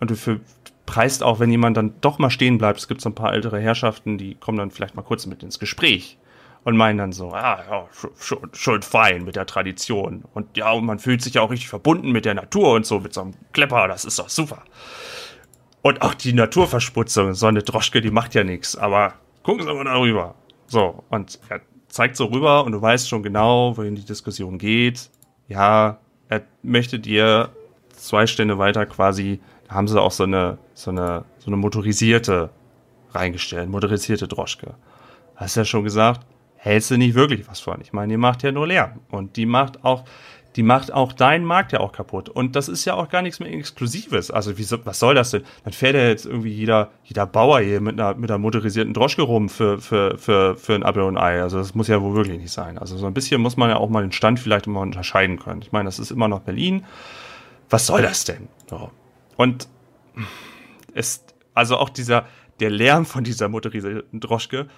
und 0.00 0.10
du 0.10 0.16
für, 0.16 0.40
preist 0.86 1.22
auch, 1.22 1.40
wenn 1.40 1.50
jemand 1.50 1.76
dann 1.76 1.94
doch 2.00 2.18
mal 2.18 2.30
stehen 2.30 2.58
bleibt. 2.58 2.78
Es 2.78 2.88
gibt 2.88 3.00
so 3.00 3.08
ein 3.10 3.14
paar 3.14 3.32
ältere 3.32 3.60
Herrschaften, 3.60 4.18
die 4.18 4.34
kommen 4.34 4.58
dann 4.58 4.70
vielleicht 4.70 4.94
mal 4.94 5.02
kurz 5.02 5.26
mit 5.26 5.42
ins 5.42 5.58
Gespräch 5.58 6.18
und 6.64 6.76
meinen 6.76 6.98
dann 6.98 7.12
so, 7.12 7.32
ah, 7.32 7.60
ja, 7.68 7.88
schon, 8.52 8.82
fein 8.82 9.24
mit 9.24 9.36
der 9.36 9.46
Tradition. 9.46 10.24
Und 10.34 10.56
ja, 10.56 10.70
und 10.72 10.84
man 10.84 10.98
fühlt 10.98 11.22
sich 11.22 11.34
ja 11.34 11.42
auch 11.42 11.50
richtig 11.50 11.68
verbunden 11.68 12.12
mit 12.12 12.24
der 12.24 12.34
Natur 12.34 12.74
und 12.74 12.86
so, 12.86 13.00
mit 13.00 13.12
so 13.12 13.22
einem 13.22 13.34
Klepper, 13.52 13.88
das 13.88 14.04
ist 14.04 14.18
doch 14.18 14.28
super. 14.28 14.62
Und 15.82 16.02
auch 16.02 16.14
die 16.14 16.32
Naturversputzung, 16.32 17.34
so 17.34 17.46
eine 17.46 17.62
Droschke, 17.62 18.00
die 18.00 18.12
macht 18.12 18.34
ja 18.34 18.44
nichts, 18.44 18.76
aber 18.76 19.14
gucken 19.42 19.66
Sie 19.66 19.74
mal 19.74 19.84
darüber. 19.84 20.36
So, 20.68 21.02
und 21.10 21.40
er 21.48 21.60
zeigt 21.88 22.16
so 22.16 22.26
rüber 22.26 22.64
und 22.64 22.72
du 22.72 22.80
weißt 22.80 23.08
schon 23.08 23.22
genau, 23.22 23.76
wohin 23.76 23.96
die 23.96 24.04
Diskussion 24.04 24.58
geht. 24.58 25.10
Ja, 25.48 25.98
er 26.28 26.42
möchte 26.62 26.98
dir 27.00 27.50
zwei 27.90 28.26
Stände 28.26 28.58
weiter 28.58 28.86
quasi 28.86 29.40
haben 29.74 29.88
sie 29.88 30.00
auch 30.00 30.12
so 30.12 30.24
eine, 30.24 30.58
so 30.74 30.90
eine, 30.90 31.24
so 31.38 31.48
eine 31.48 31.56
motorisierte 31.56 32.50
reingestellt, 33.12 33.68
motorisierte 33.68 34.28
Droschke. 34.28 34.74
Hast 35.36 35.56
ja 35.56 35.64
schon 35.64 35.84
gesagt, 35.84 36.26
hältst 36.56 36.90
du 36.90 36.96
nicht 36.96 37.14
wirklich 37.14 37.48
was 37.48 37.60
von. 37.60 37.80
Ich 37.80 37.92
meine, 37.92 38.12
die 38.12 38.16
macht 38.16 38.42
ja 38.42 38.52
nur 38.52 38.66
Lärm. 38.66 39.00
Und 39.10 39.36
die 39.36 39.46
macht 39.46 39.84
auch, 39.84 40.04
die 40.54 40.62
macht 40.62 40.92
auch 40.92 41.12
deinen 41.12 41.44
Markt 41.44 41.72
ja 41.72 41.80
auch 41.80 41.92
kaputt. 41.92 42.28
Und 42.28 42.54
das 42.54 42.68
ist 42.68 42.84
ja 42.84 42.94
auch 42.94 43.08
gar 43.08 43.22
nichts 43.22 43.40
mehr 43.40 43.52
Exklusives. 43.52 44.30
Also, 44.30 44.58
wie, 44.58 44.66
was 44.84 44.98
soll 44.98 45.14
das 45.14 45.30
denn? 45.30 45.42
Dann 45.64 45.72
fährt 45.72 45.94
ja 45.94 46.06
jetzt 46.06 46.26
irgendwie 46.26 46.52
jeder, 46.52 46.90
jeder 47.04 47.26
Bauer 47.26 47.60
hier 47.60 47.80
mit 47.80 47.98
einer, 47.98 48.14
mit 48.14 48.30
einer 48.30 48.38
motorisierten 48.38 48.94
Droschke 48.94 49.22
rum 49.22 49.48
für, 49.48 49.78
für, 49.80 50.18
für, 50.18 50.56
für 50.56 50.74
ein 50.74 50.84
Apfel 50.84 51.02
und 51.02 51.16
ein 51.16 51.22
Ei. 51.22 51.42
Also, 51.42 51.58
das 51.58 51.74
muss 51.74 51.88
ja 51.88 52.00
wohl 52.00 52.14
wirklich 52.14 52.38
nicht 52.38 52.52
sein. 52.52 52.78
Also, 52.78 52.96
so 52.96 53.06
ein 53.06 53.14
bisschen 53.14 53.40
muss 53.40 53.56
man 53.56 53.70
ja 53.70 53.76
auch 53.76 53.88
mal 53.88 54.02
den 54.02 54.12
Stand 54.12 54.38
vielleicht 54.38 54.66
immer 54.66 54.80
unterscheiden 54.80 55.38
können. 55.38 55.62
Ich 55.62 55.72
meine, 55.72 55.86
das 55.86 55.98
ist 55.98 56.10
immer 56.10 56.28
noch 56.28 56.40
Berlin. 56.40 56.84
Was 57.70 57.86
soll 57.86 58.02
das 58.02 58.24
denn? 58.24 58.48
So. 58.68 58.90
Und 59.36 59.68
es, 60.94 61.24
also 61.54 61.76
auch 61.76 61.88
dieser, 61.88 62.26
der 62.60 62.70
Lärm 62.70 63.06
von 63.06 63.24
dieser 63.24 63.48
motorisierten 63.48 64.20
Droschke, 64.20 64.68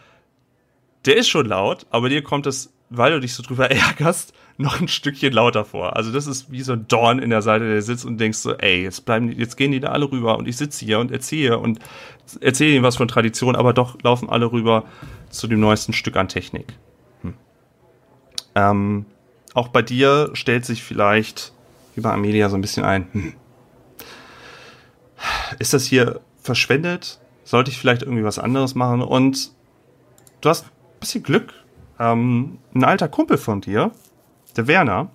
der 1.04 1.16
ist 1.16 1.28
schon 1.28 1.46
laut, 1.46 1.86
aber 1.90 2.08
dir 2.08 2.22
kommt 2.22 2.46
es, 2.46 2.72
weil 2.90 3.12
du 3.12 3.20
dich 3.20 3.34
so 3.34 3.42
drüber 3.42 3.70
ärgerst, 3.70 4.32
noch 4.56 4.80
ein 4.80 4.88
Stückchen 4.88 5.32
lauter 5.32 5.64
vor. 5.64 5.96
Also 5.96 6.12
das 6.12 6.26
ist 6.26 6.50
wie 6.52 6.62
so 6.62 6.74
ein 6.74 6.86
Dorn 6.86 7.18
in 7.18 7.30
der 7.30 7.42
Seite, 7.42 7.68
der 7.68 7.82
sitzt 7.82 8.04
und 8.04 8.18
denkst 8.18 8.38
so, 8.38 8.54
ey, 8.54 8.84
jetzt 8.84 9.04
bleiben, 9.04 9.32
jetzt 9.32 9.56
gehen 9.56 9.72
die 9.72 9.80
da 9.80 9.88
alle 9.88 10.10
rüber 10.10 10.38
und 10.38 10.46
ich 10.46 10.56
sitze 10.56 10.84
hier 10.84 11.00
und 11.00 11.10
erzähle 11.10 11.58
und 11.58 11.80
erzähle 12.40 12.74
ihnen 12.74 12.84
was 12.84 12.96
von 12.96 13.08
Tradition, 13.08 13.56
aber 13.56 13.72
doch 13.72 14.00
laufen 14.02 14.28
alle 14.28 14.52
rüber 14.52 14.84
zu 15.30 15.48
dem 15.48 15.58
neuesten 15.58 15.92
Stück 15.92 16.16
an 16.16 16.28
Technik. 16.28 16.74
Hm. 17.22 17.34
Ähm, 18.54 19.06
auch 19.54 19.68
bei 19.68 19.82
dir 19.82 20.30
stellt 20.34 20.64
sich 20.64 20.84
vielleicht 20.84 21.52
wie 21.96 22.00
bei 22.00 22.12
Amelia 22.12 22.48
so 22.48 22.56
ein 22.56 22.60
bisschen 22.60 22.84
ein, 22.84 23.08
hm, 23.12 23.34
ist 25.58 25.74
das 25.74 25.84
hier 25.84 26.20
verschwendet? 26.40 27.20
Sollte 27.44 27.70
ich 27.70 27.78
vielleicht 27.78 28.02
irgendwie 28.02 28.24
was 28.24 28.38
anderes 28.38 28.74
machen? 28.74 29.02
Und 29.02 29.52
du 30.40 30.48
hast 30.48 30.64
ein 30.64 31.00
bisschen 31.00 31.22
Glück. 31.22 31.52
Ähm, 31.98 32.58
ein 32.74 32.84
alter 32.84 33.08
Kumpel 33.08 33.38
von 33.38 33.60
dir, 33.60 33.92
der 34.56 34.66
Werner, 34.66 35.10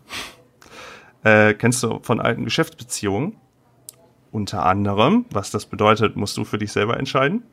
äh, 1.24 1.53
kennst 1.53 1.84
du 1.84 1.99
von 2.01 2.22
alten 2.22 2.45
Geschäftsbeziehungen. 2.45 3.36
Unter 4.32 4.66
anderem, 4.66 5.26
was 5.32 5.49
das 5.49 5.66
bedeutet, 5.66 6.16
musst 6.16 6.38
du 6.38 6.45
für 6.45 6.60
dich 6.60 6.72
selber 6.72 6.97
entscheiden. 6.97 7.43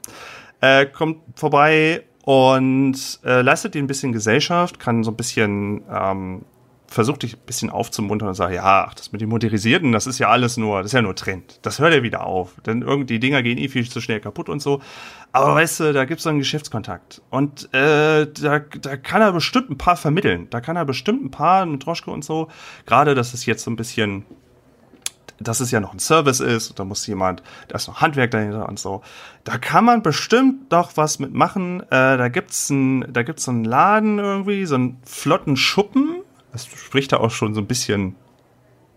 Äh, 0.60 0.86
kommt 0.86 1.18
vorbei 1.34 2.02
und 2.24 3.20
äh, 3.24 3.40
leistet 3.40 3.74
dir 3.74 3.82
ein 3.82 3.86
bisschen 3.86 4.12
Gesellschaft, 4.12 4.78
kann 4.78 5.04
so 5.04 5.10
ein 5.10 5.16
bisschen 5.16 5.82
ähm, 5.90 6.44
versucht 6.88 7.22
dich 7.22 7.34
ein 7.34 7.46
bisschen 7.46 7.70
aufzumuntern 7.70 8.28
und 8.28 8.34
sagt, 8.34 8.54
ja, 8.54 8.86
ach, 8.88 8.94
das 8.94 9.12
mit 9.12 9.20
dem 9.20 9.28
Motorisierten, 9.28 9.92
das 9.92 10.06
ist 10.06 10.18
ja 10.18 10.28
alles 10.28 10.56
nur, 10.56 10.78
das 10.78 10.86
ist 10.86 10.92
ja 10.92 11.02
nur 11.02 11.14
Trend. 11.14 11.58
Das 11.62 11.78
hört 11.78 11.92
ja 11.92 12.02
wieder 12.02 12.24
auf. 12.24 12.54
Denn 12.64 12.82
irgendwie 12.82 13.14
die 13.14 13.20
Dinger 13.20 13.42
gehen 13.42 13.58
eh 13.58 13.68
viel 13.68 13.88
zu 13.88 14.00
schnell 14.00 14.20
kaputt 14.20 14.48
und 14.48 14.60
so. 14.60 14.80
Aber 15.32 15.54
weißt 15.54 15.80
du, 15.80 15.92
da 15.92 16.04
gibt's 16.04 16.24
so 16.24 16.30
einen 16.30 16.38
Geschäftskontakt. 16.38 17.22
Und 17.30 17.72
äh, 17.74 18.26
da, 18.26 18.58
da 18.60 18.96
kann 18.96 19.22
er 19.22 19.32
bestimmt 19.32 19.70
ein 19.70 19.78
paar 19.78 19.96
vermitteln. 19.96 20.48
Da 20.50 20.60
kann 20.60 20.76
er 20.76 20.84
bestimmt 20.84 21.24
ein 21.24 21.30
paar 21.30 21.66
mit 21.66 21.84
Droschke 21.84 22.10
und 22.10 22.24
so. 22.24 22.48
Gerade, 22.86 23.14
dass 23.14 23.34
es 23.34 23.46
jetzt 23.46 23.64
so 23.64 23.70
ein 23.70 23.76
bisschen 23.76 24.24
dass 25.38 25.60
es 25.60 25.70
ja 25.70 25.80
noch 25.80 25.92
ein 25.92 25.98
Service 25.98 26.40
ist, 26.40 26.78
da 26.78 26.84
muss 26.84 27.06
jemand, 27.06 27.42
da 27.68 27.76
ist 27.76 27.88
noch 27.88 28.00
Handwerk 28.00 28.30
dahinter 28.30 28.68
und 28.68 28.78
so. 28.78 29.02
Da 29.44 29.58
kann 29.58 29.84
man 29.84 30.02
bestimmt 30.02 30.72
doch 30.72 30.96
was 30.96 31.18
mitmachen. 31.18 31.80
Äh, 31.90 32.16
da 32.16 32.28
gibt's 32.28 32.70
ein, 32.70 33.12
da 33.12 33.22
gibt's 33.22 33.44
so 33.44 33.50
einen 33.50 33.64
Laden 33.64 34.18
irgendwie, 34.18 34.64
so 34.66 34.76
einen 34.76 34.98
flotten 35.04 35.56
Schuppen, 35.56 36.15
das 36.56 36.64
spricht 36.64 37.12
da 37.12 37.18
auch 37.18 37.30
schon 37.30 37.52
so 37.52 37.60
ein 37.60 37.66
bisschen, 37.66 38.16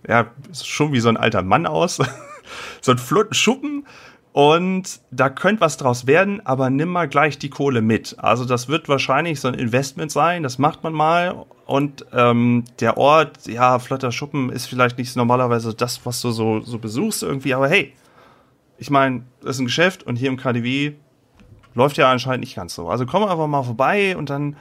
ja, 0.07 0.27
schon 0.53 0.93
wie 0.93 1.01
so 1.01 1.09
ein 1.09 1.17
alter 1.17 1.41
Mann 1.41 1.65
aus. 1.65 1.97
so 2.81 2.91
ein 2.91 2.97
flotten 2.97 3.33
Schuppen. 3.33 3.85
Und 4.31 5.01
da 5.11 5.29
könnte 5.29 5.59
was 5.59 5.75
draus 5.75 6.07
werden, 6.07 6.45
aber 6.45 6.69
nimm 6.69 6.87
mal 6.87 7.09
gleich 7.09 7.37
die 7.37 7.49
Kohle 7.49 7.81
mit. 7.81 8.15
Also 8.19 8.45
das 8.45 8.69
wird 8.69 8.87
wahrscheinlich 8.87 9.41
so 9.41 9.49
ein 9.49 9.55
Investment 9.55 10.11
sein, 10.11 10.43
das 10.43 10.57
macht 10.57 10.83
man 10.83 10.93
mal. 10.93 11.45
Und 11.65 12.05
ähm, 12.13 12.63
der 12.79 12.97
Ort, 12.97 13.47
ja, 13.47 13.79
flotter 13.79 14.13
Schuppen 14.13 14.49
ist 14.51 14.67
vielleicht 14.67 14.97
nicht 14.97 15.13
normalerweise 15.17 15.73
das, 15.73 16.05
was 16.05 16.21
du 16.21 16.31
so, 16.31 16.61
so 16.61 16.77
besuchst 16.77 17.23
irgendwie, 17.23 17.53
aber 17.53 17.67
hey, 17.67 17.93
ich 18.77 18.89
meine, 18.89 19.23
das 19.41 19.57
ist 19.57 19.59
ein 19.59 19.65
Geschäft 19.65 20.03
und 20.03 20.15
hier 20.15 20.29
im 20.29 20.37
KDW 20.37 20.93
läuft 21.73 21.97
ja 21.97 22.09
anscheinend 22.09 22.41
nicht 22.41 22.55
ganz 22.55 22.75
so. 22.75 22.87
Also 22.87 23.05
komm 23.05 23.23
einfach 23.23 23.47
mal 23.47 23.63
vorbei 23.63 24.15
und 24.15 24.29
dann 24.29 24.55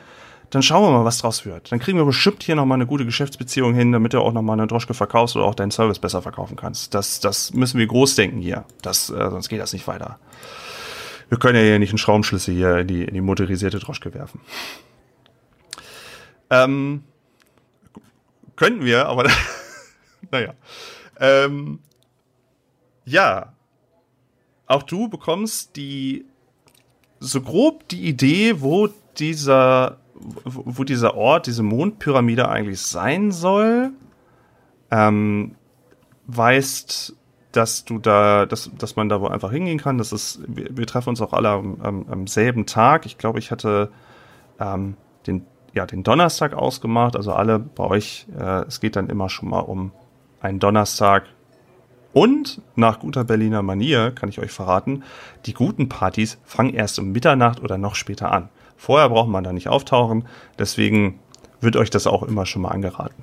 dann 0.50 0.62
schauen 0.62 0.82
wir 0.82 0.98
mal, 0.98 1.04
was 1.04 1.18
draus 1.18 1.44
wird. 1.44 1.70
Dann 1.70 1.78
kriegen 1.78 1.98
wir 1.98 2.04
bestimmt 2.06 2.42
hier 2.42 2.54
nochmal 2.54 2.76
eine 2.76 2.86
gute 2.86 3.04
Geschäftsbeziehung 3.04 3.74
hin, 3.74 3.92
damit 3.92 4.14
du 4.14 4.20
auch 4.20 4.32
nochmal 4.32 4.58
eine 4.58 4.66
Droschke 4.66 4.94
verkaufst 4.94 5.36
oder 5.36 5.44
auch 5.44 5.54
deinen 5.54 5.70
Service 5.70 5.98
besser 5.98 6.22
verkaufen 6.22 6.56
kannst. 6.56 6.94
Das, 6.94 7.20
das 7.20 7.52
müssen 7.52 7.78
wir 7.78 7.86
groß 7.86 8.14
denken 8.14 8.38
hier. 8.38 8.64
Das, 8.80 9.10
äh, 9.10 9.30
sonst 9.30 9.48
geht 9.48 9.60
das 9.60 9.72
nicht 9.72 9.86
weiter. 9.86 10.18
Wir 11.28 11.38
können 11.38 11.56
ja 11.56 11.62
hier 11.62 11.78
nicht 11.78 11.90
einen 11.90 11.98
Schraubenschlüssel 11.98 12.54
hier 12.54 12.78
in 12.78 12.86
die, 12.86 13.04
in 13.04 13.12
die 13.12 13.20
motorisierte 13.20 13.78
Droschke 13.78 14.14
werfen. 14.14 14.40
Ähm, 16.48 17.04
könnten 18.56 18.84
wir, 18.84 19.06
aber 19.06 19.28
naja. 20.30 20.54
Ähm, 21.20 21.80
ja. 23.04 23.52
Auch 24.66 24.82
du 24.82 25.08
bekommst 25.08 25.76
die 25.76 26.24
so 27.20 27.40
grob 27.40 27.88
die 27.88 28.06
Idee, 28.06 28.60
wo 28.60 28.88
dieser 29.18 29.98
wo 30.44 30.84
dieser 30.84 31.14
Ort, 31.16 31.46
diese 31.46 31.62
Mondpyramide 31.62 32.48
eigentlich 32.48 32.80
sein 32.80 33.30
soll, 33.32 33.90
ähm, 34.90 35.54
weißt 36.26 37.14
dass 37.52 37.84
du 37.84 37.98
da, 37.98 38.46
dass, 38.46 38.70
dass 38.76 38.96
man 38.96 39.08
da 39.08 39.20
wo 39.20 39.26
einfach 39.26 39.50
hingehen 39.50 39.78
kann. 39.78 39.98
Das 39.98 40.12
ist, 40.12 40.40
wir, 40.46 40.76
wir 40.76 40.86
treffen 40.86 41.10
uns 41.10 41.20
auch 41.20 41.32
alle 41.32 41.48
am, 41.48 41.80
am, 41.80 42.06
am 42.08 42.26
selben 42.26 42.66
Tag. 42.66 43.06
Ich 43.06 43.18
glaube, 43.18 43.38
ich 43.38 43.50
hatte 43.50 43.90
ähm, 44.60 44.96
den, 45.26 45.46
ja, 45.72 45.86
den 45.86 46.02
Donnerstag 46.02 46.54
ausgemacht. 46.54 47.16
Also 47.16 47.32
alle 47.32 47.58
bei 47.58 47.84
euch, 47.84 48.26
äh, 48.38 48.64
es 48.66 48.80
geht 48.80 48.96
dann 48.96 49.08
immer 49.08 49.28
schon 49.28 49.48
mal 49.48 49.60
um 49.60 49.92
einen 50.40 50.60
Donnerstag. 50.60 51.24
Und 52.12 52.60
nach 52.74 53.00
guter 53.00 53.24
Berliner 53.24 53.62
Manier 53.62 54.10
kann 54.10 54.28
ich 54.28 54.38
euch 54.38 54.50
verraten, 54.50 55.02
die 55.46 55.52
guten 55.52 55.88
Partys 55.88 56.38
fangen 56.44 56.74
erst 56.74 56.98
um 56.98 57.12
Mitternacht 57.12 57.62
oder 57.62 57.78
noch 57.78 57.94
später 57.94 58.32
an. 58.32 58.50
Vorher 58.78 59.10
braucht 59.10 59.28
man 59.28 59.44
da 59.44 59.52
nicht 59.52 59.68
auftauchen. 59.68 60.26
Deswegen 60.58 61.18
wird 61.60 61.76
euch 61.76 61.90
das 61.90 62.06
auch 62.06 62.22
immer 62.22 62.46
schon 62.46 62.62
mal 62.62 62.70
angeraten. 62.70 63.22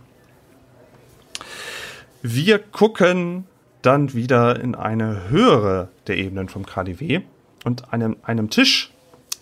Wir 2.21 2.59
gucken 2.59 3.45
dann 3.81 4.13
wieder 4.13 4.59
in 4.59 4.75
eine 4.75 5.29
höhere 5.29 5.89
der 6.07 6.17
Ebenen 6.17 6.49
vom 6.49 6.65
KDW 6.65 7.21
und 7.63 7.85
an 7.85 8.03
einem, 8.03 8.17
einem 8.23 8.49
Tisch 8.49 8.91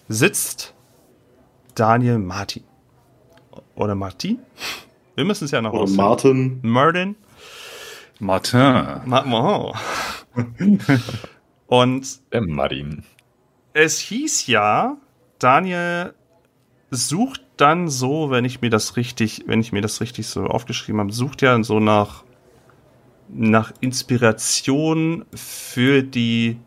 sitzt 0.07 0.73
Daniel 1.75 2.19
Martin. 2.19 2.63
Oder 3.75 3.95
Martin? 3.95 4.39
Wir 5.15 5.25
müssen 5.25 5.45
es 5.45 5.51
ja 5.51 5.61
noch 5.61 5.73
Oder. 5.73 5.89
Martin. 5.91 6.59
Martin. 6.61 7.15
Martin. 8.19 8.59
Ma 9.05 9.23
oh. 9.31 9.73
Und 11.67 12.19
Der 12.31 12.41
Martin. 12.41 13.03
es 13.73 13.97
hieß 13.99 14.47
ja, 14.47 14.97
Daniel 15.43 16.13
sucht 16.89 17.41
dann 17.57 17.87
so, 17.87 18.29
wenn 18.29 18.45
ich 18.45 18.61
mir 18.61 18.69
das 18.69 18.97
richtig, 18.97 19.43
wenn 19.47 19.59
ich 19.61 19.71
mir 19.71 19.81
das 19.81 20.01
richtig 20.01 20.27
so 20.27 20.45
aufgeschrieben 20.45 20.99
habe, 20.99 21.11
sucht 21.11 21.41
ja 21.41 21.61
so 21.63 21.79
nach 21.79 22.23
nach 23.29 23.71
Inspiration 23.79 25.25
für 25.33 26.03
die 26.03 26.59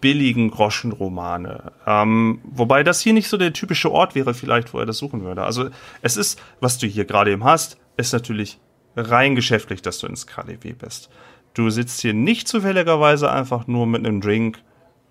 billigen 0.00 0.50
Groschenromane. 0.50 1.72
Ähm, 1.86 2.40
wobei 2.44 2.82
das 2.84 3.00
hier 3.00 3.14
nicht 3.14 3.28
so 3.28 3.36
der 3.36 3.52
typische 3.52 3.90
Ort 3.90 4.14
wäre, 4.14 4.34
vielleicht, 4.34 4.74
wo 4.74 4.78
er 4.78 4.86
das 4.86 4.98
suchen 4.98 5.24
würde. 5.24 5.42
Also 5.44 5.70
es 6.02 6.16
ist, 6.16 6.40
was 6.60 6.78
du 6.78 6.86
hier 6.86 7.04
gerade 7.04 7.32
eben 7.32 7.44
hast, 7.44 7.78
ist 7.96 8.12
natürlich 8.12 8.60
rein 8.96 9.34
geschäftlich, 9.34 9.80
dass 9.80 9.98
du 9.98 10.06
ins 10.06 10.26
KDW 10.26 10.74
bist. 10.74 11.08
Du 11.54 11.70
sitzt 11.70 12.00
hier 12.00 12.14
nicht 12.14 12.48
zufälligerweise 12.48 13.30
einfach 13.30 13.66
nur 13.66 13.86
mit 13.86 14.06
einem 14.06 14.20
Drink 14.20 14.62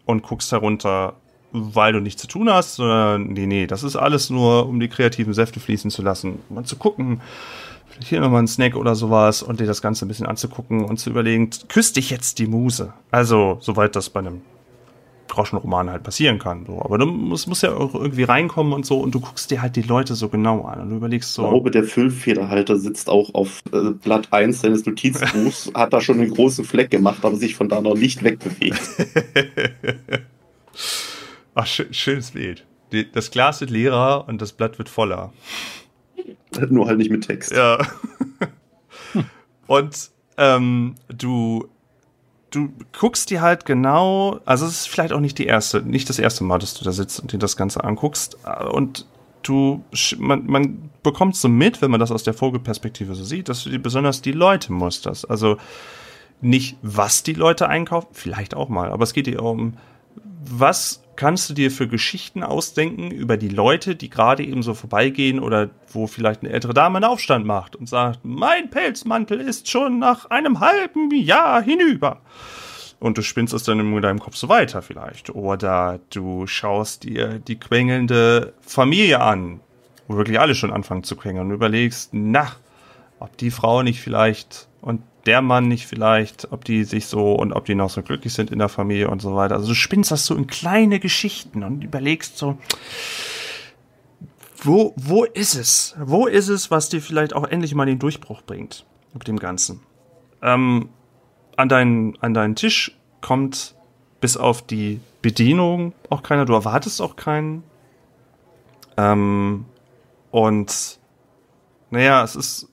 und 0.05 0.23
guckst 0.23 0.51
herunter, 0.51 1.15
weil 1.52 1.93
du 1.93 1.99
nichts 1.99 2.22
zu 2.22 2.28
tun 2.28 2.49
hast, 2.49 2.76
sondern 2.76 3.28
nee, 3.28 3.45
nee, 3.45 3.68
das 3.68 3.84
ist 3.84 3.95
alles 3.95 4.30
nur, 4.30 4.68
um 4.68 4.80
die 4.80 4.88
kreativen 4.88 5.34
Säfte 5.34 5.60
fließen 5.60 5.91
zu 5.91 6.02
lassen, 6.02 6.39
um 6.49 6.56
mal 6.56 6.64
zu 6.64 6.76
gucken, 6.76 7.22
vielleicht 7.89 8.08
hier 8.08 8.22
nochmal 8.22 8.43
ein 8.43 8.47
Snack 8.47 8.76
oder 8.76 8.95
sowas 8.95 9.43
und 9.43 9.60
dir 9.60 9.68
das 9.68 9.82
Ganze 9.82 10.06
ein 10.06 10.08
bisschen 10.08 10.26
anzugucken 10.26 10.86
und 10.86 10.97
zu 10.97 11.10
überlegen, 11.10 11.49
küsst 11.68 11.97
dich 11.97 12.10
jetzt 12.10 12.39
die 12.39 12.47
Muse. 12.47 12.93
Also, 13.12 13.58
soweit 13.60 13.95
das 13.95 14.10
bei 14.10 14.22
einem 14.22 14.41
Groschenroman 15.28 15.89
halt 15.89 16.04
passieren 16.04 16.39
kann. 16.39 16.66
So. 16.66 16.82
Aber 16.82 16.97
du 16.97 17.06
musst, 17.06 17.47
musst 17.47 17.64
ja 17.64 17.74
auch 17.74 17.95
irgendwie 17.95 18.24
reinkommen 18.24 18.74
und 18.74 18.86
so 18.86 18.99
und 18.99 19.16
du 19.16 19.22
guckst 19.22 19.49
dir 19.49 19.62
halt 19.62 19.76
die 19.78 19.82
Leute 19.82 20.14
so 20.14 20.28
genau 20.30 20.64
an 20.64 20.82
und 20.82 20.89
du 20.89 20.97
überlegst 20.97 21.30
Ich 21.30 21.36
so. 21.36 21.49
glaube, 21.49 21.72
der 21.72 21.86
Füllfederhalter 21.86 22.78
sitzt 22.78 23.10
auch 23.10 23.34
auf 23.34 23.62
äh, 23.72 23.91
Blatt 23.91 24.28
1 24.32 24.62
seines 24.62 24.86
Notizbuchs, 24.86 25.72
hat 25.74 25.93
da 25.93 26.02
schon 26.02 26.20
einen 26.20 26.34
großen 26.34 26.66
Fleck 26.66 26.91
gemacht, 26.91 27.20
aber 27.24 27.38
sich 27.38 27.56
von 27.56 27.70
da 27.70 27.82
noch 27.82 27.95
nicht 27.95 28.24
wegbewegt. 28.24 28.82
Ach, 31.56 31.68
schön, 31.68 31.93
schönes 31.93 32.32
Bild. 32.32 32.66
Das 33.14 33.32
Glas 33.32 33.62
wird 33.62 33.70
leerer 33.70 34.28
und 34.28 34.41
das 34.41 34.54
Blatt 34.54 34.78
wird 34.78 34.89
voller. 34.89 35.34
Nur 36.70 36.88
halt 36.88 36.97
nicht 36.97 37.10
mit 37.10 37.26
Text. 37.26 37.52
Ja. 37.52 37.80
Und 39.68 40.12
ähm, 40.38 40.95
du, 41.08 41.70
du 42.49 42.74
guckst 42.97 43.30
dir 43.30 43.41
halt 43.41 43.66
genau, 43.66 44.39
also 44.45 44.66
es 44.66 44.82
ist 44.82 44.89
vielleicht 44.89 45.14
auch 45.14 45.20
nicht 45.20 45.38
die 45.38 45.45
erste, 45.45 45.82
nicht 45.82 46.10
das 46.10 46.20
erste 46.20 46.43
Mal, 46.43 46.60
dass 46.60 46.74
du 46.74 46.84
da 46.84 46.91
sitzt 46.91 47.20
und 47.22 47.32
dir 47.32 47.39
das 47.39 47.56
Ganze 47.56 47.84
anguckst. 47.84 48.38
Und 48.72 49.08
du, 49.43 49.84
man, 50.18 50.45
man 50.45 50.89
bekommt 51.04 51.36
so 51.36 51.47
mit, 51.47 51.82
wenn 51.82 51.91
man 51.91 51.99
das 51.99 52.12
aus 52.12 52.24
der 52.24 52.34
Vogelperspektive 52.34 53.16
so 53.16 53.24
sieht, 53.24 53.49
dass 53.49 53.64
du 53.64 53.70
dir 53.70 53.82
besonders 53.82 54.22
die 54.22 54.34
Leute 54.34 54.74
musterst. 54.74 55.30
Also 55.30 55.58
nicht, 56.41 56.78
was 56.82 57.24
die 57.24 57.34
Leute 57.34 57.70
einkaufen, 57.70 58.10
vielleicht 58.12 58.56
auch 58.56 58.70
mal, 58.70 58.91
aber 58.91 59.04
es 59.04 59.14
geht 59.14 59.28
dir 59.28 59.41
um, 59.43 59.78
was 60.43 61.04
kannst 61.22 61.51
du 61.51 61.53
dir 61.53 61.69
für 61.69 61.88
Geschichten 61.88 62.41
ausdenken 62.41 63.11
über 63.11 63.38
die 63.38 63.47
Leute, 63.47 63.95
die 63.95 64.09
gerade 64.09 64.43
eben 64.43 64.63
so 64.63 64.74
vorbeigehen 64.74 65.39
oder 65.39 65.69
wo 65.93 66.07
vielleicht 66.07 66.41
eine 66.41 66.51
ältere 66.51 66.74
Dame 66.74 66.97
einen 66.97 67.05
Aufstand 67.05 67.45
macht 67.45 67.76
und 67.76 67.88
sagt, 67.88 68.22
mein 68.24 68.72
Pelzmantel 68.72 69.39
ist 69.39 69.69
schon 69.69 69.99
nach 69.99 70.32
einem 70.32 70.61
halben 70.61 71.11
Jahr 71.11 71.61
hinüber. 71.61 72.22
Und 72.99 73.19
du 73.19 73.22
spinnst 73.22 73.53
es 73.53 73.61
dann 73.61 73.80
in 73.80 74.01
deinem 74.01 74.17
Kopf 74.17 74.36
so 74.36 74.49
weiter 74.49 74.82
vielleicht. 74.82 75.30
Oder 75.30 75.99
du 76.09 76.47
schaust 76.47 77.03
dir 77.03 77.38
die 77.38 77.59
quengelnde 77.59 78.53
Familie 78.61 79.22
an, 79.22 79.59
wo 80.07 80.17
wirklich 80.17 80.39
alle 80.39 80.55
schon 80.55 80.74
anfangen 80.74 81.03
zu 81.03 81.15
quengeln 81.15 81.49
und 81.49 81.53
überlegst, 81.53 82.09
na, 82.13 82.51
ob 83.19 83.38
die 83.38 83.51
Frau 83.51 83.84
nicht 83.84 84.01
vielleicht 84.01 84.69
und 84.82 85.03
der 85.26 85.41
Mann 85.41 85.67
nicht 85.67 85.86
vielleicht, 85.86 86.51
ob 86.51 86.65
die 86.65 86.84
sich 86.84 87.05
so 87.05 87.34
und 87.34 87.53
ob 87.53 87.65
die 87.65 87.76
noch 87.76 87.89
so 87.89 88.01
glücklich 88.01 88.34
sind 88.34 88.51
in 88.51 88.59
der 88.59 88.69
Familie 88.69 89.09
und 89.09 89.22
so 89.22 89.36
weiter. 89.36 89.55
Also 89.55 89.67
du 89.67 89.74
spinnst 89.74 90.11
das 90.11 90.26
so 90.26 90.36
in 90.36 90.47
kleine 90.47 90.99
Geschichten 90.99 91.63
und 91.63 91.84
überlegst 91.84 92.38
so, 92.38 92.57
wo, 94.63 94.93
wo 94.95 95.24
ist 95.24 95.55
es? 95.55 95.95
Wo 95.99 96.28
ist 96.28 96.47
es, 96.47 96.72
was 96.72 96.89
dir 96.89 97.01
vielleicht 97.01 97.34
auch 97.34 97.47
endlich 97.47 97.74
mal 97.74 97.86
den 97.86 97.99
Durchbruch 97.99 98.41
bringt 98.41 98.86
mit 99.13 99.28
dem 99.28 99.39
Ganzen? 99.39 99.82
Ähm, 100.41 100.89
an, 101.55 101.69
deinen, 101.69 102.17
an 102.22 102.34
deinen 102.34 102.55
Tisch 102.55 102.95
kommt 103.22 103.76
bis 104.19 104.38
auf 104.38 104.61
die 104.61 104.99
Bedienung 105.22 105.93
auch 106.09 106.24
keiner, 106.24 106.45
du 106.45 106.53
erwartest 106.53 107.01
auch 107.01 107.15
keinen. 107.15 107.63
Ähm, 108.97 109.65
und 110.32 110.99
naja, 111.89 112.24
es 112.24 112.36
ist, 112.36 112.69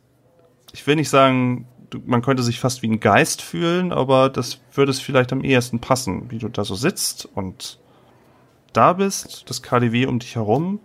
ich 0.72 0.86
will 0.86 0.96
nicht 0.96 1.10
sagen, 1.10 1.66
man 2.06 2.22
könnte 2.22 2.42
sich 2.42 2.60
fast 2.60 2.82
wie 2.82 2.88
ein 2.88 3.00
Geist 3.00 3.42
fühlen, 3.42 3.92
aber 3.92 4.28
das 4.28 4.60
würde 4.74 4.90
es 4.90 5.00
vielleicht 5.00 5.32
am 5.32 5.42
ehesten 5.42 5.80
passen, 5.80 6.30
wie 6.30 6.38
du 6.38 6.48
da 6.48 6.64
so 6.64 6.74
sitzt 6.74 7.28
und 7.34 7.78
da 8.72 8.92
bist, 8.92 9.44
das 9.48 9.62
KDW 9.62 10.06
um 10.06 10.18
dich 10.18 10.36
herum. 10.36 10.80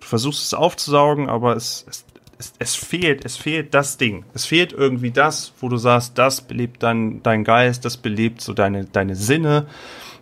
Du 0.00 0.06
versuchst 0.06 0.44
es 0.44 0.54
aufzusaugen, 0.54 1.28
aber 1.28 1.56
es, 1.56 1.84
es, 1.88 2.04
es, 2.38 2.52
es 2.58 2.74
fehlt, 2.74 3.24
es 3.24 3.36
fehlt 3.36 3.74
das 3.74 3.96
Ding. 3.96 4.24
Es 4.34 4.46
fehlt 4.46 4.72
irgendwie 4.72 5.10
das, 5.10 5.52
wo 5.60 5.68
du 5.68 5.76
sagst, 5.76 6.16
das 6.18 6.42
belebt 6.42 6.82
dein, 6.82 7.22
dein 7.22 7.44
Geist, 7.44 7.84
das 7.84 7.96
belebt 7.96 8.40
so 8.40 8.52
deine, 8.52 8.84
deine 8.84 9.16
Sinne, 9.16 9.66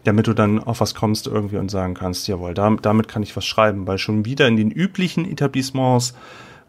damit 0.05 0.27
du 0.27 0.35
dann 0.35 0.63
auf 0.63 0.81
was 0.81 0.95
kommst 0.95 1.27
irgendwie 1.27 1.57
und 1.57 1.71
sagen 1.71 1.95
kannst, 1.95 2.29
jawohl, 2.29 2.55
damit, 2.55 2.87
damit 2.87 3.09
kann 3.09 3.23
ich 3.23 3.37
was 3.37 3.45
schreiben, 3.45 3.87
weil 3.87 3.99
schon 3.99 4.25
wieder 4.25 4.49
in 4.49 4.57
den 4.57 4.71
üblichen 4.71 5.31
Etablissements 5.31 6.15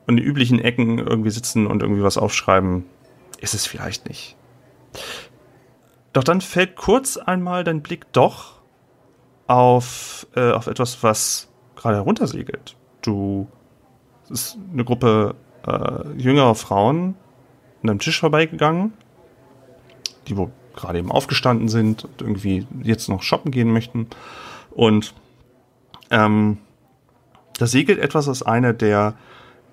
und 0.08 0.18
den 0.18 0.26
üblichen 0.26 0.60
Ecken 0.60 1.00
irgendwie 1.00 1.32
sitzen 1.32 1.68
und 1.68 1.82
irgendwie 1.82 2.04
was 2.04 2.18
aufschreiben, 2.18 2.86
ist 3.40 3.54
es 3.54 3.66
vielleicht 3.66 4.08
nicht. 4.08 4.36
Doch 6.14 6.24
dann 6.24 6.42
fällt 6.42 6.76
kurz 6.76 7.18
einmal 7.18 7.64
dein 7.64 7.82
Blick 7.82 8.12
doch 8.14 8.60
auf, 9.48 10.28
äh, 10.36 10.52
auf 10.52 10.68
etwas, 10.68 11.04
was 11.04 11.50
gerade 11.76 11.98
heruntersegelt. 11.98 12.76
Du, 13.02 13.48
es 14.26 14.32
ist 14.32 14.58
eine 14.72 14.84
Gruppe 14.84 15.36
äh, 15.66 16.12
jüngerer 16.18 16.56
Frauen 16.56 17.16
an 17.84 17.90
einem 17.90 18.00
Tisch 18.00 18.20
vorbeigegangen, 18.20 18.94
die 20.28 20.38
wo 20.38 20.52
gerade 20.76 21.00
eben 21.00 21.12
aufgestanden 21.12 21.68
sind 21.68 22.06
und 22.06 22.22
irgendwie 22.22 22.68
jetzt 22.84 23.10
noch 23.10 23.22
shoppen 23.22 23.52
gehen 23.52 23.72
möchten. 23.72 24.08
Und 24.72 25.14
ähm, 26.10 26.58
da 27.58 27.68
segelt 27.68 28.00
etwas 28.00 28.28
aus 28.28 28.44
einer 28.44 28.74
der, 28.74 29.16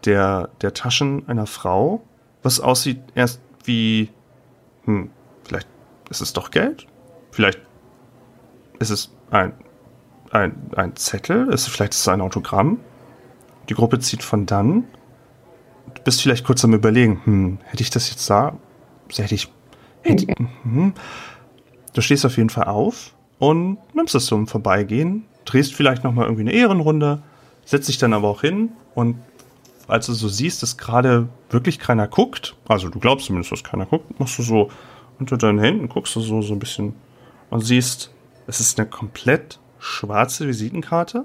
der, 0.04 0.50
der 0.60 0.74
Taschen 0.74 1.28
einer 1.28 1.46
Frau, 1.46 2.02
was 2.42 2.60
aussieht 2.60 3.00
erst 3.14 3.40
wie, 3.66 4.10
hm, 4.84 5.10
vielleicht 5.44 5.68
ist 6.10 6.20
es 6.20 6.32
doch 6.32 6.50
Geld? 6.50 6.86
Vielleicht 7.30 7.60
ist 8.78 8.90
es 8.90 9.12
ein, 9.30 9.52
ein, 10.30 10.54
ein 10.76 10.96
Zettel? 10.96 11.48
Ist, 11.48 11.68
vielleicht 11.68 11.92
ist 11.92 12.00
es 12.00 12.08
ein 12.08 12.20
Autogramm? 12.20 12.80
Die 13.68 13.74
Gruppe 13.74 13.98
zieht 13.98 14.22
von 14.22 14.46
dann. 14.46 14.84
Du 15.94 16.02
bist 16.02 16.22
vielleicht 16.22 16.44
kurz 16.44 16.64
am 16.64 16.74
Überlegen, 16.74 17.20
hm, 17.24 17.58
hätte 17.64 17.82
ich 17.82 17.90
das 17.90 18.10
jetzt 18.10 18.28
da? 18.28 18.56
Hätte 19.14 19.34
ich. 19.34 19.52
Hätte, 20.02 20.26
mhm. 20.64 20.94
Du 21.92 22.00
stehst 22.00 22.26
auf 22.26 22.36
jeden 22.36 22.50
Fall 22.50 22.64
auf 22.64 23.14
und 23.38 23.78
nimmst 23.94 24.14
es 24.14 24.26
so 24.26 24.36
im 24.36 24.46
Vorbeigehen, 24.46 25.24
drehst 25.44 25.74
vielleicht 25.74 26.04
nochmal 26.04 26.26
irgendwie 26.26 26.42
eine 26.42 26.52
Ehrenrunde, 26.52 27.22
setzt 27.64 27.88
dich 27.88 27.98
dann 27.98 28.12
aber 28.12 28.28
auch 28.28 28.42
hin 28.42 28.70
und 28.94 29.16
als 29.88 30.06
du 30.06 30.14
so 30.14 30.28
siehst, 30.28 30.62
dass 30.62 30.76
gerade 30.76 31.28
wirklich 31.50 31.78
keiner 31.78 32.08
guckt, 32.08 32.56
also 32.68 32.88
du 32.88 32.98
glaubst 32.98 33.26
zumindest, 33.26 33.52
dass 33.52 33.64
keiner 33.64 33.86
guckt, 33.86 34.18
machst 34.18 34.38
du 34.38 34.42
so 34.42 34.70
unter 35.18 35.36
deinen 35.36 35.58
Händen, 35.58 35.88
guckst 35.88 36.16
du 36.16 36.20
so, 36.20 36.42
so 36.42 36.52
ein 36.54 36.58
bisschen 36.58 36.94
und 37.50 37.60
siehst, 37.60 38.10
es 38.46 38.60
ist 38.60 38.78
eine 38.78 38.88
komplett 38.88 39.60
schwarze 39.78 40.46
Visitenkarte 40.48 41.24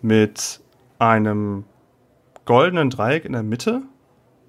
mit 0.00 0.60
einem 0.98 1.64
goldenen 2.44 2.90
Dreieck 2.90 3.24
in 3.24 3.32
der 3.32 3.42
Mitte, 3.42 3.82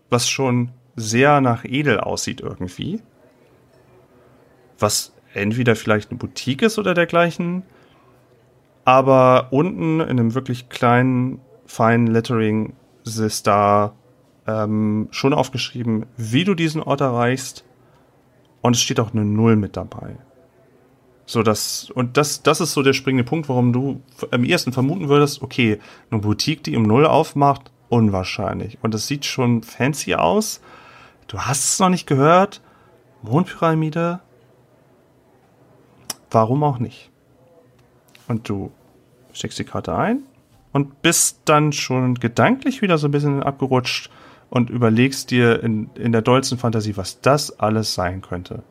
was 0.10 0.30
schon 0.30 0.72
sehr 0.96 1.42
nach 1.42 1.64
edel 1.66 2.00
aussieht 2.00 2.42
irgendwie. 2.42 3.02
was 4.80 5.14
entweder 5.34 5.76
vielleicht 5.76 6.12
eine 6.12 6.20
Boutique 6.20 6.62
ist 6.62 6.78
oder 6.78 6.94
dergleichen. 6.94 7.64
Aber 8.86 9.48
unten 9.52 10.00
in 10.02 10.10
einem 10.10 10.36
wirklich 10.36 10.70
kleinen, 10.70 11.40
feinen 11.66 12.08
Lettering 12.08 12.74
ist 13.06 13.48
da 13.48 13.94
ähm, 14.48 15.08
schon 15.12 15.34
aufgeschrieben, 15.34 16.06
wie 16.18 16.44
du 16.44 16.54
diesen 16.56 16.82
Ort 16.82 17.02
erreichst. 17.02 17.66
Und 18.62 18.76
es 18.76 18.82
steht 18.82 19.00
auch 19.00 19.14
eine 19.14 19.26
Null 19.26 19.56
mit 19.56 19.76
dabei. 19.76 20.18
So, 21.26 21.44
das, 21.44 21.90
und 21.90 22.18
das, 22.18 22.44
das 22.44 22.62
ist 22.62 22.74
so 22.74 22.84
der 22.84 22.94
springende 22.94 23.24
Punkt, 23.24 23.48
warum 23.50 23.74
du 23.74 24.02
am 24.32 24.44
ersten 24.44 24.74
vermuten 24.74 25.10
würdest, 25.10 25.42
okay, 25.42 25.80
eine 26.12 26.22
Boutique, 26.22 26.64
die 26.64 26.76
um 26.76 26.84
Null 26.84 27.06
aufmacht, 27.06 27.72
unwahrscheinlich. 27.90 28.78
Und 28.82 28.94
es 28.94 29.08
sieht 29.08 29.26
schon 29.26 29.64
fancy 29.64 30.16
aus. 30.16 30.62
Du 31.28 31.40
hast 31.40 31.64
es 31.64 31.80
noch 31.80 31.90
nicht 31.90 32.08
gehört. 32.08 32.62
Mondpyramide. 33.22 34.20
Warum 36.30 36.64
auch 36.64 36.80
nicht? 36.80 37.10
Und 38.28 38.50
du 38.50 38.72
steckst 39.32 39.60
die 39.60 39.64
Karte 39.64 39.96
ein 39.96 40.24
und 40.74 41.02
bist 41.02 41.42
dann 41.46 41.72
schon 41.72 42.16
gedanklich 42.16 42.82
wieder 42.82 42.98
so 42.98 43.08
ein 43.08 43.12
bisschen 43.12 43.42
abgerutscht 43.42 44.10
und 44.50 44.70
überlegst 44.70 45.32
dir 45.32 45.64
in, 45.64 45.90
in 45.96 46.12
der 46.12 46.22
dollsten 46.22 46.58
Fantasie, 46.58 46.98
was 46.98 47.22
das 47.22 47.60
alles 47.60 47.94
sein 47.94 48.22
könnte 48.22 48.64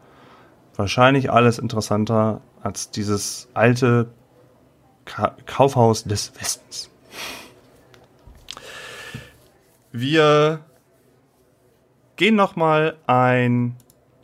wahrscheinlich 0.76 1.30
alles 1.30 1.58
interessanter 1.58 2.40
als 2.62 2.90
dieses 2.90 3.48
alte 3.54 4.08
Ka 5.04 5.36
Kaufhaus 5.46 6.04
des 6.04 6.32
Westens. 6.40 6.90
Wir 9.90 10.60
gehen 12.16 12.36
noch 12.36 12.56
mal 12.56 12.96
ein 13.06 13.76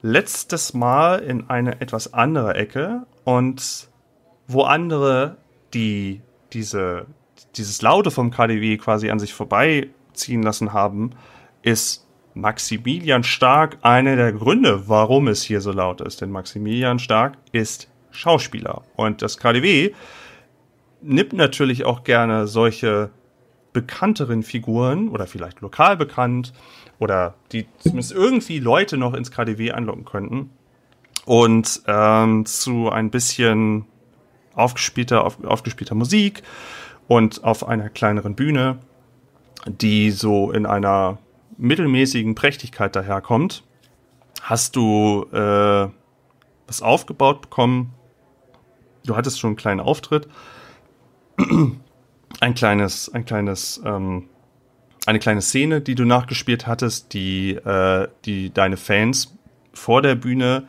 letztes 0.03 0.73
Mal 0.73 1.19
in 1.19 1.51
eine 1.51 1.81
etwas 1.81 2.15
andere 2.15 2.55
Ecke 2.55 3.07
und 3.25 3.89
wo 4.47 4.63
andere 4.63 5.37
die 5.75 6.23
diese 6.53 7.07
dieses 7.59 7.83
Laute 7.83 8.11
vom 8.11 8.31
KDW 8.31 8.77
quasi 8.79 9.11
an 9.11 9.19
sich 9.19 9.35
vorbeiziehen 9.35 10.43
lassen 10.43 10.73
haben, 10.73 11.11
ist 11.63 12.07
Maximilian 12.35 13.25
Stark 13.25 13.79
einer 13.83 14.17
der 14.17 14.33
Gründe, 14.33 14.89
warum 14.89 15.29
es 15.29 15.43
hier 15.43 15.61
so 15.61 15.73
laut 15.73 16.01
ist. 16.01 16.21
Denn 16.21 16.31
Maximilian 16.31 16.99
Stark 16.99 17.37
ist 17.53 17.89
Schauspieler. 18.11 18.83
Und 18.97 19.23
das 19.23 19.39
KDW 19.39 19.93
nimmt 21.03 21.33
natürlich 21.33 21.85
auch 21.85 22.05
gerne 22.05 22.47
solche 22.47 23.11
bekannteren 23.73 24.43
Figuren 24.43 25.09
oder 25.09 25.27
vielleicht 25.27 25.61
lokal 25.61 25.97
bekannt 25.97 26.53
oder 26.99 27.35
die 27.53 27.67
zumindest 27.79 28.13
irgendwie 28.13 28.59
Leute 28.59 28.97
noch 28.97 29.15
ins 29.15 29.31
KDW 29.31 29.73
anlocken 29.73 30.05
könnten 30.05 30.51
und 31.25 31.83
ähm, 31.87 32.47
zu 32.47 32.91
ein 32.91 33.11
bisschen 33.11 33.85
aufgespielter, 34.55 35.25
auf, 35.25 35.45
aufgespielter 35.45 35.95
Musik 35.95 36.43
und 37.09 37.43
auf 37.43 37.67
einer 37.67 37.89
kleineren 37.89 38.37
Bühne, 38.37 38.79
die 39.67 40.13
so 40.13 40.53
in 40.53 40.67
einer 40.67 41.19
mittelmäßigen 41.57 42.35
Prächtigkeit 42.37 42.95
daherkommt, 42.95 43.65
hast 44.43 44.77
du 44.77 45.27
äh, 45.33 45.89
was 46.67 46.83
aufgebaut 46.83 47.41
bekommen. 47.41 47.95
Du 49.05 49.17
hattest 49.17 49.41
schon 49.41 49.49
einen 49.49 49.57
kleinen 49.57 49.81
Auftritt. 49.81 50.29
ein 52.41 52.55
kleines, 52.55 53.13
ein 53.13 53.25
kleines, 53.25 53.81
ähm, 53.85 54.29
eine 55.07 55.19
kleine 55.19 55.41
Szene, 55.41 55.81
die 55.81 55.95
du 55.95 56.05
nachgespielt 56.05 56.67
hattest, 56.67 57.15
die, 57.15 57.55
äh, 57.55 58.09
die 58.27 58.53
deine 58.53 58.77
Fans 58.77 59.35
vor 59.73 60.03
der 60.03 60.15
Bühne, 60.15 60.69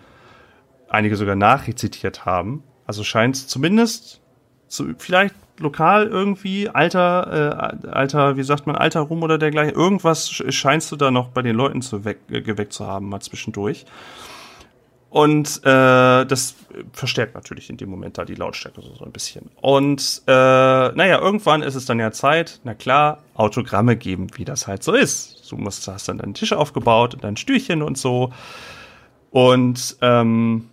einige 0.88 1.18
sogar 1.18 1.36
nachrezitiert 1.36 2.26
haben. 2.26 2.64
Also 2.88 3.04
scheint 3.04 3.36
zumindest 3.36 4.22
zu, 4.68 4.96
vielleicht 4.98 5.36
lokal 5.60 6.08
irgendwie, 6.08 6.70
alter, 6.70 7.82
äh, 7.84 7.88
alter, 7.88 8.38
wie 8.38 8.44
sagt 8.44 8.68
man, 8.68 8.76
alter 8.76 9.02
Ruhm 9.02 9.24
oder 9.24 9.38
dergleichen, 9.38 9.76
irgendwas 9.76 10.30
scheinst 10.30 10.92
du 10.92 10.96
da 10.96 11.12
noch 11.12 11.30
bei 11.30 11.42
den 11.42 11.56
Leuten 11.56 11.82
zu 11.82 12.06
weg, 12.06 12.20
äh, 12.30 12.42
geweckt 12.42 12.74
zu 12.74 12.88
haben, 12.88 13.10
mal 13.10 13.20
zwischendurch. 13.20 13.86
Und 15.10 15.62
äh, 15.64 16.26
das 16.26 16.56
verstärkt 16.94 17.34
natürlich 17.34 17.70
in 17.70 17.78
dem 17.78 17.90
Moment 17.90 18.20
da 18.20 18.26
die 18.26 18.36
Lautstärke 18.36 18.82
so, 18.82 18.94
so 18.94 19.06
ein 19.06 19.12
bisschen. 19.12 19.50
Und 19.60 20.22
äh, 20.28 20.32
naja, 20.32 21.20
irgendwann 21.20 21.64
ist 21.64 21.74
es 21.74 21.86
dann 21.86 22.00
ja 22.00 22.12
Zeit, 22.12 22.60
na 22.64 22.76
klar, 22.76 23.24
Autogramme 23.34 23.96
geben, 23.96 24.28
wie 24.36 24.46
das 24.46 24.68
halt 24.68 24.84
so 24.84 24.94
ist. 24.94 25.50
Du 25.50 25.58
musst, 25.58 25.88
hast 25.88 26.08
dann 26.10 26.20
deinen 26.20 26.36
Tisch 26.36 26.54
aufgebaut 26.54 27.16
und 27.16 27.24
dein 27.24 27.38
Stühlchen 27.38 27.82
und 27.82 27.98
so. 27.98 28.32
Und 29.32 29.98
ähm, 30.02 30.70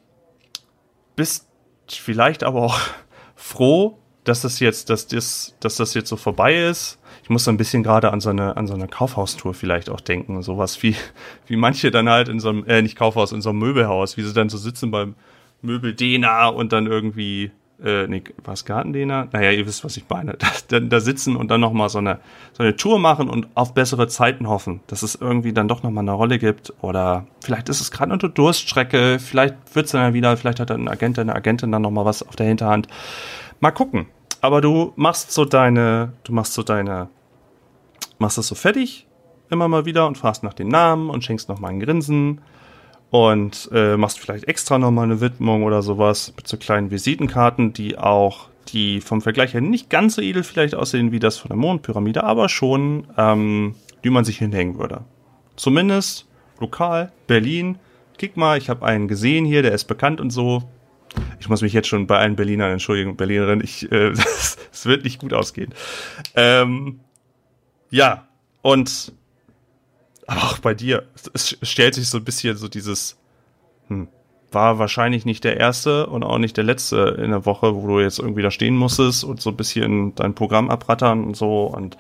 bist 1.14 1.47
vielleicht 1.89 2.45
aber 2.45 2.61
auch 2.62 2.78
froh, 3.37 3.99
dass 4.27 4.41
das 4.41 4.59
jetzt, 4.59 4.91
dass 4.91 5.07
das, 5.07 5.55
dass 5.61 5.77
das 5.77 5.95
jetzt 5.95 6.09
so 6.09 6.16
vorbei 6.16 6.57
ist. 6.57 6.99
Ich 7.22 7.31
muss 7.31 7.45
so 7.45 7.51
ein 7.51 7.57
bisschen 7.57 7.85
gerade 7.85 8.12
an 8.12 8.20
so 8.20 8.31
eine, 8.31 8.57
an 8.57 8.66
so 8.66 8.74
eine 8.74 8.89
Kaufhaustour 8.89 9.55
vielleicht 9.55 9.89
auch 9.89 10.01
denken. 10.01 10.43
Sowas 10.43 10.83
wie, 10.83 10.97
wie 11.47 11.57
manche 11.57 11.91
dann 11.93 12.09
halt 12.09 12.29
in 12.29 12.41
so 12.41 12.49
einem, 12.49 12.66
äh, 12.66 12.83
nicht 12.83 12.97
Kaufhaus, 12.97 13.33
in 13.33 13.41
so 13.41 13.51
einem 13.51 13.61
Möbelhaus, 13.61 14.16
wie 14.16 14.22
sie 14.22 14.33
dann 14.33 14.49
so 14.49 14.59
sitzen 14.59 14.91
beim 14.91 15.14
Möbeldena 15.62 16.49
und 16.49 16.72
dann 16.72 16.89
irgendwie, 16.89 17.53
äh, 17.83 18.09
nee, 18.09 18.24
was 18.43 18.64
Gartendena? 18.64 19.29
Naja, 19.31 19.53
ihr 19.53 19.64
wisst, 19.64 19.85
was 19.85 19.97
ich 19.97 20.05
meine. 20.09 20.37
Da, 20.68 20.81
da 20.81 20.99
sitzen 20.99 21.37
und 21.37 21.49
dann 21.53 21.61
nochmal 21.61 21.89
so 21.91 21.99
eine, 21.99 22.18
so 22.53 22.64
eine 22.64 22.74
Tour 22.74 22.99
machen 22.99 23.31
und 23.31 23.47
auf 23.55 23.72
bessere 23.72 24.09
Zeiten 24.09 24.49
hoffen, 24.49 24.81
dass 24.89 25.05
es 25.05 25.14
irgendwie 25.14 25.53
dann 25.53 25.68
doch 25.68 25.85
nochmal 25.85 26.03
eine 26.03 26.11
Rolle 26.11 26.41
gibt. 26.41 26.72
Oder 26.81 27.29
vielleicht 27.41 27.68
ist 27.68 27.81
es 27.81 27.93
gerade 27.93 28.12
eine 28.12 28.18
Durststrecke, 28.18 29.20
vielleicht 29.20 29.55
wird's 29.74 29.93
dann 29.93 30.12
wieder, 30.12 30.37
vielleicht 30.37 30.59
hat 30.59 30.72
ein 30.72 30.89
Agent, 30.89 31.20
eine 31.20 31.37
Agentin 31.37 31.70
dann 31.70 31.83
nochmal 31.83 32.05
was 32.05 32.24
auf 32.24 32.35
der 32.35 32.47
Hinterhand. 32.47 32.89
Mal 33.61 33.70
gucken 33.70 34.09
aber 34.47 34.61
du 34.61 34.93
machst 34.97 35.33
so 35.33 35.45
deine, 35.45 36.13
du 36.25 36.33
machst 36.33 36.55
so 36.55 36.63
deine, 36.63 37.09
machst 38.19 38.39
das 38.39 38.47
so 38.47 38.55
fertig 38.55 39.07
immer 39.51 39.69
mal 39.69 39.85
wieder 39.85 40.07
und 40.07 40.19
fragst 40.19 40.43
nach 40.43 40.55
dem 40.55 40.69
Namen 40.69 41.11
und 41.11 41.25
schenkst 41.25 41.49
noch 41.49 41.59
mal 41.59 41.69
ein 41.69 41.81
Grinsen 41.81 42.41
und 43.11 43.69
äh, 43.73 43.97
machst 43.97 44.19
vielleicht 44.19 44.45
extra 44.45 44.79
noch 44.79 44.91
mal 44.91 45.05
eine 45.05 45.21
Widmung 45.21 45.63
oder 45.63 45.83
sowas 45.83 46.33
mit 46.37 46.49
so 46.49 46.57
kleinen 46.57 46.91
Visitenkarten, 46.91 47.73
die 47.73 47.99
auch, 47.99 48.49
die 48.69 49.01
vom 49.01 49.21
Vergleich 49.21 49.55
her 49.55 49.61
nicht 49.61 49.91
ganz 49.91 50.17
so 50.17 50.23
edel 50.23 50.43
vielleicht 50.43 50.75
aussehen 50.75 51.13
wie 51.13 51.21
das 51.21 51.39
von 51.39 51.49
der 51.49 51.57
Mondpyramide, 51.57 52.25
aber 52.25 52.49
schon, 52.49 53.07
ähm, 53.17 53.75
die 54.05 54.11
man 54.11 54.25
sich 54.25 54.39
hinhängen 54.39 54.79
würde. 54.79 55.03
Zumindest 55.57 56.27
lokal, 56.61 57.13
Berlin. 57.27 57.79
Kick 58.19 58.37
mal, 58.37 58.59
ich 58.59 58.71
habe 58.71 58.85
einen 58.85 59.09
gesehen 59.09 59.45
hier, 59.45 59.63
der 59.63 59.73
ist 59.73 59.85
bekannt 59.85 60.21
und 60.21 60.31
so. 60.31 60.63
Ich 61.41 61.49
muss 61.49 61.62
mich 61.62 61.73
jetzt 61.73 61.89
schon 61.89 62.07
bei 62.07 62.19
allen 62.19 62.37
Berlinern 62.37 62.73
entschuldigen, 62.73 63.17
Berlinerin, 63.17 63.61
ich, 63.62 63.91
äh, 63.93 64.11
es 64.73 64.85
wird 64.85 65.05
nicht 65.05 65.21
gut 65.21 65.33
ausgehen. 65.33 65.73
Ähm, 66.35 67.01
ja, 67.91 68.27
und 68.62 69.12
aber 70.27 70.43
auch 70.43 70.59
bei 70.59 70.75
dir, 70.75 71.05
es 71.35 71.57
stellt 71.62 71.95
sich 71.95 72.09
so 72.09 72.19
ein 72.19 72.25
bisschen 72.25 72.57
so 72.57 72.69
dieses, 72.69 73.17
hm, 73.89 74.09
war 74.51 74.79
wahrscheinlich 74.79 75.25
nicht 75.25 75.45
der 75.45 75.57
erste 75.59 76.07
und 76.07 76.25
auch 76.25 76.39
nicht 76.39 76.57
der 76.57 76.64
letzte 76.64 77.17
in 77.23 77.31
der 77.31 77.47
Woche, 77.47 77.75
wo 77.75 77.87
du 77.87 78.01
jetzt 78.01 78.19
irgendwie 78.19 78.43
da 78.43 78.51
stehen 78.51 78.77
musstest 78.77 79.25
und 79.25 79.41
so 79.41 79.51
ein 79.51 79.57
bisschen 79.57 80.14
dein 80.14 80.35
Programm 80.35 80.71
abrattern 80.71 81.25
und 81.25 81.37
so 81.37 81.67
und 81.67 81.97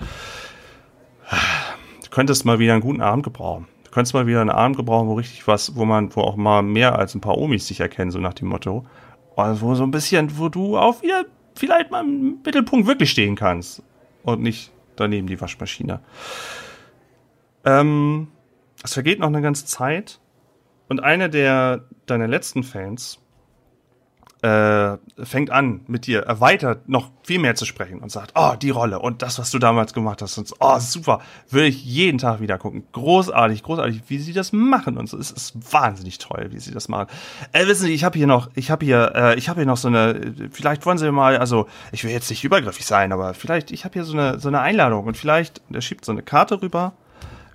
du 2.02 2.10
könntest 2.10 2.44
mal 2.44 2.58
wieder 2.58 2.72
einen 2.72 2.82
guten 2.82 3.00
Abend 3.00 3.24
gebrauchen. 3.24 3.66
Du 3.84 3.90
könntest 3.90 4.14
mal 4.14 4.26
wieder 4.26 4.40
einen 4.40 4.50
Abend 4.50 4.76
gebrauchen, 4.76 5.08
wo 5.08 5.14
richtig 5.14 5.46
was, 5.46 5.76
wo 5.76 5.84
man, 5.84 6.14
wo 6.14 6.22
auch 6.22 6.36
mal 6.36 6.62
mehr 6.62 6.98
als 6.98 7.14
ein 7.14 7.20
paar 7.20 7.38
Omis 7.38 7.66
sich 7.66 7.80
erkennen, 7.80 8.10
so 8.10 8.18
nach 8.18 8.34
dem 8.34 8.48
Motto. 8.48 8.86
Also 9.36 9.60
wo 9.60 9.74
so 9.74 9.82
ein 9.82 9.90
bisschen, 9.90 10.38
wo 10.38 10.48
du 10.48 10.78
auch 10.78 11.02
wieder 11.02 11.26
vielleicht 11.54 11.90
mal 11.90 12.04
im 12.04 12.40
Mittelpunkt 12.44 12.86
wirklich 12.86 13.10
stehen 13.10 13.36
kannst. 13.36 13.82
Und 14.22 14.42
nicht 14.42 14.72
daneben 14.96 15.26
die 15.26 15.40
Waschmaschine. 15.40 16.00
Ähm, 17.64 18.28
es 18.82 18.94
vergeht 18.94 19.20
noch 19.20 19.28
eine 19.28 19.42
ganze 19.42 19.66
Zeit. 19.66 20.20
Und 20.88 21.02
einer 21.02 21.28
der 21.28 21.84
deiner 22.06 22.28
letzten 22.28 22.62
Fans 22.62 23.18
äh, 24.42 24.98
fängt 25.24 25.50
an, 25.50 25.80
mit 25.86 26.06
dir 26.06 26.20
erweitert 26.20 26.88
noch 26.88 27.10
viel 27.22 27.38
mehr 27.38 27.54
zu 27.54 27.64
sprechen 27.64 28.00
und 28.00 28.12
sagt, 28.12 28.32
oh, 28.34 28.52
die 28.60 28.70
Rolle 28.70 28.98
und 28.98 29.22
das, 29.22 29.38
was 29.38 29.50
du 29.50 29.58
damals 29.58 29.94
gemacht 29.94 30.20
hast 30.20 30.36
und 30.36 30.46
so, 30.46 30.56
oh, 30.60 30.78
super, 30.78 31.20
würde 31.48 31.68
ich 31.68 31.84
jeden 31.84 32.18
Tag 32.18 32.40
wieder 32.40 32.58
gucken. 32.58 32.84
Großartig, 32.92 33.62
großartig, 33.62 34.02
wie 34.08 34.18
sie 34.18 34.34
das 34.34 34.52
machen 34.52 34.98
und 34.98 35.08
so. 35.08 35.18
Es 35.18 35.30
ist 35.30 35.72
wahnsinnig 35.72 36.18
toll, 36.18 36.48
wie 36.50 36.58
sie 36.58 36.72
das 36.72 36.88
machen. 36.88 37.08
Äh, 37.52 37.66
wissen 37.66 37.86
Sie, 37.86 37.94
ich 37.94 38.04
habe 38.04 38.18
hier 38.18 38.26
noch, 38.26 38.50
ich 38.54 38.70
habe 38.70 38.84
hier, 38.84 39.12
äh, 39.14 39.38
ich 39.38 39.48
habe 39.48 39.60
hier 39.60 39.66
noch 39.66 39.78
so 39.78 39.88
eine, 39.88 40.34
vielleicht 40.50 40.84
wollen 40.84 40.98
Sie 40.98 41.10
mal, 41.10 41.38
also 41.38 41.66
ich 41.90 42.04
will 42.04 42.10
jetzt 42.10 42.28
nicht 42.28 42.44
übergriffig 42.44 42.84
sein, 42.84 43.12
aber 43.12 43.32
vielleicht, 43.32 43.70
ich 43.70 43.84
habe 43.84 43.94
hier 43.94 44.04
so 44.04 44.12
eine, 44.12 44.38
so 44.38 44.48
eine 44.48 44.60
Einladung 44.60 45.06
und 45.06 45.16
vielleicht, 45.16 45.62
der 45.70 45.80
schiebt 45.80 46.04
so 46.04 46.12
eine 46.12 46.22
Karte 46.22 46.60
rüber. 46.60 46.92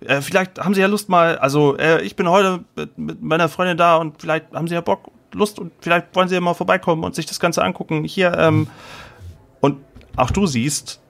Äh, 0.02 0.22
vielleicht 0.22 0.60
haben 0.60 0.74
Sie 0.74 0.82
ja 0.82 0.88
Lust 0.88 1.10
mal, 1.10 1.38
also 1.38 1.78
äh, 1.78 2.02
ich 2.02 2.16
bin 2.16 2.28
heute 2.28 2.66
mit, 2.76 2.98
mit 2.98 3.22
meiner 3.22 3.50
Freundin 3.50 3.78
da 3.78 3.98
und 3.98 4.20
vielleicht 4.20 4.52
haben 4.52 4.68
Sie 4.68 4.74
ja 4.74 4.82
Bock 4.82 5.12
Lust 5.34 5.60
und 5.60 5.72
vielleicht 5.80 6.16
wollen 6.16 6.28
sie 6.28 6.36
ja 6.36 6.42
mal 6.42 6.54
vorbeikommen 6.54 7.04
und 7.04 7.16
sich 7.16 7.26
das 7.26 7.40
Ganze 7.40 7.64
angucken. 7.64 8.04
Hier, 8.04 8.38
ähm, 8.38 8.68
und 9.60 9.78
auch 10.16 10.32
du 10.32 10.46
siehst 10.46 11.02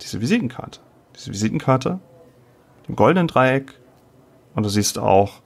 diese 0.00 0.20
Visitenkarte. 0.20 0.80
Diese 1.16 1.30
Visitenkarte, 1.30 2.00
dem 2.88 2.96
goldenen 2.96 3.28
Dreieck, 3.28 3.74
und 4.54 4.64
du 4.64 4.68
siehst 4.68 4.98
auch 4.98 5.40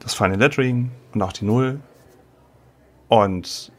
das 0.00 0.14
feine 0.14 0.36
Lettering 0.36 0.90
und 1.12 1.22
auch 1.22 1.32
die 1.32 1.44
Null. 1.44 1.80
Und 3.08 3.72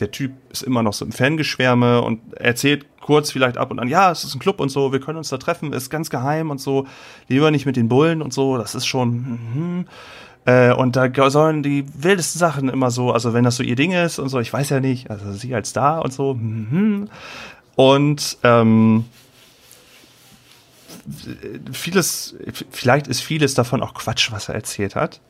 der 0.00 0.10
Typ 0.10 0.32
ist 0.50 0.62
immer 0.62 0.82
noch 0.82 0.92
so 0.92 1.04
im 1.04 1.12
Fangeschwärme 1.12 2.02
und 2.02 2.34
erzählt 2.34 2.86
kurz 3.00 3.30
vielleicht 3.30 3.56
ab 3.56 3.70
und 3.70 3.78
an, 3.78 3.88
ja, 3.88 4.10
es 4.10 4.24
ist 4.24 4.34
ein 4.34 4.40
Club 4.40 4.60
und 4.60 4.68
so, 4.68 4.92
wir 4.92 5.00
können 5.00 5.18
uns 5.18 5.28
da 5.28 5.38
treffen, 5.38 5.72
ist 5.72 5.90
ganz 5.90 6.10
geheim 6.10 6.50
und 6.50 6.60
so, 6.60 6.86
lieber 7.28 7.50
nicht 7.50 7.64
mit 7.64 7.76
den 7.76 7.88
Bullen 7.88 8.20
und 8.20 8.32
so, 8.32 8.58
das 8.58 8.74
ist 8.74 8.86
schon, 8.86 9.10
mhm. 9.54 9.88
Äh, 10.46 10.72
und 10.72 10.94
da 10.94 11.30
sollen 11.30 11.64
die 11.64 11.84
wildesten 11.98 12.38
Sachen 12.38 12.68
immer 12.68 12.92
so, 12.92 13.12
also 13.12 13.34
wenn 13.34 13.44
das 13.44 13.56
so 13.56 13.64
ihr 13.64 13.74
Ding 13.74 13.90
ist 13.90 14.20
und 14.20 14.28
so, 14.28 14.38
ich 14.38 14.52
weiß 14.52 14.70
ja 14.70 14.80
nicht, 14.80 15.10
also 15.10 15.32
sie 15.32 15.54
als 15.54 15.72
da 15.72 15.98
und 15.98 16.12
so, 16.12 16.34
mhm. 16.34 17.08
und 17.74 18.38
ähm, 18.44 19.04
vieles, 21.72 22.36
vielleicht 22.70 23.08
ist 23.08 23.20
vieles 23.20 23.54
davon 23.54 23.82
auch 23.82 23.94
Quatsch, 23.94 24.30
was 24.30 24.48
er 24.48 24.54
erzählt 24.54 24.94
hat. 24.94 25.20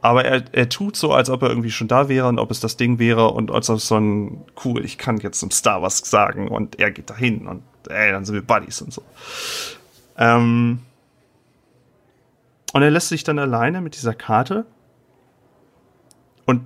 Aber 0.00 0.24
er, 0.24 0.44
er 0.52 0.68
tut 0.68 0.96
so, 0.96 1.12
als 1.12 1.30
ob 1.30 1.42
er 1.42 1.48
irgendwie 1.48 1.72
schon 1.72 1.88
da 1.88 2.08
wäre 2.08 2.28
und 2.28 2.38
ob 2.38 2.50
es 2.50 2.60
das 2.60 2.76
Ding 2.76 2.98
wäre 2.98 3.28
und 3.30 3.50
als 3.50 3.70
ob 3.70 3.78
es 3.78 3.88
so 3.88 3.96
ein 3.96 4.44
cool, 4.64 4.84
ich 4.84 4.98
kann 4.98 5.18
jetzt 5.18 5.40
zum 5.40 5.50
Star 5.50 5.82
was 5.82 5.98
sagen 5.98 6.48
und 6.48 6.78
er 6.80 6.90
geht 6.90 7.10
dahin 7.10 7.46
und 7.46 7.62
ey, 7.88 8.10
dann 8.10 8.24
sind 8.24 8.34
wir 8.34 8.42
Buddies 8.42 8.80
und 8.80 8.92
so. 8.92 9.02
Ähm 10.16 10.80
und 12.72 12.82
er 12.82 12.90
lässt 12.90 13.08
sich 13.08 13.24
dann 13.24 13.38
alleine 13.38 13.80
mit 13.80 13.96
dieser 13.96 14.14
Karte. 14.14 14.66
Und 16.46 16.64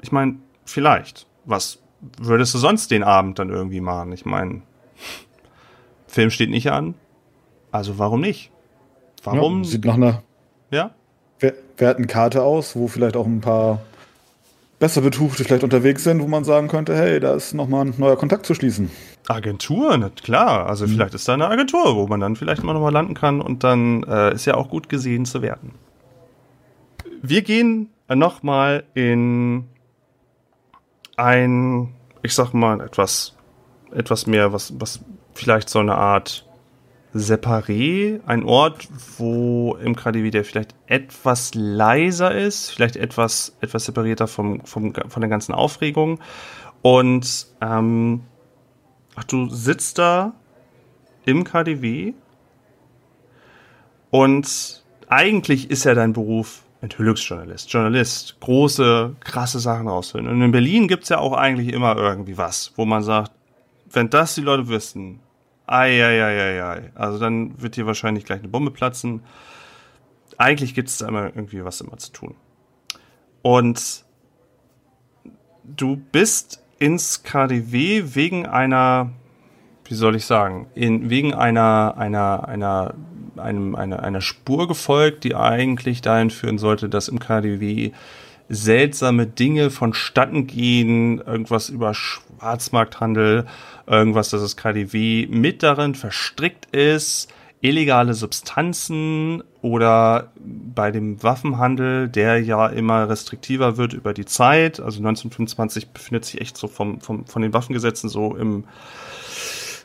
ich 0.00 0.12
meine, 0.12 0.36
vielleicht. 0.64 1.26
Was 1.44 1.78
würdest 2.18 2.54
du 2.54 2.58
sonst 2.58 2.90
den 2.90 3.02
Abend 3.02 3.38
dann 3.38 3.50
irgendwie 3.50 3.80
machen? 3.80 4.12
Ich 4.12 4.24
meine, 4.24 4.62
Film 6.06 6.30
steht 6.30 6.50
nicht 6.50 6.70
an. 6.70 6.94
Also 7.70 7.98
warum 7.98 8.20
nicht? 8.20 8.50
Warum? 9.24 9.62
Ja, 9.62 9.68
sieht 9.68 9.84
nach 9.84 9.94
einer. 9.94 10.22
Ja? 10.70 10.94
werten 11.76 12.06
Karte 12.06 12.42
aus, 12.42 12.76
wo 12.76 12.86
vielleicht 12.86 13.16
auch 13.16 13.26
ein 13.26 13.40
paar 13.40 13.82
besser 14.78 15.00
Betuchte 15.00 15.44
vielleicht 15.44 15.64
unterwegs 15.64 16.04
sind, 16.04 16.22
wo 16.22 16.28
man 16.28 16.44
sagen 16.44 16.68
könnte, 16.68 16.96
hey, 16.96 17.20
da 17.20 17.34
ist 17.34 17.54
nochmal 17.54 17.86
ein 17.86 17.94
neuer 17.98 18.16
Kontakt 18.16 18.46
zu 18.46 18.54
schließen. 18.54 18.90
Agentur, 19.28 20.10
klar. 20.22 20.66
Also 20.66 20.86
mhm. 20.86 20.90
vielleicht 20.90 21.14
ist 21.14 21.28
da 21.28 21.34
eine 21.34 21.48
Agentur, 21.48 21.96
wo 21.96 22.06
man 22.06 22.20
dann 22.20 22.36
vielleicht 22.36 22.62
immer 22.62 22.74
nochmal 22.74 22.92
landen 22.92 23.14
kann 23.14 23.40
und 23.40 23.64
dann 23.64 24.02
äh, 24.04 24.34
ist 24.34 24.46
ja 24.46 24.54
auch 24.54 24.68
gut 24.68 24.88
gesehen 24.88 25.24
zu 25.24 25.42
werden. 25.42 25.72
Wir 27.22 27.42
gehen 27.42 27.90
nochmal 28.08 28.84
in 28.94 29.64
ein, 31.16 31.94
ich 32.22 32.34
sag 32.34 32.52
mal, 32.52 32.80
etwas, 32.80 33.36
etwas 33.94 34.26
mehr, 34.26 34.52
was, 34.52 34.74
was 34.80 35.04
vielleicht 35.34 35.68
so 35.68 35.78
eine 35.78 35.94
Art 35.94 36.46
Separé, 37.14 38.20
ein 38.26 38.44
Ort, 38.44 38.88
wo 39.18 39.76
im 39.76 39.94
KDW 39.94 40.30
der 40.30 40.44
vielleicht 40.44 40.74
etwas 40.86 41.52
leiser 41.54 42.34
ist, 42.34 42.70
vielleicht 42.70 42.96
etwas, 42.96 43.54
etwas 43.60 43.84
separierter 43.84 44.26
vom, 44.26 44.64
vom, 44.64 44.94
von 44.94 45.20
der 45.20 45.28
ganzen 45.28 45.52
Aufregung. 45.52 46.20
Und 46.80 47.46
ähm, 47.60 48.22
ach, 49.14 49.24
du 49.24 49.48
sitzt 49.48 49.98
da 49.98 50.34
im 51.24 51.44
KDW 51.44 52.14
und 54.10 54.84
eigentlich 55.08 55.70
ist 55.70 55.84
ja 55.84 55.94
dein 55.94 56.12
Beruf 56.12 56.64
Enthüllungsjournalist, 56.82 57.72
Journalist, 57.72 58.40
große, 58.40 59.14
krasse 59.20 59.60
Sachen 59.60 59.86
rausfinden. 59.86 60.32
Und 60.32 60.42
in 60.42 60.50
Berlin 60.50 60.88
gibt's 60.88 61.10
ja 61.10 61.18
auch 61.18 61.32
eigentlich 61.32 61.72
immer 61.72 61.96
irgendwie 61.96 62.36
was, 62.36 62.72
wo 62.74 62.84
man 62.84 63.04
sagt, 63.04 63.30
wenn 63.90 64.10
das 64.10 64.34
die 64.34 64.40
Leute 64.40 64.66
wüssten, 64.68 65.20
Eieieiei. 65.66 66.90
Also 66.94 67.18
dann 67.18 67.60
wird 67.62 67.76
hier 67.76 67.86
wahrscheinlich 67.86 68.24
gleich 68.24 68.40
eine 68.40 68.48
Bombe 68.48 68.72
platzen. 68.72 69.22
Eigentlich 70.38 70.74
gibt 70.74 70.88
es 70.88 70.98
da 70.98 71.08
immer 71.08 71.26
irgendwie 71.26 71.64
was 71.64 71.80
immer 71.80 71.96
zu 71.98 72.10
tun. 72.10 72.34
Und 73.42 74.04
du 75.64 75.96
bist 75.96 76.61
ins 76.82 77.22
KDW 77.22 78.02
wegen 78.16 78.44
einer, 78.44 79.10
wie 79.84 79.94
soll 79.94 80.16
ich 80.16 80.26
sagen, 80.26 80.66
in, 80.74 81.10
wegen 81.10 81.32
einer, 81.32 81.94
einer, 81.96 82.48
einer, 82.48 82.94
einem, 83.36 83.76
einer, 83.76 84.02
einer 84.02 84.20
Spur 84.20 84.66
gefolgt, 84.66 85.22
die 85.22 85.36
eigentlich 85.36 86.02
dahin 86.02 86.30
führen 86.30 86.58
sollte, 86.58 86.88
dass 86.88 87.06
im 87.06 87.20
KDW 87.20 87.92
seltsame 88.48 89.28
Dinge 89.28 89.70
vonstatten 89.70 90.48
gehen, 90.48 91.20
irgendwas 91.20 91.68
über 91.68 91.94
Schwarzmarkthandel, 91.94 93.46
irgendwas, 93.86 94.30
dass 94.30 94.42
das 94.42 94.56
KDW 94.56 95.28
mit 95.30 95.62
darin 95.62 95.94
verstrickt 95.94 96.66
ist, 96.74 97.32
illegale 97.62 98.12
Substanzen 98.12 99.42
oder 99.62 100.32
bei 100.36 100.90
dem 100.90 101.22
Waffenhandel, 101.22 102.08
der 102.08 102.42
ja 102.42 102.66
immer 102.66 103.08
restriktiver 103.08 103.76
wird 103.76 103.92
über 103.92 104.12
die 104.12 104.24
Zeit. 104.24 104.80
Also 104.80 104.98
1925 104.98 105.90
befindet 105.90 106.24
sich 106.24 106.40
echt 106.40 106.56
so 106.56 106.66
vom, 106.66 107.00
vom, 107.00 107.24
von 107.24 107.40
den 107.40 107.54
Waffengesetzen 107.54 108.10
so 108.10 108.36
im 108.36 108.64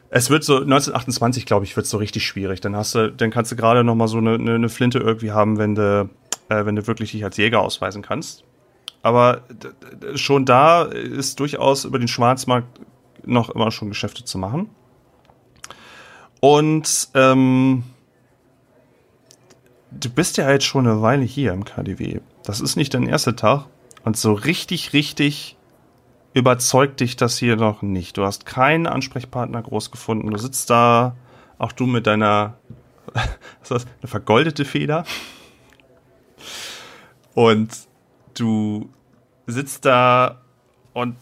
es 0.10 0.30
wird 0.30 0.44
so 0.44 0.56
1928, 0.56 1.46
glaube 1.46 1.66
ich, 1.66 1.76
wird 1.76 1.86
so 1.86 1.98
richtig 1.98 2.26
schwierig. 2.26 2.62
Dann 2.62 2.76
hast 2.76 2.96
du, 2.96 3.12
dann 3.12 3.30
kannst 3.30 3.52
du 3.52 3.58
gerade 3.58 3.84
noch 3.84 3.94
mal 3.94 4.08
so 4.08 4.20
eine, 4.20 4.36
eine, 4.36 4.56
eine 4.56 4.70
Flinte 4.70 5.00
irgendwie 5.00 5.32
haben, 5.32 5.58
wenn 5.58 5.76
du, 5.76 6.10
äh, 6.48 6.66
wenn 6.66 6.78
du 6.78 6.88
wirklich 6.88 7.12
dich 7.12 7.26
als 7.26 7.36
Jäger 7.36 7.60
ausweisen 7.60 8.02
kannst. 8.02 8.46
Aber 9.02 9.42
schon 10.16 10.46
da 10.46 10.84
ist 10.84 11.40
durchaus 11.40 11.84
über 11.84 12.00
den 12.00 12.08
Schwarzmarkt 12.08 12.80
noch 13.26 13.50
immer 13.50 13.70
schon 13.72 13.90
Geschäfte 13.90 14.24
zu 14.24 14.38
machen. 14.38 14.70
Und 16.40 17.10
ähm, 17.14 17.84
du 19.92 20.10
bist 20.10 20.38
ja 20.38 20.50
jetzt 20.52 20.66
schon 20.66 20.88
eine 20.88 21.02
Weile 21.02 21.24
hier 21.24 21.54
im 21.54 21.66
KDW. 21.66 22.20
Das 22.44 22.62
ist 22.62 22.76
nicht 22.76 22.94
dein 22.94 23.08
erster 23.08 23.36
Tag. 23.36 23.66
Und 24.04 24.18
so 24.18 24.34
richtig, 24.34 24.94
richtig 24.94 25.58
überzeugt 26.34 27.00
dich 27.00 27.16
das 27.16 27.38
hier 27.38 27.56
noch 27.56 27.82
nicht. 27.82 28.18
Du 28.18 28.24
hast 28.24 28.46
keinen 28.46 28.88
Ansprechpartner 28.88 29.62
groß 29.62 29.92
gefunden. 29.92 30.30
Du 30.30 30.38
sitzt 30.38 30.70
da, 30.70 31.16
auch 31.58 31.72
du 31.72 31.88
mit 31.88 32.06
deiner, 32.08 32.58
was 33.62 33.84
ist 33.84 33.88
eine 34.02 34.08
vergoldete 34.08 34.64
Feder. 34.64 35.04
Und 37.34 37.70
du 38.36 38.90
sitzt 39.48 39.86
da 39.86 40.42
und 40.94 41.16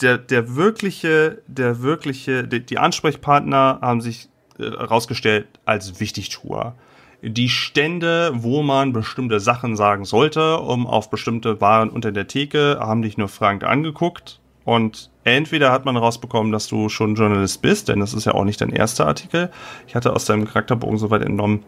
der, 0.00 0.18
der 0.18 0.54
wirkliche, 0.54 1.42
der 1.46 1.82
wirkliche, 1.82 2.44
die, 2.44 2.64
die 2.64 2.78
Ansprechpartner 2.78 3.78
haben 3.80 4.00
sich 4.00 4.28
herausgestellt 4.58 5.46
äh, 5.54 5.58
als 5.66 6.00
Wichtigtuer. 6.00 6.74
Die 7.20 7.48
Stände, 7.48 8.30
wo 8.34 8.62
man 8.62 8.92
bestimmte 8.92 9.40
Sachen 9.40 9.74
sagen 9.74 10.04
sollte, 10.04 10.58
um 10.58 10.86
auf 10.86 11.10
bestimmte 11.10 11.60
Waren 11.60 11.90
unter 11.90 12.12
der 12.12 12.28
Theke, 12.28 12.78
haben 12.80 13.02
dich 13.02 13.18
nur 13.18 13.28
fragend 13.28 13.64
angeguckt. 13.64 14.40
Und 14.64 15.10
entweder 15.24 15.72
hat 15.72 15.84
man 15.84 15.96
rausbekommen, 15.96 16.52
dass 16.52 16.68
du 16.68 16.88
schon 16.90 17.16
Journalist 17.16 17.62
bist, 17.62 17.88
denn 17.88 18.00
das 18.00 18.14
ist 18.14 18.26
ja 18.26 18.34
auch 18.34 18.44
nicht 18.44 18.60
dein 18.60 18.70
erster 18.70 19.06
Artikel. 19.06 19.50
Ich 19.88 19.96
hatte 19.96 20.12
aus 20.12 20.26
deinem 20.26 20.46
Charakterbogen 20.46 20.98
soweit 20.98 21.22
entnommen, 21.22 21.64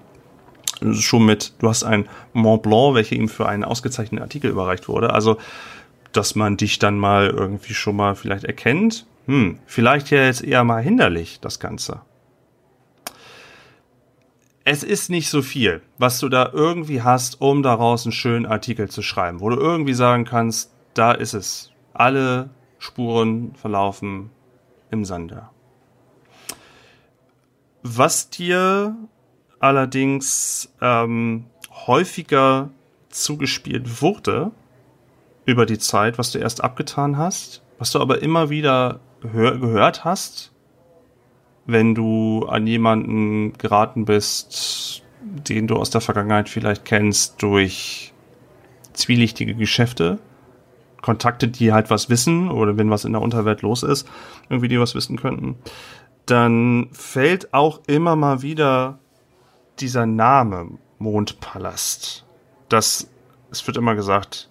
schon 0.92 1.26
mit, 1.26 1.52
du 1.58 1.68
hast 1.68 1.82
ein 1.82 2.08
Mont 2.32 2.62
Blanc, 2.62 2.94
welcher 2.94 3.16
ihm 3.16 3.28
für 3.28 3.48
einen 3.48 3.64
ausgezeichneten 3.64 4.22
Artikel 4.22 4.50
überreicht 4.50 4.88
wurde. 4.88 5.12
Also, 5.12 5.38
dass 6.12 6.34
man 6.34 6.56
dich 6.56 6.78
dann 6.78 6.98
mal 6.98 7.28
irgendwie 7.28 7.74
schon 7.74 7.96
mal 7.96 8.14
vielleicht 8.14 8.44
erkennt. 8.44 9.06
Hm, 9.26 9.58
vielleicht 9.66 10.10
ja 10.10 10.24
jetzt 10.24 10.42
eher 10.42 10.64
mal 10.64 10.82
hinderlich, 10.82 11.40
das 11.40 11.60
Ganze. 11.60 12.00
Es 14.64 14.82
ist 14.82 15.10
nicht 15.10 15.30
so 15.30 15.42
viel, 15.42 15.82
was 15.98 16.18
du 16.20 16.28
da 16.28 16.50
irgendwie 16.52 17.02
hast, 17.02 17.40
um 17.40 17.62
daraus 17.62 18.04
einen 18.04 18.12
schönen 18.12 18.46
Artikel 18.46 18.88
zu 18.88 19.02
schreiben, 19.02 19.40
wo 19.40 19.48
du 19.48 19.56
irgendwie 19.56 19.94
sagen 19.94 20.24
kannst, 20.24 20.72
da 20.94 21.12
ist 21.12 21.34
es. 21.34 21.72
Alle 21.92 22.50
Spuren 22.78 23.54
verlaufen 23.54 24.30
im 24.90 25.04
Sande. 25.04 25.48
Was 27.82 28.30
dir 28.30 28.96
allerdings 29.58 30.72
ähm, 30.80 31.46
häufiger 31.86 32.70
zugespielt 33.08 34.02
wurde 34.02 34.52
über 35.44 35.66
die 35.66 35.78
Zeit, 35.78 36.18
was 36.18 36.32
du 36.32 36.38
erst 36.38 36.62
abgetan 36.62 37.16
hast, 37.16 37.62
was 37.78 37.90
du 37.90 38.00
aber 38.00 38.22
immer 38.22 38.50
wieder 38.50 39.00
gehört 39.22 40.04
hast, 40.04 40.52
wenn 41.66 41.94
du 41.94 42.46
an 42.46 42.66
jemanden 42.66 43.52
geraten 43.54 44.04
bist, 44.04 45.02
den 45.22 45.66
du 45.66 45.76
aus 45.76 45.90
der 45.90 46.00
Vergangenheit 46.00 46.48
vielleicht 46.48 46.84
kennst 46.84 47.42
durch 47.42 48.12
zwielichtige 48.92 49.54
Geschäfte, 49.54 50.18
Kontakte, 51.02 51.48
die 51.48 51.72
halt 51.72 51.90
was 51.90 52.10
wissen 52.10 52.50
oder 52.50 52.76
wenn 52.76 52.90
was 52.90 53.04
in 53.04 53.12
der 53.12 53.22
Unterwelt 53.22 53.62
los 53.62 53.82
ist, 53.82 54.06
irgendwie 54.48 54.68
die 54.68 54.80
was 54.80 54.94
wissen 54.94 55.18
könnten, 55.18 55.56
dann 56.26 56.88
fällt 56.92 57.54
auch 57.54 57.80
immer 57.86 58.16
mal 58.16 58.42
wieder 58.42 58.98
dieser 59.78 60.06
Name 60.06 60.78
Mondpalast, 60.98 62.26
das, 62.68 63.08
es 63.50 63.66
wird 63.66 63.78
immer 63.78 63.94
gesagt, 63.94 64.49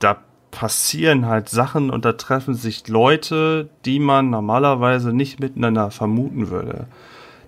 da 0.00 0.18
passieren 0.50 1.26
halt 1.26 1.48
Sachen 1.48 1.90
und 1.90 2.04
da 2.04 2.14
treffen 2.14 2.54
sich 2.54 2.88
Leute, 2.88 3.70
die 3.84 4.00
man 4.00 4.30
normalerweise 4.30 5.12
nicht 5.12 5.40
miteinander 5.40 5.90
vermuten 5.90 6.50
würde. 6.50 6.88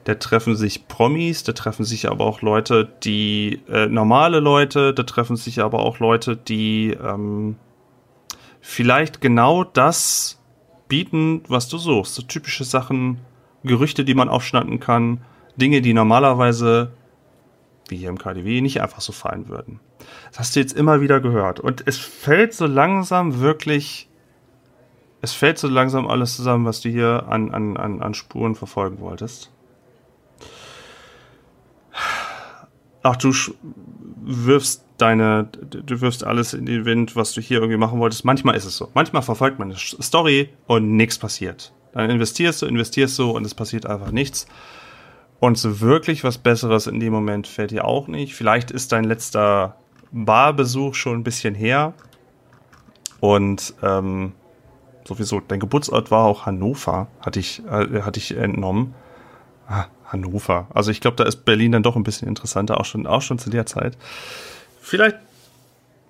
Da 0.05 0.15
treffen 0.15 0.57
sich 0.57 0.89
Promis, 0.89 1.45
da 1.45 1.53
treffen 1.53 1.85
sich 1.85 2.09
aber 2.09 2.25
auch 2.27 2.43
Leute, 2.43 2.89
die 3.03 3.61
äh, 3.69 3.87
normale 3.87 4.41
Leute, 4.41 4.95
da 4.95 5.03
treffen 5.05 5.37
sich 5.37 5.61
aber 5.61 5.81
auch 5.81 5.99
Leute, 5.99 6.37
die 6.37 6.91
ähm, 6.91 7.57
vielleicht 8.61 9.21
genau 9.21 9.65
das 9.65 10.41
bieten, 10.89 11.43
was 11.49 11.69
du 11.69 11.79
suchst. 11.79 12.15
So 12.15 12.23
typische 12.23 12.65
Sachen, 12.65 13.19
Gerüchte, 13.65 14.05
die 14.05 14.15
man 14.15 14.29
aufschnappen 14.29 14.81
kann, 14.81 15.21
Dinge, 15.57 15.83
die 15.83 15.95
normalerweise, 15.95 16.93
wie 17.93 17.97
hier 17.97 18.09
im 18.09 18.19
KDW, 18.19 18.61
nicht 18.61 18.81
einfach 18.81 19.01
so 19.01 19.13
fallen 19.13 19.49
würden. 19.49 19.79
Das 20.31 20.41
hast 20.41 20.57
du 20.57 20.61
jetzt 20.61 20.73
immer 20.73 21.01
wieder 21.01 21.21
gehört. 21.21 21.61
Und 21.61 21.85
es 21.87 21.99
fällt 21.99 22.55
so 22.55 22.67
langsam 22.67 23.39
wirklich, 23.39 24.09
es 25.21 25.33
fällt 25.33 25.59
so 25.59 25.69
langsam 25.69 26.09
alles 26.09 26.35
zusammen, 26.35 26.65
was 26.65 26.81
du 26.81 26.89
hier 26.89 27.27
an, 27.29 27.53
an, 27.53 27.77
an, 27.77 28.03
an 28.03 28.15
Spuren 28.15 28.57
verfolgen 28.57 28.99
wolltest. 28.99 29.53
Ach, 33.05 33.17
du 33.17 33.33
wirfst 34.23 34.85
deine, 34.97 35.49
du 35.53 36.01
wirfst 36.01 36.25
alles 36.25 36.55
in 36.55 36.67
den 36.67 36.85
Wind, 36.85 37.17
was 37.17 37.33
du 37.33 37.41
hier 37.41 37.59
irgendwie 37.59 37.77
machen 37.77 37.99
wolltest. 37.99 38.25
Manchmal 38.25 38.57
ist 38.57 38.65
es 38.65 38.77
so. 38.77 38.89
Manchmal 38.95 39.23
verfolgt 39.23 39.59
man 39.59 39.71
eine 39.71 39.79
Story 39.79 40.49
und 40.67 40.97
nichts 40.97 41.19
passiert. 41.19 41.73
Dann 41.93 42.09
investierst 42.09 42.63
du, 42.63 42.67
investierst 42.67 43.19
du 43.19 43.31
und 43.31 43.45
es 43.45 43.55
passiert 43.55 43.87
einfach 43.87 44.13
nichts. 44.13 44.47
Und 45.43 45.59
so 45.59 45.81
wirklich 45.81 46.23
was 46.23 46.39
Besseres 46.39 46.87
in 46.87 47.01
dem 47.01 47.13
Moment 47.13 47.49
fällt 47.49 47.73
dir 47.73 47.85
auch 47.85 48.07
nicht. 48.07 48.37
Vielleicht 48.37 48.71
ist 48.71 48.93
dein 48.93 49.03
letzter 49.03 49.75
Barbesuch 50.13 50.95
schon 50.95 51.19
ein 51.19 51.25
bisschen 51.25 51.57
her. 51.57 51.95
Und 53.19 53.75
ähm, 53.83 54.35
sowieso, 55.05 55.41
dein 55.41 55.59
Geburtsort 55.59 56.13
war 56.13 56.27
auch 56.27 56.47
Hannover, 56.47 57.09
hatte 57.21 57.41
ich, 57.41 57.61
äh, 57.67 58.03
hatte 58.03 58.21
ich 58.21 58.37
entnommen. 58.37 58.95
Ah, 59.67 59.87
Hannover. 60.07 60.69
Also 60.73 60.93
ich 60.93 61.01
glaube, 61.01 61.17
da 61.17 61.25
ist 61.25 61.45
Berlin 61.45 61.73
dann 61.73 61.83
doch 61.83 61.97
ein 61.97 62.05
bisschen 62.05 62.29
interessanter, 62.29 62.79
auch 62.79 62.85
schon, 62.85 63.09
auch 63.09 63.23
schon 63.23 63.41
zu 63.41 63.51
der 63.51 63.67
Zeit. 63.67 63.99
Vielleicht, 64.81 65.17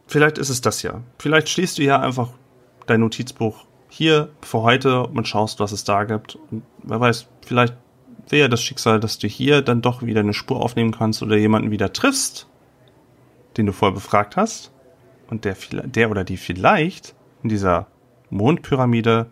vielleicht 0.09 0.37
ist 0.37 0.51
es 0.51 0.61
das 0.61 0.83
ja. 0.83 1.01
Vielleicht 1.19 1.49
schließt 1.49 1.79
du 1.79 1.83
ja 1.83 1.99
einfach 2.01 2.29
dein 2.87 3.01
Notizbuch 3.01 3.65
hier 3.89 4.29
für 4.43 4.61
heute 4.61 5.07
und 5.07 5.27
schaust, 5.27 5.59
was 5.59 5.73
es 5.73 5.85
da 5.85 6.05
gibt. 6.05 6.37
Und 6.51 6.65
wer 6.83 7.01
weiß, 7.01 7.29
vielleicht 7.47 7.75
wäre 8.29 8.49
das 8.49 8.63
Schicksal, 8.63 9.01
dass 9.01 9.19
du 9.19 9.27
hier 9.29 9.63
dann 9.63 9.83
doch 9.83 10.03
wieder 10.03 10.21
eine 10.21 10.35
Spur 10.35 10.61
aufnehmen 10.61 10.93
kannst 10.93 11.23
oder 11.23 11.37
jemanden 11.37 11.71
wieder 11.71 11.93
triffst, 11.93 12.49
den 13.57 13.67
du 13.67 13.73
vorher 13.73 13.95
befragt 13.95 14.37
hast 14.37 14.73
und 15.29 15.45
der, 15.45 15.57
der 15.85 16.11
oder 16.11 16.25
die 16.25 16.37
vielleicht 16.37 17.15
in 17.43 17.49
dieser 17.49 17.87
Mondpyramide 18.31 19.27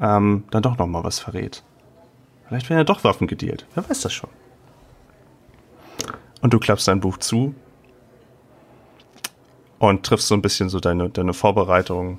ähm, 0.00 0.44
dann 0.50 0.62
doch 0.62 0.76
nochmal 0.76 1.04
was 1.04 1.18
verrät. 1.18 1.62
Vielleicht 2.46 2.68
werden 2.68 2.78
ja 2.78 2.84
doch 2.84 3.04
Waffen 3.04 3.26
gedealt. 3.26 3.66
Wer 3.74 3.88
weiß 3.88 4.02
das 4.02 4.12
schon. 4.12 4.30
Und 6.42 6.52
du 6.52 6.58
klappst 6.58 6.88
dein 6.88 7.00
Buch 7.00 7.18
zu 7.18 7.54
und 9.78 10.04
triffst 10.04 10.28
so 10.28 10.34
ein 10.34 10.42
bisschen 10.42 10.68
so 10.68 10.80
deine, 10.80 11.08
deine 11.08 11.32
Vorbereitungen, 11.32 12.18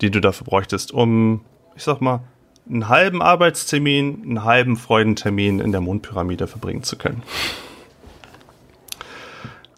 die 0.00 0.10
du 0.10 0.20
dafür 0.20 0.46
bräuchtest, 0.46 0.92
um, 0.92 1.44
ich 1.76 1.82
sag 1.82 2.00
mal, 2.00 2.20
einen 2.68 2.88
halben 2.88 3.22
Arbeitstermin, 3.22 4.22
einen 4.22 4.44
halben 4.44 4.76
Freudentermin 4.76 5.60
in 5.60 5.72
der 5.72 5.80
Mondpyramide 5.80 6.46
verbringen 6.46 6.82
zu 6.82 6.96
können. 6.96 7.22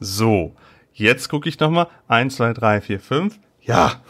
So, 0.00 0.54
jetzt 0.92 1.28
gucke 1.28 1.48
ich 1.48 1.58
nochmal. 1.60 1.88
1, 2.08 2.36
2, 2.36 2.52
3, 2.52 2.80
4, 2.80 3.00
5. 3.00 3.38
Ja, 3.62 4.02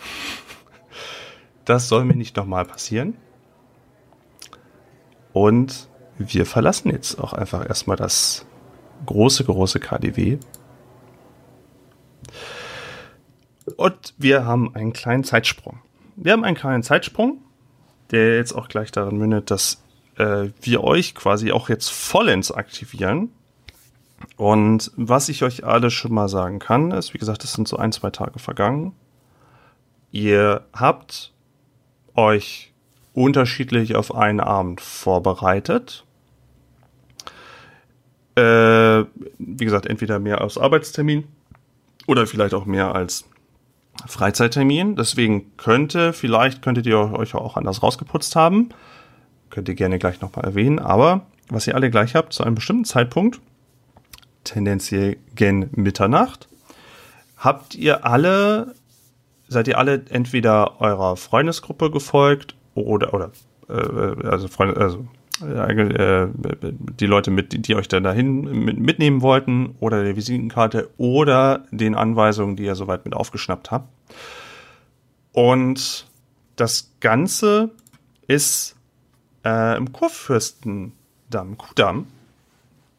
das 1.64 1.88
soll 1.88 2.04
mir 2.04 2.16
nicht 2.16 2.36
nochmal 2.36 2.64
passieren. 2.64 3.16
Und 5.32 5.88
wir 6.18 6.46
verlassen 6.46 6.90
jetzt 6.90 7.18
auch 7.18 7.32
einfach 7.32 7.68
erstmal 7.68 7.96
das 7.96 8.46
große, 9.06 9.44
große 9.44 9.80
KDW. 9.80 10.38
Und 13.76 14.14
wir 14.18 14.44
haben 14.44 14.74
einen 14.74 14.92
kleinen 14.92 15.24
Zeitsprung. 15.24 15.80
Wir 16.16 16.32
haben 16.32 16.44
einen 16.44 16.56
kleinen 16.56 16.82
Zeitsprung 16.82 17.38
der 18.10 18.36
jetzt 18.36 18.52
auch 18.52 18.68
gleich 18.68 18.90
darin 18.92 19.16
mündet, 19.16 19.50
dass 19.50 19.82
äh, 20.16 20.48
wir 20.60 20.84
euch 20.84 21.14
quasi 21.14 21.52
auch 21.52 21.68
jetzt 21.68 21.90
vollends 21.90 22.52
aktivieren. 22.52 23.30
Und 24.36 24.90
was 24.96 25.28
ich 25.28 25.42
euch 25.42 25.64
alle 25.64 25.90
schon 25.90 26.12
mal 26.12 26.28
sagen 26.28 26.58
kann, 26.58 26.90
ist, 26.90 27.14
wie 27.14 27.18
gesagt, 27.18 27.44
es 27.44 27.52
sind 27.52 27.68
so 27.68 27.76
ein, 27.76 27.92
zwei 27.92 28.10
Tage 28.10 28.38
vergangen. 28.38 28.92
Ihr 30.10 30.64
habt 30.72 31.32
euch 32.14 32.72
unterschiedlich 33.12 33.96
auf 33.96 34.14
einen 34.14 34.40
Abend 34.40 34.80
vorbereitet. 34.80 36.04
Äh, 38.36 39.04
wie 39.38 39.64
gesagt, 39.64 39.86
entweder 39.86 40.18
mehr 40.18 40.40
als 40.40 40.58
Arbeitstermin 40.58 41.24
oder 42.06 42.26
vielleicht 42.26 42.54
auch 42.54 42.64
mehr 42.66 42.94
als 42.94 43.24
Freizeittermin. 44.06 44.96
Deswegen 44.96 45.56
könnte, 45.56 46.12
vielleicht 46.12 46.62
könntet 46.62 46.86
ihr 46.86 46.98
euch 46.98 47.34
auch 47.34 47.56
anders 47.56 47.82
rausgeputzt 47.82 48.36
haben. 48.36 48.70
Könnt 49.50 49.68
ihr 49.68 49.74
gerne 49.74 49.98
gleich 49.98 50.20
nochmal 50.20 50.44
erwähnen. 50.44 50.78
Aber 50.78 51.26
was 51.48 51.66
ihr 51.66 51.74
alle 51.74 51.90
gleich 51.90 52.14
habt, 52.14 52.32
zu 52.32 52.44
einem 52.44 52.54
bestimmten 52.54 52.84
Zeitpunkt, 52.84 53.40
tendenziell 54.44 55.16
gen 55.34 55.70
Mitternacht, 55.72 56.48
habt 57.36 57.74
ihr 57.74 58.06
alle, 58.06 58.74
seid 59.48 59.68
ihr 59.68 59.78
alle 59.78 60.04
entweder 60.10 60.80
eurer 60.80 61.16
Freundesgruppe 61.16 61.90
gefolgt 61.90 62.54
oder, 62.74 63.14
oder, 63.14 63.30
äh, 63.68 64.26
also 64.26 64.48
Freunde, 64.48 64.80
also 64.80 65.06
äh, 65.42 66.28
die 67.00 67.06
Leute, 67.06 67.30
mit, 67.30 67.66
die 67.66 67.74
euch 67.74 67.88
dann 67.88 68.04
dahin 68.04 68.42
mitnehmen 68.80 69.20
wollten 69.20 69.74
oder 69.80 70.04
der 70.04 70.16
Visitenkarte 70.16 70.90
oder 70.96 71.64
den 71.70 71.94
Anweisungen, 71.94 72.56
die 72.56 72.64
ihr 72.64 72.76
soweit 72.76 73.04
mit 73.04 73.14
aufgeschnappt 73.14 73.70
habt. 73.70 73.88
Und 75.34 76.06
das 76.54 76.92
Ganze 77.00 77.70
ist 78.28 78.76
äh, 79.44 79.76
im 79.76 79.92
Kurfürstendamm, 79.92 81.58
Kudamm. 81.58 82.06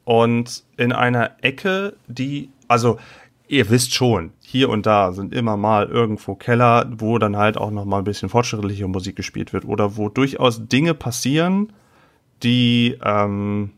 Und 0.04 0.64
in 0.78 0.92
einer 0.92 1.32
Ecke, 1.42 1.96
die, 2.08 2.50
also 2.68 3.00
ihr 3.48 3.70
wisst 3.70 3.94
schon, 3.94 4.34
hier 4.42 4.70
und 4.70 4.86
da 4.86 5.14
sind 5.14 5.34
immer 5.34 5.56
mal 5.56 5.88
irgendwo 5.88 6.36
Keller, 6.36 6.92
wo 6.98 7.18
dann 7.18 7.38
halt 7.38 7.58
auch 7.58 7.72
noch 7.72 7.86
mal 7.86 8.00
ein 8.00 8.04
bisschen 8.04 8.28
fortschrittliche 8.28 8.88
Musik 8.88 9.16
gespielt 9.16 9.54
wird 9.54 9.64
oder 9.64 9.96
wo 9.96 10.10
durchaus 10.10 10.68
Dinge 10.68 10.94
passieren, 10.94 11.72
die, 12.44 13.00
ähm, 13.02 13.72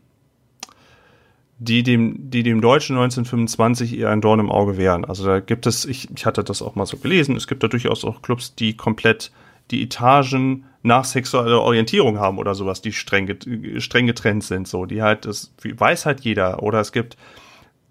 die, 1.59 1.83
dem, 1.83 2.29
die 2.29 2.43
dem 2.43 2.61
Deutschen 2.61 2.97
1925 2.97 3.97
eher 3.97 4.09
ein 4.09 4.21
Dorn 4.21 4.39
im 4.39 4.51
Auge 4.51 4.77
wären. 4.77 5.05
Also 5.05 5.25
da 5.25 5.39
gibt 5.39 5.65
es, 5.65 5.85
ich, 5.85 6.09
ich 6.15 6.25
hatte 6.25 6.43
das 6.43 6.61
auch 6.61 6.75
mal 6.75 6.85
so 6.85 6.97
gelesen, 6.97 7.35
es 7.35 7.47
gibt 7.47 7.63
da 7.63 7.67
durchaus 7.67 8.05
auch 8.05 8.21
Clubs, 8.21 8.55
die 8.55 8.75
komplett 8.75 9.31
die 9.71 9.83
Etagen 9.83 10.65
nach 10.83 11.03
sexueller 11.03 11.61
Orientierung 11.61 12.19
haben 12.19 12.37
oder 12.37 12.55
sowas, 12.55 12.81
die 12.81 12.93
streng, 12.93 13.37
streng 13.79 14.07
getrennt 14.07 14.43
sind, 14.43 14.67
so, 14.67 14.85
die 14.85 15.01
halt, 15.01 15.25
das 15.25 15.53
weiß 15.63 16.05
halt 16.05 16.21
jeder. 16.21 16.63
Oder 16.63 16.79
es 16.79 16.91
gibt 16.91 17.17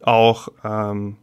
auch 0.01 0.49
ähm, 0.65 1.17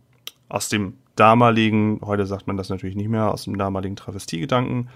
aus 0.50 0.70
dem 0.70 0.98
damaligen, 1.16 2.00
heute 2.04 2.26
sagt 2.26 2.48
man 2.48 2.58
das 2.58 2.70
natürlich 2.70 2.96
nicht 2.96 3.10
mehr, 3.10 3.32
aus 3.32 3.46
dem 3.46 3.58
damaligen 3.58 3.96
Travestiegedanken, 3.96 4.90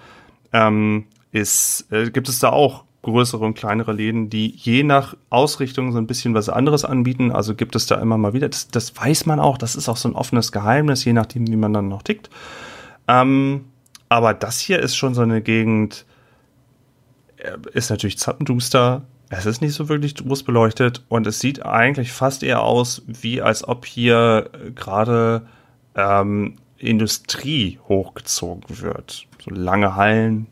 ähm, 0.54 1.06
ist, 1.32 1.92
äh, 1.92 2.12
gibt 2.12 2.30
es 2.30 2.40
da 2.40 2.50
auch 2.50 2.84
größere 3.08 3.46
und 3.46 3.54
kleinere 3.54 3.94
Läden, 3.94 4.30
die 4.30 4.54
je 4.54 4.84
nach 4.84 5.16
Ausrichtung 5.30 5.94
so 5.94 5.98
ein 5.98 6.08
bisschen 6.08 6.34
was 6.34 6.50
anderes 6.50 6.84
anbieten. 6.84 7.32
Also 7.32 7.56
gibt 7.56 7.76
es 7.78 7.86
da 7.86 7.96
immer 7.96 8.18
mal 8.18 8.34
wieder. 8.34 8.50
Das, 8.50 8.68
das 8.68 8.96
weiß 8.98 9.26
man 9.26 9.40
auch. 9.40 9.58
Das 9.58 9.78
ist 9.78 9.88
auch 9.88 9.96
so 9.96 10.10
ein 10.10 10.16
offenes 10.16 10.52
Geheimnis, 10.52 11.06
je 11.06 11.14
nachdem, 11.14 11.48
wie 11.48 11.56
man 11.56 11.74
dann 11.74 11.88
noch 11.88 12.04
tickt. 12.04 12.30
Ähm, 13.08 13.64
aber 14.10 14.34
das 14.34 14.60
hier 14.60 14.80
ist 14.80 14.98
schon 14.98 15.14
so 15.14 15.22
eine 15.22 15.42
Gegend, 15.42 16.06
äh, 17.38 17.58
ist 17.72 17.90
natürlich 17.90 18.20
zappenduster. 18.20 19.04
Es 19.30 19.46
ist 19.46 19.62
nicht 19.62 19.74
so 19.74 19.88
wirklich 19.88 20.16
groß 20.16 20.44
beleuchtet 20.44 21.06
und 21.08 21.28
es 21.28 21.40
sieht 21.40 21.66
eigentlich 21.66 22.12
fast 22.12 22.44
eher 22.44 22.62
aus, 22.62 23.04
wie 23.08 23.42
als 23.42 23.66
ob 23.66 23.86
hier 23.86 24.50
gerade 24.76 25.48
ähm, 25.96 26.56
Industrie 26.78 27.80
hochgezogen 27.88 28.82
wird. 28.82 29.28
So 29.44 29.52
lange 29.52 29.96
Hallen, 29.96 30.48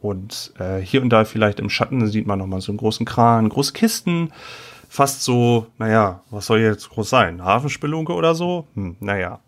und 0.00 0.52
äh, 0.58 0.78
hier 0.78 1.02
und 1.02 1.10
da 1.10 1.24
vielleicht 1.24 1.60
im 1.60 1.70
Schatten 1.70 2.06
sieht 2.06 2.26
man 2.26 2.38
nochmal 2.38 2.60
so 2.60 2.72
einen 2.72 2.78
großen 2.78 3.04
Kran, 3.06 3.48
große 3.48 3.72
Kisten. 3.72 4.32
Fast 4.88 5.22
so, 5.22 5.66
naja, 5.76 6.22
was 6.30 6.46
soll 6.46 6.60
jetzt 6.60 6.88
groß 6.90 7.10
sein? 7.10 7.44
Hafenspelunke 7.44 8.14
oder 8.14 8.34
so? 8.34 8.66
Hm, 8.74 8.96
naja. 9.00 9.40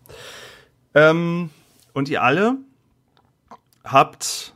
Ähm, 0.93 1.49
und 1.93 2.09
ihr 2.09 2.21
alle 2.21 2.57
habt 3.83 4.53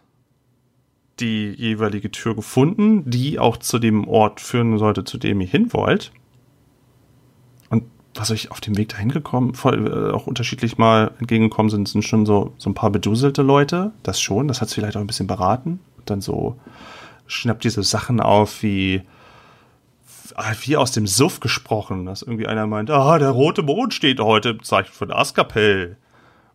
die 1.20 1.52
jeweilige 1.52 2.12
Tür 2.12 2.36
gefunden, 2.36 3.10
die 3.10 3.40
auch 3.40 3.58
zu 3.58 3.80
dem 3.80 4.08
Ort 4.08 4.42
führen 4.42 4.78
sollte, 4.78 5.06
zu 5.06 5.18
dem 5.18 5.42
ihr 5.42 5.48
hin 5.48 5.74
wollt. 5.74 6.12
Was 8.16 8.32
euch 8.32 8.50
auf 8.50 8.62
dem 8.62 8.78
Weg 8.78 8.90
dahin 8.90 9.12
gekommen, 9.12 9.54
voll, 9.56 9.88
äh, 9.88 10.14
auch 10.14 10.26
unterschiedlich 10.26 10.78
mal 10.78 11.12
entgegengekommen 11.20 11.70
sind, 11.70 11.88
sind 11.88 12.04
schon 12.04 12.26
so, 12.26 12.54
so 12.58 12.70
ein 12.70 12.74
paar 12.74 12.90
beduselte 12.90 13.42
Leute. 13.42 13.92
Das 14.04 14.22
schon, 14.22 14.48
das 14.48 14.62
hat 14.62 14.70
es 14.70 14.74
vielleicht 14.74 14.96
auch 14.96 15.02
ein 15.02 15.08
bisschen 15.08 15.28
beraten. 15.28 15.80
Und 15.98 16.10
dann 16.10 16.22
so 16.22 16.58
schnappt 17.28 17.64
diese 17.64 17.84
Sachen 17.84 18.22
auf 18.22 18.64
wie, 18.64 19.02
ah, 20.36 20.54
wie 20.62 20.78
aus 20.78 20.92
dem 20.92 21.08
Suff 21.08 21.42
gesprochen, 21.42 22.06
dass 22.06 22.22
irgendwie 22.22 22.48
einer 22.48 22.68
meint, 22.68 22.90
ah, 22.90 23.20
der 23.20 23.32
rote 23.32 23.64
Mond 23.64 23.94
steht 23.94 24.20
heute 24.20 24.50
im 24.50 24.64
Zeichen 24.64 24.94
von 24.94 25.12
Askapell. 25.12 25.98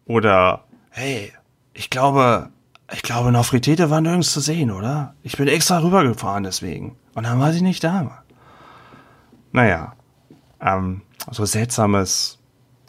Oder, 0.06 0.64
hey, 0.90 1.32
ich 1.74 1.90
glaube, 1.90 2.48
ich 2.92 3.02
glaube, 3.02 3.30
Nofretete 3.30 3.90
war 3.90 4.00
nirgends 4.00 4.32
zu 4.32 4.40
sehen, 4.40 4.70
oder? 4.70 5.14
Ich 5.22 5.36
bin 5.36 5.46
extra 5.46 5.78
rübergefahren 5.78 6.44
deswegen. 6.44 6.96
Und 7.14 7.24
dann 7.24 7.38
war 7.38 7.52
sie 7.52 7.62
nicht 7.62 7.84
da. 7.84 8.22
Naja, 9.52 9.92
ähm, 10.60 11.02
so 11.30 11.44
seltsames 11.44 12.38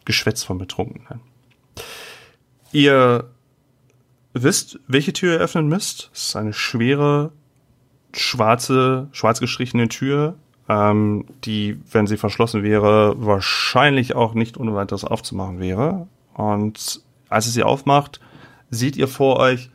Geschwätz 0.05 0.43
von 0.43 0.57
Betrunkenen. 0.57 1.21
Ihr 2.71 3.29
wisst, 4.33 4.79
welche 4.87 5.13
Tür 5.13 5.33
ihr 5.33 5.39
öffnen 5.39 5.67
müsst. 5.67 6.09
Es 6.13 6.27
ist 6.27 6.35
eine 6.35 6.53
schwere, 6.53 7.31
schwarze, 8.13 9.09
schwarz 9.11 9.39
gestrichene 9.39 9.89
Tür, 9.89 10.35
ähm, 10.69 11.25
die, 11.43 11.79
wenn 11.91 12.07
sie 12.07 12.17
verschlossen 12.17 12.63
wäre, 12.63 13.15
wahrscheinlich 13.17 14.15
auch 14.15 14.33
nicht 14.33 14.57
ohne 14.57 14.73
weiteres 14.73 15.03
aufzumachen 15.03 15.59
wäre. 15.59 16.07
Und 16.33 17.01
als 17.29 17.47
ihr 17.47 17.51
sie 17.51 17.63
aufmacht, 17.63 18.19
seht 18.69 18.95
ihr 18.95 19.07
vor 19.07 19.37
euch 19.37 19.69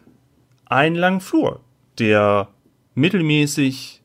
einen 0.65 0.97
langen 0.97 1.21
Flur, 1.21 1.61
der 1.99 2.49
mittelmäßig 2.95 4.03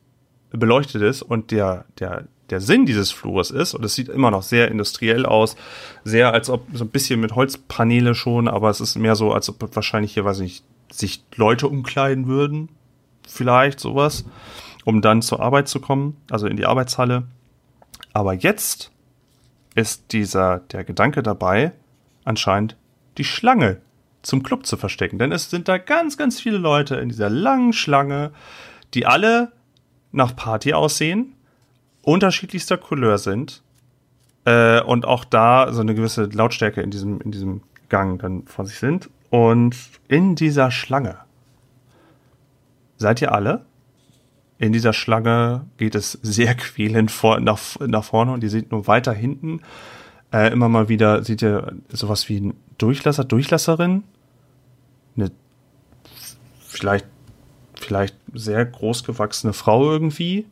beleuchtet 0.50 1.02
ist 1.02 1.22
und 1.22 1.50
der, 1.50 1.86
der, 1.98 2.28
der 2.52 2.60
Sinn 2.60 2.86
dieses 2.86 3.10
Flures 3.10 3.50
ist, 3.50 3.74
und 3.74 3.84
es 3.84 3.94
sieht 3.94 4.08
immer 4.08 4.30
noch 4.30 4.42
sehr 4.42 4.70
industriell 4.70 5.26
aus, 5.26 5.56
sehr 6.04 6.32
als 6.32 6.50
ob 6.50 6.66
so 6.74 6.84
ein 6.84 6.90
bisschen 6.90 7.18
mit 7.18 7.34
Holzpaneele 7.34 8.14
schon, 8.14 8.46
aber 8.46 8.70
es 8.70 8.80
ist 8.80 8.96
mehr 8.96 9.16
so, 9.16 9.32
als 9.32 9.48
ob 9.48 9.74
wahrscheinlich 9.74 10.14
hier, 10.14 10.24
weiß 10.24 10.40
ich 10.40 10.42
nicht, 10.42 10.64
sich 10.92 11.24
Leute 11.36 11.66
umkleiden 11.66 12.26
würden, 12.26 12.68
vielleicht 13.26 13.80
sowas, 13.80 14.26
um 14.84 15.00
dann 15.00 15.22
zur 15.22 15.40
Arbeit 15.40 15.68
zu 15.68 15.80
kommen, 15.80 16.18
also 16.30 16.46
in 16.46 16.58
die 16.58 16.66
Arbeitshalle. 16.66 17.24
Aber 18.12 18.34
jetzt 18.34 18.90
ist 19.74 20.12
dieser, 20.12 20.58
der 20.58 20.84
Gedanke 20.84 21.22
dabei, 21.22 21.72
anscheinend 22.24 22.76
die 23.16 23.24
Schlange 23.24 23.80
zum 24.20 24.42
Club 24.42 24.66
zu 24.66 24.76
verstecken. 24.76 25.18
Denn 25.18 25.32
es 25.32 25.48
sind 25.48 25.68
da 25.68 25.78
ganz, 25.78 26.18
ganz 26.18 26.40
viele 26.40 26.58
Leute 26.58 26.96
in 26.96 27.08
dieser 27.08 27.30
langen 27.30 27.72
Schlange, 27.72 28.32
die 28.92 29.06
alle 29.06 29.52
nach 30.12 30.36
Party 30.36 30.74
aussehen, 30.74 31.34
unterschiedlichster 32.02 32.76
Couleur 32.76 33.18
sind 33.18 33.62
äh, 34.44 34.80
und 34.82 35.06
auch 35.06 35.24
da 35.24 35.72
so 35.72 35.80
eine 35.80 35.94
gewisse 35.94 36.24
Lautstärke 36.24 36.80
in 36.82 36.90
diesem, 36.90 37.20
in 37.20 37.30
diesem 37.32 37.62
Gang 37.88 38.20
dann 38.20 38.44
von 38.46 38.66
sich 38.66 38.78
sind. 38.78 39.10
Und 39.30 39.76
in 40.08 40.34
dieser 40.34 40.70
Schlange 40.70 41.18
seid 42.96 43.22
ihr 43.22 43.32
alle. 43.32 43.64
In 44.58 44.72
dieser 44.72 44.92
Schlange 44.92 45.66
geht 45.76 45.94
es 45.94 46.12
sehr 46.22 46.54
quälend 46.54 47.10
vor, 47.10 47.40
nach, 47.40 47.58
nach 47.80 48.04
vorne 48.04 48.32
und 48.32 48.44
ihr 48.44 48.50
seht 48.50 48.70
nur 48.70 48.86
weiter 48.86 49.12
hinten 49.12 49.60
äh, 50.32 50.50
immer 50.52 50.68
mal 50.68 50.88
wieder, 50.88 51.22
seht 51.22 51.42
ihr 51.42 51.72
sowas 51.90 52.28
wie 52.28 52.40
ein 52.40 52.54
Durchlasser, 52.78 53.24
Durchlasserin. 53.24 54.02
Eine 55.16 55.30
vielleicht, 56.66 57.06
vielleicht 57.74 58.16
sehr 58.32 58.64
groß 58.64 59.04
gewachsene 59.04 59.52
Frau 59.52 59.90
irgendwie. 59.90 60.46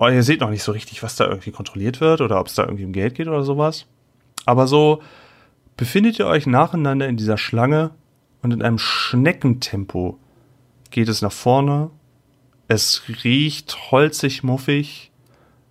Und 0.00 0.14
ihr 0.14 0.22
seht 0.22 0.40
noch 0.40 0.48
nicht 0.48 0.62
so 0.62 0.72
richtig, 0.72 1.02
was 1.02 1.16
da 1.16 1.26
irgendwie 1.26 1.50
kontrolliert 1.50 2.00
wird 2.00 2.22
oder 2.22 2.40
ob 2.40 2.46
es 2.46 2.54
da 2.54 2.62
irgendwie 2.62 2.86
um 2.86 2.92
Geld 2.92 3.16
geht 3.16 3.28
oder 3.28 3.42
sowas. 3.42 3.84
Aber 4.46 4.66
so 4.66 5.02
befindet 5.76 6.18
ihr 6.18 6.26
euch 6.26 6.46
nacheinander 6.46 7.06
in 7.06 7.18
dieser 7.18 7.36
Schlange 7.36 7.90
und 8.40 8.50
in 8.54 8.62
einem 8.62 8.78
Schneckentempo 8.78 10.18
geht 10.90 11.10
es 11.10 11.20
nach 11.20 11.32
vorne. 11.32 11.90
Es 12.66 13.02
riecht 13.24 13.90
holzig, 13.90 14.42
muffig. 14.42 15.12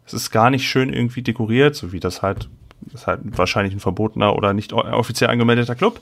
Es 0.06 0.14
ist 0.14 0.30
gar 0.30 0.52
nicht 0.52 0.70
schön 0.70 0.94
irgendwie 0.94 1.24
dekoriert, 1.24 1.76
so 1.76 1.92
wie 1.92 2.00
das 2.00 2.22
halt 2.22 2.50
ist 2.94 3.08
halt 3.08 3.22
wahrscheinlich 3.36 3.74
ein 3.74 3.80
verbotener 3.80 4.36
oder 4.36 4.54
nicht 4.54 4.74
offiziell 4.74 5.32
angemeldeter 5.32 5.74
Club. 5.74 6.02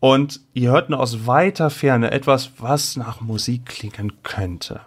Und 0.00 0.40
ihr 0.54 0.70
hört 0.70 0.88
nur 0.88 1.00
aus 1.00 1.26
weiter 1.26 1.68
Ferne 1.68 2.12
etwas, 2.12 2.52
was 2.56 2.96
nach 2.96 3.20
Musik 3.20 3.66
klingen 3.66 4.14
könnte. 4.22 4.80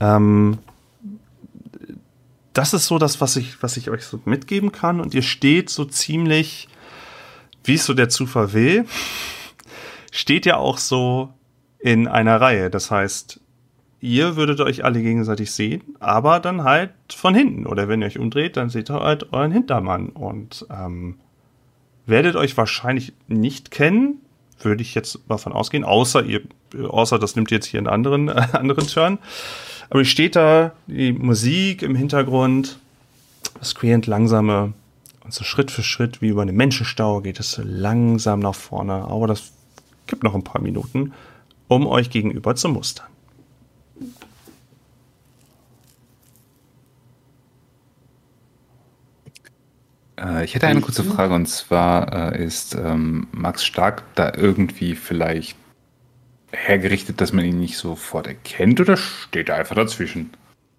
Ähm, 0.00 0.58
das 2.52 2.74
ist 2.74 2.86
so 2.86 2.98
das, 2.98 3.20
was 3.20 3.36
ich, 3.36 3.62
was 3.62 3.76
ich 3.76 3.90
euch 3.90 4.04
so 4.04 4.20
mitgeben 4.24 4.72
kann. 4.72 5.00
Und 5.00 5.14
ihr 5.14 5.22
steht 5.22 5.70
so 5.70 5.84
ziemlich, 5.84 6.68
wie 7.64 7.74
es 7.74 7.84
so 7.84 7.94
der 7.94 8.08
Zufall 8.08 8.52
will, 8.52 8.86
steht 10.10 10.46
ja 10.46 10.56
auch 10.56 10.78
so 10.78 11.32
in 11.78 12.08
einer 12.08 12.40
Reihe. 12.40 12.70
Das 12.70 12.90
heißt, 12.90 13.40
ihr 14.00 14.36
würdet 14.36 14.60
euch 14.60 14.84
alle 14.84 15.00
gegenseitig 15.00 15.52
sehen, 15.52 15.82
aber 16.00 16.40
dann 16.40 16.64
halt 16.64 16.92
von 17.14 17.34
hinten. 17.34 17.66
Oder 17.66 17.88
wenn 17.88 18.02
ihr 18.02 18.06
euch 18.06 18.18
umdreht, 18.18 18.56
dann 18.56 18.68
seht 18.68 18.90
ihr 18.90 19.00
halt 19.00 19.32
euren 19.32 19.52
Hintermann 19.52 20.10
und 20.10 20.66
ähm, 20.70 21.16
werdet 22.06 22.36
euch 22.36 22.56
wahrscheinlich 22.56 23.14
nicht 23.28 23.70
kennen, 23.70 24.20
würde 24.60 24.82
ich 24.82 24.94
jetzt 24.94 25.28
mal 25.28 25.38
von 25.38 25.52
ausgehen, 25.52 25.84
außer 25.84 26.24
ihr, 26.24 26.42
außer 26.76 27.18
das 27.18 27.36
nimmt 27.36 27.50
jetzt 27.50 27.66
hier 27.66 27.78
einen 27.78 27.88
anderen, 27.88 28.28
äh, 28.28 28.46
anderen 28.52 28.86
Turn. 28.86 29.18
Aber 29.90 30.00
ihr 30.00 30.04
steht 30.06 30.36
da, 30.36 30.72
die 30.86 31.12
Musik 31.12 31.82
im 31.82 31.94
Hintergrund, 31.94 32.78
das 33.58 33.74
quälend 33.74 34.06
langsame 34.06 34.72
und 35.24 35.32
so 35.32 35.44
Schritt 35.44 35.70
für 35.70 35.82
Schritt 35.82 36.20
wie 36.20 36.28
über 36.28 36.42
einen 36.42 36.56
Menschenstau 36.56 37.20
geht 37.20 37.38
es 37.38 37.52
so 37.52 37.62
langsam 37.64 38.40
nach 38.40 38.54
vorne. 38.54 39.04
Aber 39.04 39.26
das 39.26 39.52
gibt 40.06 40.24
noch 40.24 40.34
ein 40.34 40.44
paar 40.44 40.60
Minuten, 40.60 41.12
um 41.68 41.86
euch 41.86 42.10
gegenüber 42.10 42.54
zu 42.56 42.68
mustern. 42.68 43.06
Äh, 50.22 50.44
ich 50.44 50.54
hätte 50.54 50.66
eine 50.66 50.80
kurze 50.80 51.04
Frage 51.04 51.34
und 51.34 51.46
zwar 51.46 52.32
äh, 52.34 52.44
ist 52.44 52.74
ähm, 52.74 53.28
Max 53.32 53.64
Stark 53.64 54.02
da 54.14 54.32
irgendwie 54.36 54.94
vielleicht 54.94 55.56
hergerichtet, 56.52 57.20
dass 57.20 57.32
man 57.32 57.44
ihn 57.44 57.58
nicht 57.58 57.76
sofort 57.76 58.26
erkennt 58.26 58.80
oder 58.80 58.96
steht 58.96 59.48
er 59.48 59.56
einfach 59.56 59.74
dazwischen? 59.74 60.30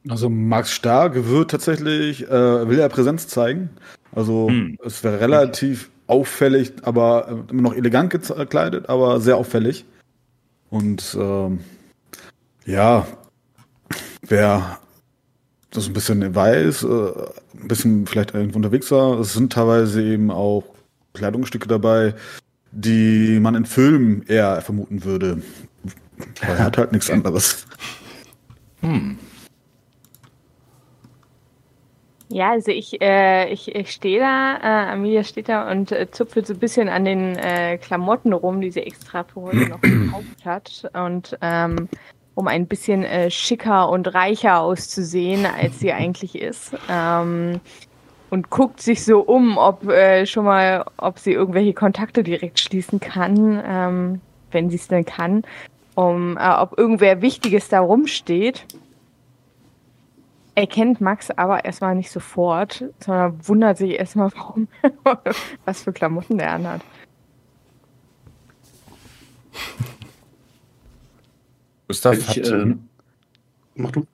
Also 0.08 0.30
Max 0.30 0.72
Stark 0.72 1.16
wird 1.28 1.52
tatsächlich, 1.52 2.28
äh, 2.28 2.68
will 2.68 2.80
er 2.80 2.90
Präsenz 2.90 3.28
zeigen. 3.28 3.70
Also 4.12 4.48
hm. 4.50 4.78
es 4.84 5.04
wäre 5.04 5.20
relativ 5.20 5.90
auffällig, 6.08 6.74
aber 6.84 7.28
äh, 7.28 7.52
immer 7.52 7.62
noch 7.62 7.74
elegant 7.74 8.10
gekleidet, 8.12 8.90
aber 8.90 9.20
sehr 9.20 9.38
auffällig. 9.38 9.86
Und 10.70 11.16
ähm, 11.20 11.60
ja, 12.66 13.08
wer 14.28 14.80
das 15.72 15.88
ein 15.88 15.94
bisschen 15.94 16.36
weiß, 16.36 16.84
äh, 16.84 17.12
ein 17.62 17.68
bisschen 17.68 18.06
vielleicht 18.06 18.34
irgendwo 18.34 18.58
unterwegs 18.58 18.92
war. 18.92 19.20
Es 19.20 19.34
sind 19.34 19.54
teilweise 19.54 20.04
eben 20.04 20.32
auch 20.32 20.64
Kleidungsstücke 21.14 21.68
dabei, 21.68 22.14
die 22.74 23.40
man 23.40 23.56
in 23.56 23.66
Filmen 23.66 24.24
eher 24.28 24.62
vermuten 24.62 25.04
würde. 25.04 25.42
er 26.42 26.60
hat 26.60 26.78
halt 26.78 26.92
nichts 26.92 27.10
anderes. 27.10 27.68
Hm. 28.82 29.18
Ja, 32.30 32.52
also 32.52 32.72
ich, 32.72 33.00
äh, 33.00 33.54
ich, 33.54 33.76
ich 33.76 33.92
stehe 33.92 34.20
da, 34.20 34.58
äh, 34.58 34.92
Amelia 34.92 35.24
steht 35.24 35.50
da 35.50 35.70
und 35.70 35.92
äh, 35.92 36.10
zupfelt 36.10 36.48
so 36.48 36.54
ein 36.54 36.60
bisschen 36.60 36.90
an 36.90 37.06
den 37.06 37.36
äh, 37.38 37.78
Klamotten 37.78 38.34
rum, 38.34 38.60
die 38.60 38.72
sie 38.72 38.82
extra 38.82 39.24
für 39.24 39.42
heute 39.42 39.70
noch 39.70 39.82
gekauft 39.82 40.44
hat. 40.44 40.90
Und 40.94 41.38
ähm, 41.42 41.88
um 42.34 42.48
ein 42.48 42.66
bisschen 42.66 43.04
äh, 43.04 43.30
schicker 43.30 43.88
und 43.90 44.16
reicher 44.16 44.62
auszusehen, 44.62 45.46
als 45.46 45.80
sie 45.80 45.94
eigentlich 45.94 46.34
ist. 46.36 46.74
Ähm, 46.90 47.60
und 48.34 48.50
guckt 48.50 48.82
sich 48.82 49.06
so 49.06 49.20
um, 49.20 49.60
ob 49.60 49.88
äh, 49.88 50.26
schon 50.26 50.46
mal, 50.46 50.86
ob 50.98 51.20
sie 51.20 51.34
irgendwelche 51.34 51.76
Kontakte 51.76 52.24
direkt 52.24 52.60
schließen 52.60 53.00
kann, 53.00 53.62
ähm, 53.64 54.22
wenn 54.50 54.72
sie 54.72 54.78
es 54.78 54.88
denn 54.88 55.06
kann, 55.06 55.44
um 55.94 56.36
äh, 56.38 56.50
ob 56.50 56.76
irgendwer 56.76 57.22
Wichtiges 57.22 57.70
da 57.70 57.80
rumsteht. 57.80 58.66
Erkennt 60.56 61.00
Max 61.00 61.30
aber 61.30 61.64
erstmal 61.64 61.94
nicht 61.94 62.10
sofort, 62.10 62.84
sondern 62.98 63.48
wundert 63.48 63.78
sich 63.78 64.00
erstmal, 64.00 64.32
warum, 64.34 64.68
was 65.66 65.84
für 65.84 65.94
Klamotten 65.94 66.40
der 66.40 66.54
anhat. 66.54 66.82
Gustav 71.88 72.18
ich, 72.18 72.30
hat. 72.30 72.48
Äh, 72.48 72.76
mach 73.76 73.92
du. 73.92 74.08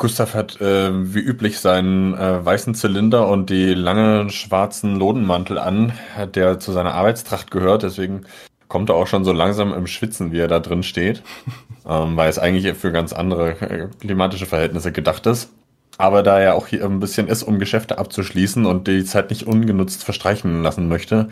Gustav 0.00 0.32
hat 0.32 0.62
äh, 0.62 1.14
wie 1.14 1.20
üblich 1.20 1.60
seinen 1.60 2.14
äh, 2.14 2.42
weißen 2.42 2.74
Zylinder 2.74 3.28
und 3.28 3.50
die 3.50 3.74
langen 3.74 4.30
schwarzen 4.30 4.96
Lodenmantel 4.96 5.58
an, 5.58 5.92
der 6.34 6.58
zu 6.58 6.72
seiner 6.72 6.94
Arbeitstracht 6.94 7.50
gehört. 7.50 7.82
Deswegen 7.82 8.22
kommt 8.66 8.88
er 8.88 8.94
auch 8.94 9.06
schon 9.06 9.26
so 9.26 9.32
langsam 9.32 9.74
im 9.74 9.86
Schwitzen, 9.86 10.32
wie 10.32 10.38
er 10.38 10.48
da 10.48 10.58
drin 10.58 10.84
steht, 10.84 11.22
ähm, 11.86 12.16
weil 12.16 12.30
es 12.30 12.38
eigentlich 12.38 12.74
für 12.78 12.92
ganz 12.92 13.12
andere 13.12 13.60
äh, 13.60 13.88
klimatische 14.00 14.46
Verhältnisse 14.46 14.90
gedacht 14.90 15.26
ist. 15.26 15.50
Aber 15.98 16.22
da 16.22 16.40
er 16.40 16.54
auch 16.54 16.66
hier 16.66 16.82
ein 16.82 16.98
bisschen 16.98 17.28
ist, 17.28 17.42
um 17.42 17.58
Geschäfte 17.58 17.98
abzuschließen 17.98 18.64
und 18.64 18.88
die 18.88 19.04
Zeit 19.04 19.28
nicht 19.28 19.46
ungenutzt 19.46 20.02
verstreichen 20.02 20.62
lassen 20.62 20.88
möchte, 20.88 21.28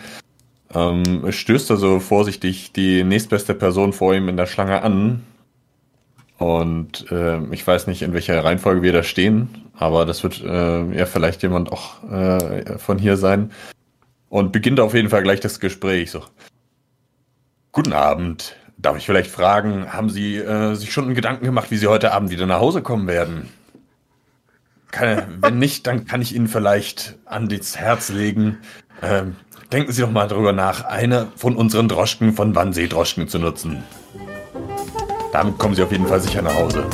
ähm, 0.75 1.25
stößt 1.33 1.71
er 1.71 1.79
so 1.79 2.01
vorsichtig 2.01 2.73
die 2.73 3.03
nächstbeste 3.03 3.55
Person 3.55 3.95
vor 3.95 4.15
ihm 4.15 4.29
in 4.29 4.37
der 4.37 4.45
Schlange 4.45 4.83
an, 4.83 5.23
und 6.39 7.11
äh, 7.11 7.43
ich 7.53 7.67
weiß 7.67 7.89
nicht, 7.89 8.03
in 8.03 8.13
welcher 8.13 8.43
Reihenfolge 8.43 8.83
wir 8.83 8.93
da 8.93 9.03
stehen, 9.03 9.69
aber 9.77 10.07
das 10.07 10.23
wird 10.23 10.41
äh, 10.41 10.97
ja 10.97 11.05
vielleicht 11.05 11.43
jemand 11.43 11.71
auch 11.73 12.03
äh, 12.11 12.79
von 12.79 12.99
hier 12.99 13.17
sein. 13.17 13.51
Und 14.29 14.53
beginnt 14.53 14.79
auf 14.79 14.95
jeden 14.95 15.09
Fall 15.09 15.23
gleich 15.23 15.41
das 15.41 15.59
Gespräch. 15.59 16.11
So. 16.11 16.23
Guten 17.73 17.93
Abend. 17.93 18.57
Darf 18.77 18.97
ich 18.97 19.07
vielleicht 19.07 19.31
fragen, 19.31 19.93
haben 19.93 20.11
Sie 20.11 20.37
äh, 20.37 20.75
sich 20.75 20.93
schon 20.93 21.13
Gedanken 21.15 21.45
gemacht, 21.45 21.73
wie 21.73 21.77
Sie 21.77 21.89
heute 21.89 22.13
Abend 22.13 22.31
wieder 22.31 22.47
nach 22.47 22.61
Hause 22.61 22.83
kommen 22.83 23.09
werden? 23.09 23.49
Kann, 24.93 25.39
wenn 25.41 25.59
nicht, 25.59 25.87
dann 25.89 26.07
kann 26.07 26.23
ich 26.23 26.35
Ihnen 26.35 26.47
vielleicht 26.47 27.17
an 27.25 27.49
das 27.49 27.77
Herz 27.77 28.11
legen. 28.11 28.59
Ähm, 29.03 29.35
denken 29.73 29.91
Sie 29.91 30.03
doch 30.03 30.11
mal 30.13 30.29
darüber 30.29 30.53
nach, 30.53 30.85
eine 30.85 31.27
von 31.35 31.57
unseren 31.57 31.89
Droschken 31.89 32.35
von 32.35 32.55
Wannsee 32.55 32.87
Droschken 32.87 33.27
zu 33.27 33.41
nutzen. 33.41 33.83
Damit 35.33 35.59
kommen 35.59 35.75
Sie 35.75 35.83
auf 35.83 35.93
jeden 35.93 36.07
Fall 36.07 36.21
sicher 36.21 36.43
nach 36.43 36.55
Hause. 36.55 36.85